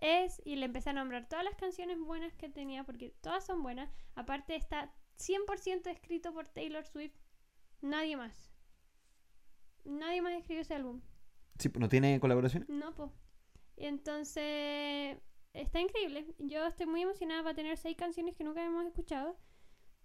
Es, 0.00 0.40
y 0.46 0.56
le 0.56 0.64
empecé 0.64 0.90
a 0.90 0.92
nombrar 0.94 1.28
todas 1.28 1.44
las 1.44 1.56
canciones 1.56 1.98
buenas 1.98 2.34
que 2.36 2.48
tenía, 2.48 2.84
porque 2.84 3.10
todas 3.20 3.44
son 3.44 3.62
buenas. 3.62 3.90
Aparte 4.14 4.56
está 4.56 4.90
100% 5.18 5.86
escrito 5.88 6.32
por 6.32 6.48
Taylor 6.48 6.86
Swift. 6.86 7.18
Nadie 7.82 8.16
más. 8.16 8.50
Nadie 9.84 10.22
más 10.22 10.32
escribió 10.32 10.62
ese 10.62 10.74
álbum. 10.74 11.02
Sí, 11.58 11.70
¿No 11.78 11.90
tiene 11.90 12.18
colaboración? 12.18 12.64
No, 12.66 12.94
po. 12.94 13.12
Entonces, 13.76 15.18
está 15.54 15.80
increíble. 15.80 16.26
Yo 16.38 16.66
estoy 16.66 16.86
muy 16.86 17.02
emocionada 17.02 17.42
para 17.42 17.54
tener 17.54 17.76
seis 17.78 17.96
canciones 17.96 18.36
que 18.36 18.44
nunca 18.44 18.64
hemos 18.64 18.84
escuchado. 18.86 19.36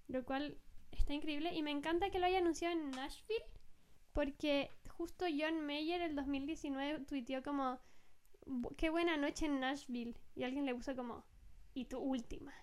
Lo 0.08 0.24
cual 0.26 0.58
está 0.92 1.14
increíble. 1.14 1.54
Y 1.54 1.62
me 1.64 1.72
encanta 1.72 2.10
que 2.10 2.20
lo 2.20 2.26
haya 2.26 2.38
anunciado 2.40 2.74
en 2.74 2.92
Nashville. 2.92 3.44
Porque 4.14 4.72
justo 4.90 5.26
John 5.38 5.66
Mayer 5.66 6.02
el 6.02 6.16
2019 6.16 7.02
tuiteó 7.06 7.44
como, 7.44 7.80
"Bu- 8.46 8.76
qué 8.76 8.90
buena 8.90 9.18
noche 9.18 9.46
en 9.46 9.60
Nashville. 9.60 10.16
Y 10.36 10.44
alguien 10.44 10.66
le 10.66 10.74
puso 10.74 10.96
como, 10.96 11.24
y 11.74 11.86
tu 11.86 12.00
última. 12.00 12.54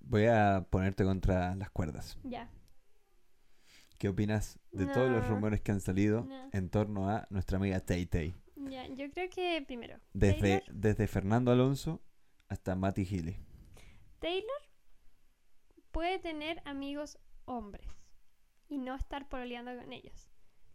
Voy 0.00 0.26
a 0.26 0.66
ponerte 0.70 1.04
contra 1.04 1.54
las 1.54 1.70
cuerdas. 1.70 2.18
Ya. 2.24 2.50
¿Qué 3.98 4.08
opinas 4.08 4.58
de 4.72 4.86
todos 4.86 5.10
los 5.10 5.26
rumores 5.28 5.60
que 5.60 5.72
han 5.72 5.80
salido 5.80 6.24
No. 6.24 6.48
en 6.52 6.70
torno 6.70 7.08
a 7.10 7.26
nuestra 7.30 7.58
amiga 7.58 7.80
Tay 7.80 8.06
Tay? 8.06 8.34
Ya, 8.68 8.86
yo 8.88 9.10
creo 9.10 9.30
que 9.30 9.62
primero. 9.66 9.98
Desde, 10.12 10.40
Taylor, 10.40 10.62
desde 10.70 11.06
Fernando 11.06 11.50
Alonso 11.50 12.02
hasta 12.48 12.74
Matty 12.74 13.04
Healy. 13.04 13.36
Taylor 14.18 14.62
puede 15.90 16.18
tener 16.18 16.60
amigos 16.64 17.18
hombres 17.46 17.86
y 18.68 18.78
no 18.78 18.94
estar 18.94 19.28
pololeando 19.28 19.74
con 19.76 19.92
ellos. 19.92 20.28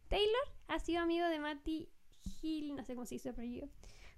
Taylor 0.07 0.47
ha 0.67 0.79
sido 0.79 1.01
amigo 1.01 1.27
de 1.27 1.39
Matty 1.39 1.89
Hill, 2.41 2.75
no 2.75 2.83
sé 2.83 2.95
cómo 2.95 3.05
se 3.05 3.15
dice 3.15 3.29
el 3.29 3.35
apellido, 3.35 3.69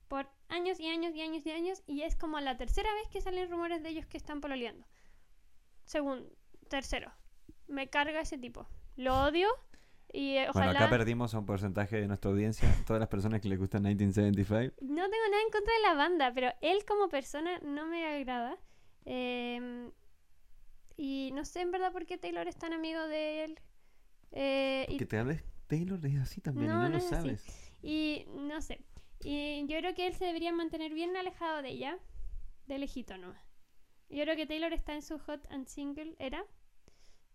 por 0.08 0.30
años 0.48 0.80
y 0.80 0.88
años 0.88 1.14
y 1.14 1.22
años 1.22 1.46
y 1.46 1.52
años 1.52 1.84
y 1.88 2.02
es 2.04 2.16
como 2.16 2.40
la 2.40 2.58
tercera 2.58 2.94
vez 2.94 3.10
que 3.10 3.22
salen 3.22 3.50
rumores 3.50 3.84
de 3.84 3.90
ellos 3.90 4.06
que 4.06 4.18
están 4.18 4.42
pololeando. 4.42 4.86
Segundo, 5.84 6.30
tercero, 6.70 7.12
me 7.68 7.90
carga 7.90 8.22
ese 8.22 8.38
tipo. 8.38 8.68
Lo 8.96 9.24
odio 9.24 9.48
y 10.14 10.38
eh, 10.38 10.48
Bueno, 10.54 10.72
acá 10.72 10.90
perdimos 10.90 11.34
a 11.34 11.40
un 11.40 11.46
porcentaje 11.46 11.98
de 11.98 12.08
nuestra 12.08 12.32
audiencia. 12.32 12.68
Todas 12.88 13.00
las 13.00 13.10
personas 13.10 13.42
que 13.42 13.50
les 13.50 13.60
gusta 13.60 13.80
1975. 13.80 14.76
No 14.82 15.10
tengo 15.10 15.28
nada 15.32 15.44
en 15.44 15.52
contra 15.52 15.74
de 15.74 15.82
la 15.82 15.94
banda, 15.94 16.32
pero 16.34 16.50
él 16.62 16.86
como 16.88 17.10
persona 17.10 17.60
no 17.60 17.86
me 17.88 18.06
agrada. 18.06 18.58
Eh, 19.06 19.92
y 20.98 21.32
no 21.34 21.46
sé 21.46 21.62
en 21.62 21.72
verdad 21.72 21.92
por 21.92 22.06
qué 22.06 22.18
Taylor 22.18 22.48
es 22.48 22.58
tan 22.58 22.74
amigo 22.74 23.00
de 23.08 23.44
él. 23.44 23.60
Eh, 24.32 24.86
y, 24.90 24.98
Que 24.98 25.06
te 25.06 25.18
hables 25.18 25.44
Taylor 25.68 26.04
es 26.06 26.20
así 26.20 26.42
también 26.42 26.68
No, 26.68 26.74
y 26.74 26.78
no, 26.78 26.84
no 26.84 26.90
lo 26.90 26.98
así. 26.98 27.08
sabes. 27.08 27.72
y 27.82 28.26
no 28.30 28.62
sé. 28.62 28.84
Y 29.24 29.66
yo 29.68 29.78
creo 29.80 29.94
que 29.94 30.08
él 30.08 30.14
se 30.14 30.26
debería 30.26 30.52
mantener 30.52 30.94
bien 30.94 31.16
alejado 31.16 31.62
de 31.62 31.70
ella. 31.70 32.00
De 32.66 32.78
lejito 32.78 33.18
nomás. 33.18 33.42
Yo 34.10 34.24
creo 34.24 34.36
que 34.36 34.46
Taylor 34.46 34.74
está 34.74 34.94
en 34.94 35.02
su 35.02 35.20
hot 35.20 35.46
and 35.52 35.68
single 35.68 36.16
era. 36.20 36.46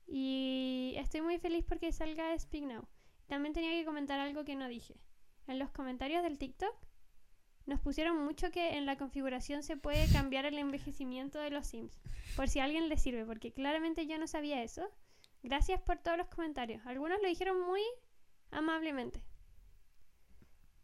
Y 0.07 0.95
estoy 0.97 1.23
muy 1.23 1.39
feliz 1.39 1.65
porque 1.67 1.93
salga 1.93 2.39
Speak 2.39 2.65
Now. 2.65 2.87
También 3.27 3.55
tenía 3.55 3.73
que 3.73 3.85
comentar 3.85 4.21
algo 4.21 4.45
que 4.45 4.57
no 4.57 4.69
dije. 4.69 4.95
En 5.47 5.59
los 5.59 5.71
comentarios 5.71 6.23
del 6.23 6.39
TikTok 6.39 6.75
nos 7.67 7.81
pusieron 7.81 8.25
mucho 8.25 8.51
que 8.51 8.77
en 8.77 8.87
la 8.87 8.97
configuración 8.97 9.63
se 9.63 9.77
puede 9.77 10.11
cambiar 10.13 10.45
el 10.45 10.59
envejecimiento 10.59 11.39
de 11.39 11.51
los 11.51 11.67
Sims. 11.67 12.01
Por 12.37 12.49
si 12.49 12.59
a 12.59 12.65
alguien 12.65 12.89
le 12.89 12.99
sirve, 12.99 13.25
porque 13.25 13.53
claramente 13.53 14.07
yo 14.07 14.19
no 14.19 14.27
sabía 14.27 14.63
eso. 14.63 14.89
Gracias 15.43 15.81
por 15.81 15.99
todos 15.99 16.19
los 16.19 16.29
comentarios. 16.29 16.85
Algunos 16.87 17.21
lo 17.23 17.29
dijeron 17.29 17.61
muy 17.61 17.83
amablemente. 18.51 19.23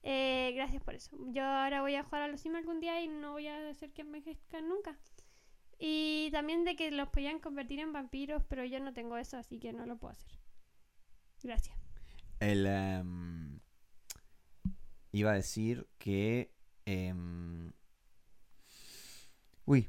Eh, 0.02 0.52
gracias 0.54 0.83
por 0.83 0.94
eso. 0.94 1.16
Yo 1.33 1.44
ahora 1.44 1.83
voy 1.83 1.96
a 1.96 2.04
jugar 2.04 2.22
a 2.22 2.28
los 2.28 2.40
Sims 2.40 2.57
algún 2.57 2.81
día 2.81 3.02
y 3.02 3.09
no 3.09 3.33
voy 3.33 3.48
a 3.48 3.68
hacer 3.68 3.92
que 3.92 4.02
envejezcan 4.02 4.68
nunca. 4.68 4.96
Y 5.78 6.30
también 6.32 6.64
de 6.64 6.74
que 6.76 6.90
los 6.90 7.08
podían 7.08 7.38
convertir 7.38 7.78
en 7.80 7.92
vampiros, 7.92 8.42
pero 8.48 8.64
yo 8.64 8.80
no 8.80 8.92
tengo 8.92 9.16
eso, 9.16 9.36
así 9.36 9.58
que 9.60 9.72
no 9.72 9.86
lo 9.86 9.96
puedo 9.96 10.12
hacer. 10.12 10.38
Gracias. 11.42 11.76
El, 12.40 12.66
em, 12.66 13.60
iba 15.12 15.32
a 15.32 15.34
decir 15.34 15.88
que... 15.98 16.52
em, 16.84 17.72
uy, 19.66 19.88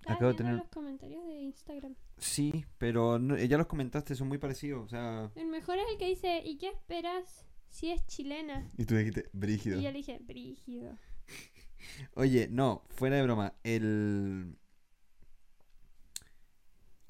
Estaba 0.00 0.16
acabo 0.16 0.30
de 0.32 0.36
tener... 0.36 0.54
los 0.54 0.68
comentarios 0.68 1.24
de 1.26 1.34
Instagram. 1.40 1.94
Sí, 2.18 2.64
pero 2.78 3.18
no- 3.18 3.38
ya 3.38 3.56
los 3.56 3.66
comentaste, 3.66 4.14
son 4.14 4.28
muy 4.28 4.38
parecidos. 4.38 4.84
O 4.84 4.88
sea... 4.88 5.30
El 5.34 5.46
mejor 5.46 5.78
es 5.78 5.84
el 5.90 5.98
que 5.98 6.08
dice, 6.08 6.42
¿y 6.44 6.58
qué 6.58 6.68
esperas 6.68 7.46
si 7.68 7.90
es 7.90 8.06
chilena? 8.06 8.68
Y 8.76 8.84
tú 8.84 8.96
dijiste, 8.96 9.30
brígido. 9.32 9.78
Y 9.78 9.82
yo 9.82 9.90
le 9.90 9.98
dije, 9.98 10.18
brígido. 10.20 10.98
Oye, 12.14 12.48
no, 12.50 12.84
fuera 12.90 13.16
de 13.16 13.22
broma, 13.22 13.54
el... 13.64 14.58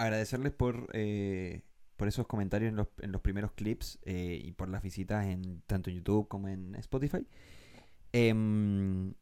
Agradecerles 0.01 0.51
por, 0.53 0.89
eh, 0.93 1.61
por 1.95 2.07
esos 2.07 2.25
comentarios 2.25 2.69
en 2.69 2.75
los, 2.75 2.87
en 3.01 3.11
los 3.11 3.21
primeros 3.21 3.51
clips 3.51 3.99
eh, 4.03 4.41
y 4.43 4.51
por 4.51 4.67
las 4.69 4.81
visitas 4.81 5.27
en 5.27 5.61
tanto 5.67 5.89
en 5.89 5.97
YouTube 5.97 6.27
como 6.27 6.47
en 6.47 6.75
Spotify. 6.75 7.27
Em, 8.11 9.13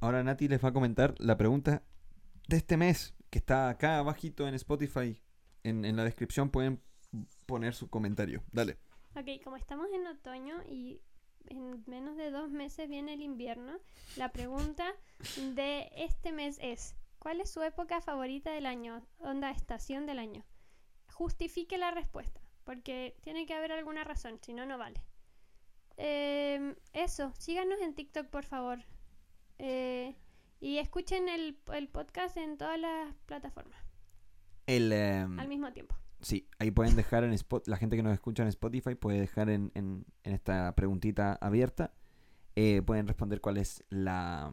ahora 0.00 0.24
Nati 0.24 0.48
les 0.48 0.62
va 0.64 0.70
a 0.70 0.72
comentar 0.72 1.14
la 1.18 1.36
pregunta 1.36 1.82
de 2.48 2.56
este 2.56 2.76
mes, 2.76 3.14
que 3.30 3.38
está 3.38 3.68
acá 3.68 3.98
abajito 3.98 4.48
en 4.48 4.54
Spotify. 4.54 5.20
En, 5.62 5.84
en 5.84 5.96
la 5.96 6.04
descripción 6.04 6.50
pueden 6.50 6.80
poner 7.46 7.74
su 7.74 7.88
comentario. 7.88 8.42
Dale. 8.52 8.76
Ok, 9.14 9.42
como 9.44 9.56
estamos 9.56 9.86
en 9.94 10.06
otoño 10.06 10.62
y 10.68 11.00
en 11.48 11.84
menos 11.86 12.16
de 12.16 12.30
dos 12.30 12.50
meses 12.50 12.88
viene 12.88 13.14
el 13.14 13.22
invierno, 13.22 13.78
la 14.16 14.32
pregunta 14.32 14.84
de 15.54 15.90
este 15.96 16.32
mes 16.32 16.58
es, 16.60 16.96
¿cuál 17.26 17.40
es 17.40 17.50
su 17.50 17.60
época 17.64 18.00
favorita 18.00 18.52
del 18.52 18.66
año? 18.66 19.04
Onda, 19.18 19.50
estación 19.50 20.06
del 20.06 20.20
año. 20.20 20.44
Justifique 21.12 21.76
la 21.76 21.90
respuesta, 21.90 22.40
porque 22.62 23.16
tiene 23.20 23.46
que 23.46 23.54
haber 23.54 23.72
alguna 23.72 24.04
razón, 24.04 24.38
si 24.42 24.54
no, 24.54 24.64
no 24.64 24.78
vale. 24.78 25.02
Em, 25.96 26.76
eso, 26.92 27.32
síganos 27.36 27.80
en 27.80 27.96
TikTok, 27.96 28.28
por 28.28 28.44
favor. 28.44 28.78
Eh, 29.58 30.14
y 30.60 30.78
escuchen 30.78 31.28
el, 31.28 31.58
el 31.74 31.88
podcast 31.88 32.36
en 32.36 32.58
todas 32.58 32.78
las 32.78 33.12
plataformas 33.26 33.80
El, 34.66 34.92
em, 34.92 35.40
al 35.40 35.48
mismo 35.48 35.72
tiempo. 35.72 35.96
Sí, 36.20 36.48
ahí 36.60 36.70
pueden 36.70 36.94
dejar 36.94 37.24
en 37.24 37.32
Spot, 37.32 37.66
la 37.66 37.76
gente 37.76 37.96
que 37.96 38.04
nos 38.04 38.12
escucha 38.14 38.44
en 38.44 38.50
Spotify 38.50 38.94
puede 38.94 39.18
dejar 39.18 39.50
en, 39.50 39.72
en- 39.74 40.06
en 40.22 40.32
esta 40.32 40.76
preguntita 40.76 41.32
abierta, 41.40 41.92
eh, 42.54 42.82
pueden 42.82 43.08
responder 43.08 43.40
cuál 43.40 43.56
es 43.56 43.84
la, 43.88 44.52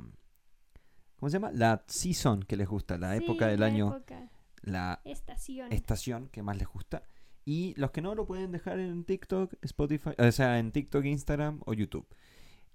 ¿cómo 1.24 1.30
se 1.30 1.38
llama? 1.38 1.52
La 1.54 1.86
season 1.88 2.44
que 2.44 2.58
les 2.58 2.68
gusta, 2.68 2.98
la 2.98 3.16
época 3.16 3.48
del 3.48 3.62
la 3.62 3.68
año, 3.68 3.96
época, 3.96 4.30
la 4.62 5.00
estación. 5.06 5.72
estación 5.72 6.28
que 6.28 6.44
más 6.44 6.58
les 6.58 6.68
gusta. 6.68 7.04
Y 7.46 7.74
los 7.78 7.92
que 7.92 8.02
no 8.02 8.14
lo 8.14 8.26
pueden 8.28 8.52
dejar 8.52 8.78
en 8.80 9.06
TikTok, 9.06 9.54
Spotify, 9.62 10.10
o 10.18 10.32
sea, 10.34 10.60
en 10.60 10.74
TikTok, 10.74 11.06
Instagram 11.06 11.62
o 11.66 11.74
YouTube. 11.74 12.06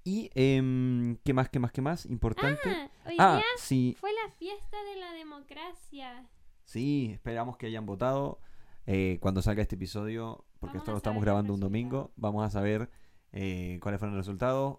Y, 0.03 0.31
em, 0.35 1.17
¿qué 1.27 1.35
más, 1.35 1.51
qué 1.51 1.59
más, 1.59 1.73
qué 1.73 1.83
más? 1.83 2.07
Importante. 2.07 2.71
Ah, 2.71 2.91
hoy 3.05 3.17
Ah, 3.19 3.37
día 3.37 3.45
sí, 3.59 3.95
fue 4.01 4.13
la 4.15 4.33
fiesta 4.33 4.83
de 4.83 4.99
la 4.99 5.13
democracia. 5.13 6.27
Sí, 6.65 7.11
esperamos 7.13 7.59
que 7.59 7.67
hayan 7.67 7.85
votado. 7.85 8.41
Eh, 8.87 9.19
cuando 9.21 9.43
salga 9.43 9.61
este 9.61 9.75
episodio, 9.75 10.47
porque 10.59 10.79
Vamos 10.79 10.85
esto 10.85 10.93
lo 10.93 10.97
estamos 10.97 11.23
grabando 11.23 11.53
un 11.53 11.61
domingo, 11.61 12.15
vamos 12.17 12.47
a 12.47 12.49
saber 12.49 12.89
eh, 13.31 13.79
cuáles 13.83 13.99
fueron 13.99 14.17
los 14.17 14.25
resultados. 14.25 14.79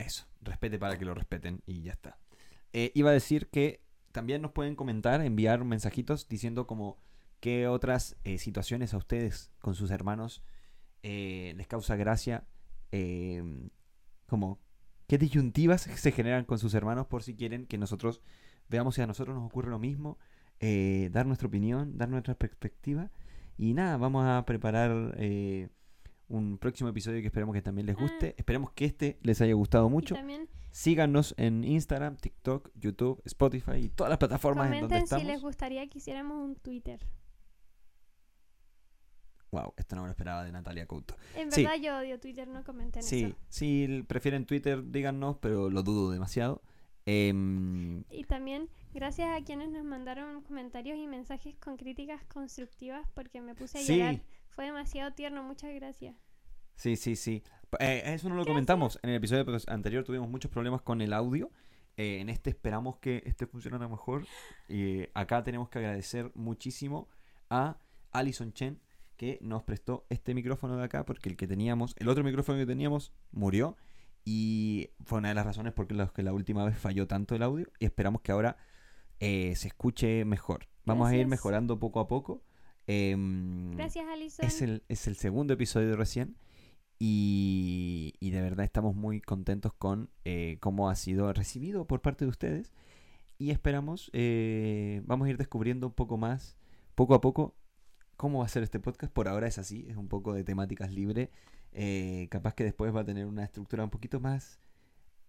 Eso, 0.00 0.26
respete 0.40 0.78
para 0.78 0.98
que 0.98 1.04
lo 1.04 1.14
respeten 1.14 1.62
y 1.66 1.82
ya 1.82 1.92
está. 1.92 2.18
Eh, 2.72 2.92
iba 2.94 3.10
a 3.10 3.12
decir 3.14 3.48
que 3.48 3.80
también 4.12 4.42
nos 4.42 4.52
pueden 4.52 4.76
comentar, 4.76 5.20
enviar 5.20 5.64
mensajitos 5.64 6.28
diciendo 6.28 6.66
como 6.66 6.98
qué 7.40 7.68
otras 7.68 8.16
eh, 8.24 8.38
situaciones 8.38 8.94
a 8.94 8.98
ustedes 8.98 9.50
con 9.60 9.74
sus 9.74 9.90
hermanos 9.90 10.42
eh, 11.02 11.54
les 11.56 11.66
causa 11.66 11.96
gracia 11.96 12.44
eh, 12.92 13.42
como 14.26 14.58
qué 15.06 15.18
disyuntivas 15.18 15.82
se 15.82 16.12
generan 16.12 16.44
con 16.44 16.58
sus 16.58 16.74
hermanos 16.74 17.06
por 17.06 17.22
si 17.22 17.34
quieren 17.34 17.66
que 17.66 17.78
nosotros 17.78 18.20
veamos 18.68 18.94
si 18.94 19.02
a 19.02 19.06
nosotros 19.06 19.34
nos 19.34 19.46
ocurre 19.46 19.70
lo 19.70 19.80
mismo, 19.80 20.18
dar 20.60 21.26
nuestra 21.26 21.48
opinión, 21.48 21.98
dar 21.98 22.08
nuestra 22.08 22.34
perspectiva. 22.34 23.10
Y 23.58 23.74
nada, 23.74 23.96
vamos 23.96 24.24
a 24.24 24.44
preparar 24.46 25.16
un 26.30 26.56
próximo 26.58 26.88
episodio 26.88 27.20
que 27.20 27.26
esperemos 27.26 27.54
que 27.54 27.60
también 27.62 27.86
les 27.86 27.96
guste. 27.96 28.30
Ah. 28.30 28.34
Esperemos 28.38 28.72
que 28.72 28.84
este 28.86 29.18
les 29.22 29.40
haya 29.40 29.54
gustado 29.54 29.88
mucho. 29.90 30.14
también 30.14 30.48
Síganos 30.72 31.34
en 31.36 31.64
Instagram, 31.64 32.16
TikTok, 32.16 32.70
YouTube, 32.76 33.20
Spotify 33.24 33.72
y 33.76 33.88
todas 33.88 34.08
las 34.08 34.18
plataformas 34.18 34.66
en 34.66 34.72
donde 34.82 34.86
comenten 34.86 34.98
si 35.00 35.04
estamos. 35.14 35.26
les 35.26 35.42
gustaría 35.42 35.86
que 35.88 35.98
hiciéramos 35.98 36.36
un 36.42 36.54
Twitter. 36.56 37.00
Wow, 39.52 39.74
esto 39.76 39.96
no 39.96 40.02
me 40.02 40.08
lo 40.08 40.12
esperaba 40.12 40.44
de 40.44 40.52
Natalia 40.52 40.86
Couto. 40.86 41.16
En 41.34 41.50
Sí. 41.50 41.64
verdad 41.64 41.76
yo 41.82 41.98
odio 41.98 42.20
Twitter, 42.20 42.46
no 42.46 42.62
comenten 42.62 43.02
Sí, 43.02 43.24
eso. 43.24 43.36
si 43.48 43.82
l- 43.84 44.04
prefieren 44.04 44.46
Twitter, 44.46 44.88
díganos, 44.92 45.38
pero 45.38 45.68
lo 45.70 45.82
dudo 45.82 46.12
demasiado. 46.12 46.62
Em, 47.04 48.04
Y 48.10 48.22
también 48.28 48.68
gracias 48.94 49.28
a 49.36 49.42
quienes 49.44 49.70
nos 49.70 49.82
mandaron 49.84 50.42
comentarios 50.42 50.96
y 50.98 51.08
mensajes 51.08 51.56
con 51.56 51.76
críticas 51.76 52.22
constructivas 52.26 53.08
porque 53.14 53.40
me 53.40 53.56
puse 53.56 53.78
a 53.78 53.82
Sí. 53.82 53.96
llorar. 53.96 54.20
Fue 54.50 54.66
demasiado 54.66 55.12
tierno, 55.12 55.42
muchas 55.42 55.74
gracias. 55.74 56.16
sí, 56.76 56.96
sí, 56.96 57.16
sí. 57.16 57.42
Eh, 57.78 58.02
eso 58.06 58.28
no 58.28 58.34
lo 58.34 58.44
comentamos. 58.44 58.98
En 59.02 59.10
el 59.10 59.16
episodio 59.16 59.44
pues, 59.44 59.68
anterior 59.68 60.04
tuvimos 60.04 60.28
muchos 60.28 60.50
problemas 60.50 60.82
con 60.82 61.00
el 61.00 61.12
audio. 61.12 61.50
Eh, 61.96 62.20
en 62.20 62.28
este 62.28 62.50
esperamos 62.50 62.98
que 62.98 63.22
este 63.26 63.46
funcionara 63.46 63.88
mejor. 63.88 64.26
Y 64.68 65.06
acá 65.14 65.42
tenemos 65.44 65.68
que 65.68 65.78
agradecer 65.78 66.32
muchísimo 66.34 67.08
a 67.48 67.78
Alison 68.12 68.52
Chen 68.52 68.80
que 69.16 69.38
nos 69.42 69.62
prestó 69.62 70.06
este 70.08 70.34
micrófono 70.34 70.76
de 70.78 70.84
acá 70.84 71.04
porque 71.04 71.28
el 71.28 71.36
que 71.36 71.46
teníamos, 71.46 71.94
el 71.98 72.08
otro 72.08 72.24
micrófono 72.24 72.58
que 72.58 72.64
teníamos 72.64 73.12
murió 73.32 73.76
y 74.24 74.90
fue 75.04 75.18
una 75.18 75.28
de 75.28 75.34
las 75.34 75.44
razones 75.44 75.74
por 75.74 75.92
las 75.92 76.10
que 76.12 76.22
la 76.22 76.32
última 76.32 76.64
vez 76.64 76.78
falló 76.78 77.06
tanto 77.06 77.34
el 77.34 77.42
audio 77.42 77.66
y 77.78 77.84
esperamos 77.84 78.22
que 78.22 78.32
ahora 78.32 78.56
eh, 79.18 79.54
se 79.56 79.68
escuche 79.68 80.24
mejor. 80.24 80.68
Vamos 80.86 81.10
a 81.10 81.16
ir 81.16 81.26
mejorando 81.26 81.78
poco 81.78 82.00
a 82.00 82.08
poco. 82.08 82.42
Em, 82.90 83.76
Gracias, 83.76 84.04
Alison. 84.08 84.44
es 84.46 84.62
el, 84.62 84.82
es 84.88 85.06
el 85.06 85.14
segundo 85.16 85.54
episodio 85.54 85.94
recién 85.96 86.36
y, 86.98 88.14
y 88.20 88.30
de 88.30 88.40
verdad 88.42 88.64
estamos 88.64 88.94
muy 88.94 89.20
contentos 89.20 89.72
con 89.72 90.10
eh, 90.24 90.58
cómo 90.60 90.90
ha 90.90 90.96
sido 90.96 91.32
recibido 91.32 91.86
por 91.86 92.00
parte 92.02 92.24
de 92.24 92.30
ustedes 92.30 92.72
y 93.38 93.50
esperamos, 93.52 94.10
eh, 94.12 95.02
vamos 95.06 95.26
a 95.26 95.30
ir 95.30 95.38
descubriendo 95.38 95.86
un 95.86 95.92
poco 95.94 96.18
más, 96.18 96.56
poco 96.94 97.14
a 97.14 97.20
poco, 97.20 97.54
cómo 98.16 98.40
va 98.40 98.44
a 98.44 98.48
ser 98.48 98.62
este 98.62 98.80
podcast. 98.80 99.10
Por 99.12 99.28
ahora 99.28 99.46
es 99.46 99.56
así, 99.58 99.86
es 99.88 99.96
un 99.96 100.08
poco 100.08 100.34
de 100.34 100.44
temáticas 100.44 100.90
libre, 100.92 101.30
eh, 101.72 102.28
capaz 102.30 102.52
que 102.54 102.64
después 102.64 102.94
va 102.94 103.00
a 103.00 103.04
tener 103.04 103.24
una 103.24 103.44
estructura 103.44 103.82
un 103.84 103.90
poquito 103.90 104.20
más 104.20 104.60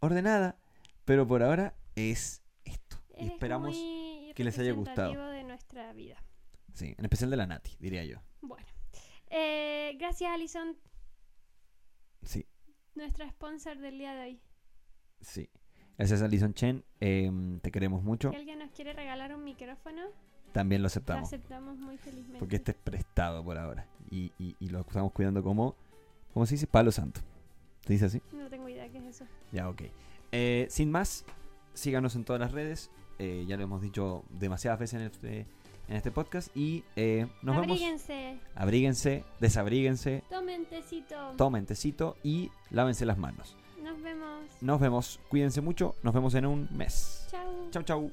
ordenada, 0.02 0.58
pero 1.06 1.26
por 1.26 1.42
ahora 1.42 1.74
es 1.96 2.42
esto. 2.66 2.98
Y 3.18 3.28
Es 3.28 3.32
esperamos, 3.34 3.76
muy 3.78 4.34
que 4.36 4.44
les 4.44 4.58
haya 4.60 4.74
gustado. 4.74 5.30
de 5.32 5.44
nuestra 5.44 5.94
vida. 5.94 6.18
Sí, 6.74 6.96
en 6.98 7.06
especial 7.06 7.30
de 7.30 7.38
la 7.38 7.48
Nati, 7.48 7.72
diría 7.80 8.04
yo. 8.06 8.18
Bueno, 8.42 8.66
eh, 9.30 9.96
gracias, 10.00 10.32
Alison, 10.32 10.76
Sí. 12.24 12.46
nuestra 12.96 13.30
sponsor 13.30 13.78
del 13.78 13.98
día 13.98 14.14
de 14.14 14.22
hoy. 14.22 14.42
Sí. 15.22 15.50
Gracias 15.98 16.22
Alison 16.22 16.54
Chen. 16.54 16.84
em, 17.00 17.60
te 17.60 17.72
queremos 17.72 18.04
mucho. 18.04 18.30
Si 18.32 18.36
alguien 18.36 18.60
nos 18.60 18.72
quiere 18.72 18.94
regalar 18.94 19.36
un 19.36 19.44
micrófono, 19.44 20.02
También 20.52 20.82
lo 20.82 20.84
lo 20.84 20.88
aceptamos. 20.88 21.28
aceptamos 21.28 21.78
muy 21.78 21.98
felizmente. 21.98 22.40
Porque 22.40 22.56
este 22.58 22.72
es 22.72 22.78
prestado 22.78 23.44
por 23.44 23.58
ahora. 23.58 23.88
Y, 24.10 24.32
y- 24.40 24.56
y 24.60 24.70
lo 24.70 24.82
estamos 24.82 25.12
cuidando 25.12 25.44
como. 25.44 25.76
¿Cómo 26.34 26.46
se 26.46 26.56
dice? 26.56 26.66
Palo 26.68 26.92
santo. 26.92 27.22
¿Se 27.86 27.94
dice 27.94 28.06
así? 28.06 28.22
No 28.34 28.50
tengo 28.50 28.68
idea 28.70 28.90
qué 28.90 28.98
es 29.00 29.04
eso. 29.06 29.26
Ya, 29.52 29.70
ok. 29.70 29.82
Eh, 30.32 30.68
sin 30.70 30.90
más, 30.92 31.26
síganos 31.74 32.16
en 32.16 32.26
todas 32.26 32.40
las 32.40 32.52
redes. 32.52 32.90
eh, 33.20 33.46
ya 33.48 33.56
lo 33.56 33.62
hemos 33.64 33.84
dicho 33.84 34.24
demasiadas 34.32 34.80
veces 34.80 35.00
en 35.00 35.06
este, 35.06 35.46
en 35.88 35.96
este 35.98 36.12
podcast. 36.12 36.56
Y 36.56 36.84
eh, 36.96 37.28
nos 37.42 37.56
vemos. 37.56 37.72
Abríguense, 37.72 38.40
Abríguense, 38.56 39.24
desabríguense, 39.40 40.24
tomen 40.30 40.66
tecito. 40.66 41.16
tomen 41.38 41.66
tecito 41.66 42.16
y 42.24 42.50
lávense 42.70 43.06
las 43.06 43.18
manos. 43.18 43.56
Nos 43.84 44.02
vemos. 44.02 44.42
Nos 44.62 44.80
vemos. 44.80 45.20
Cuídense 45.30 45.62
mucho. 45.62 45.96
Nos 46.04 46.14
vemos 46.14 46.34
en 46.36 46.46
un 46.46 46.68
mes. 46.72 47.28
Chao. 47.32 47.70
Chau, 47.72 47.84
chau. 47.84 48.12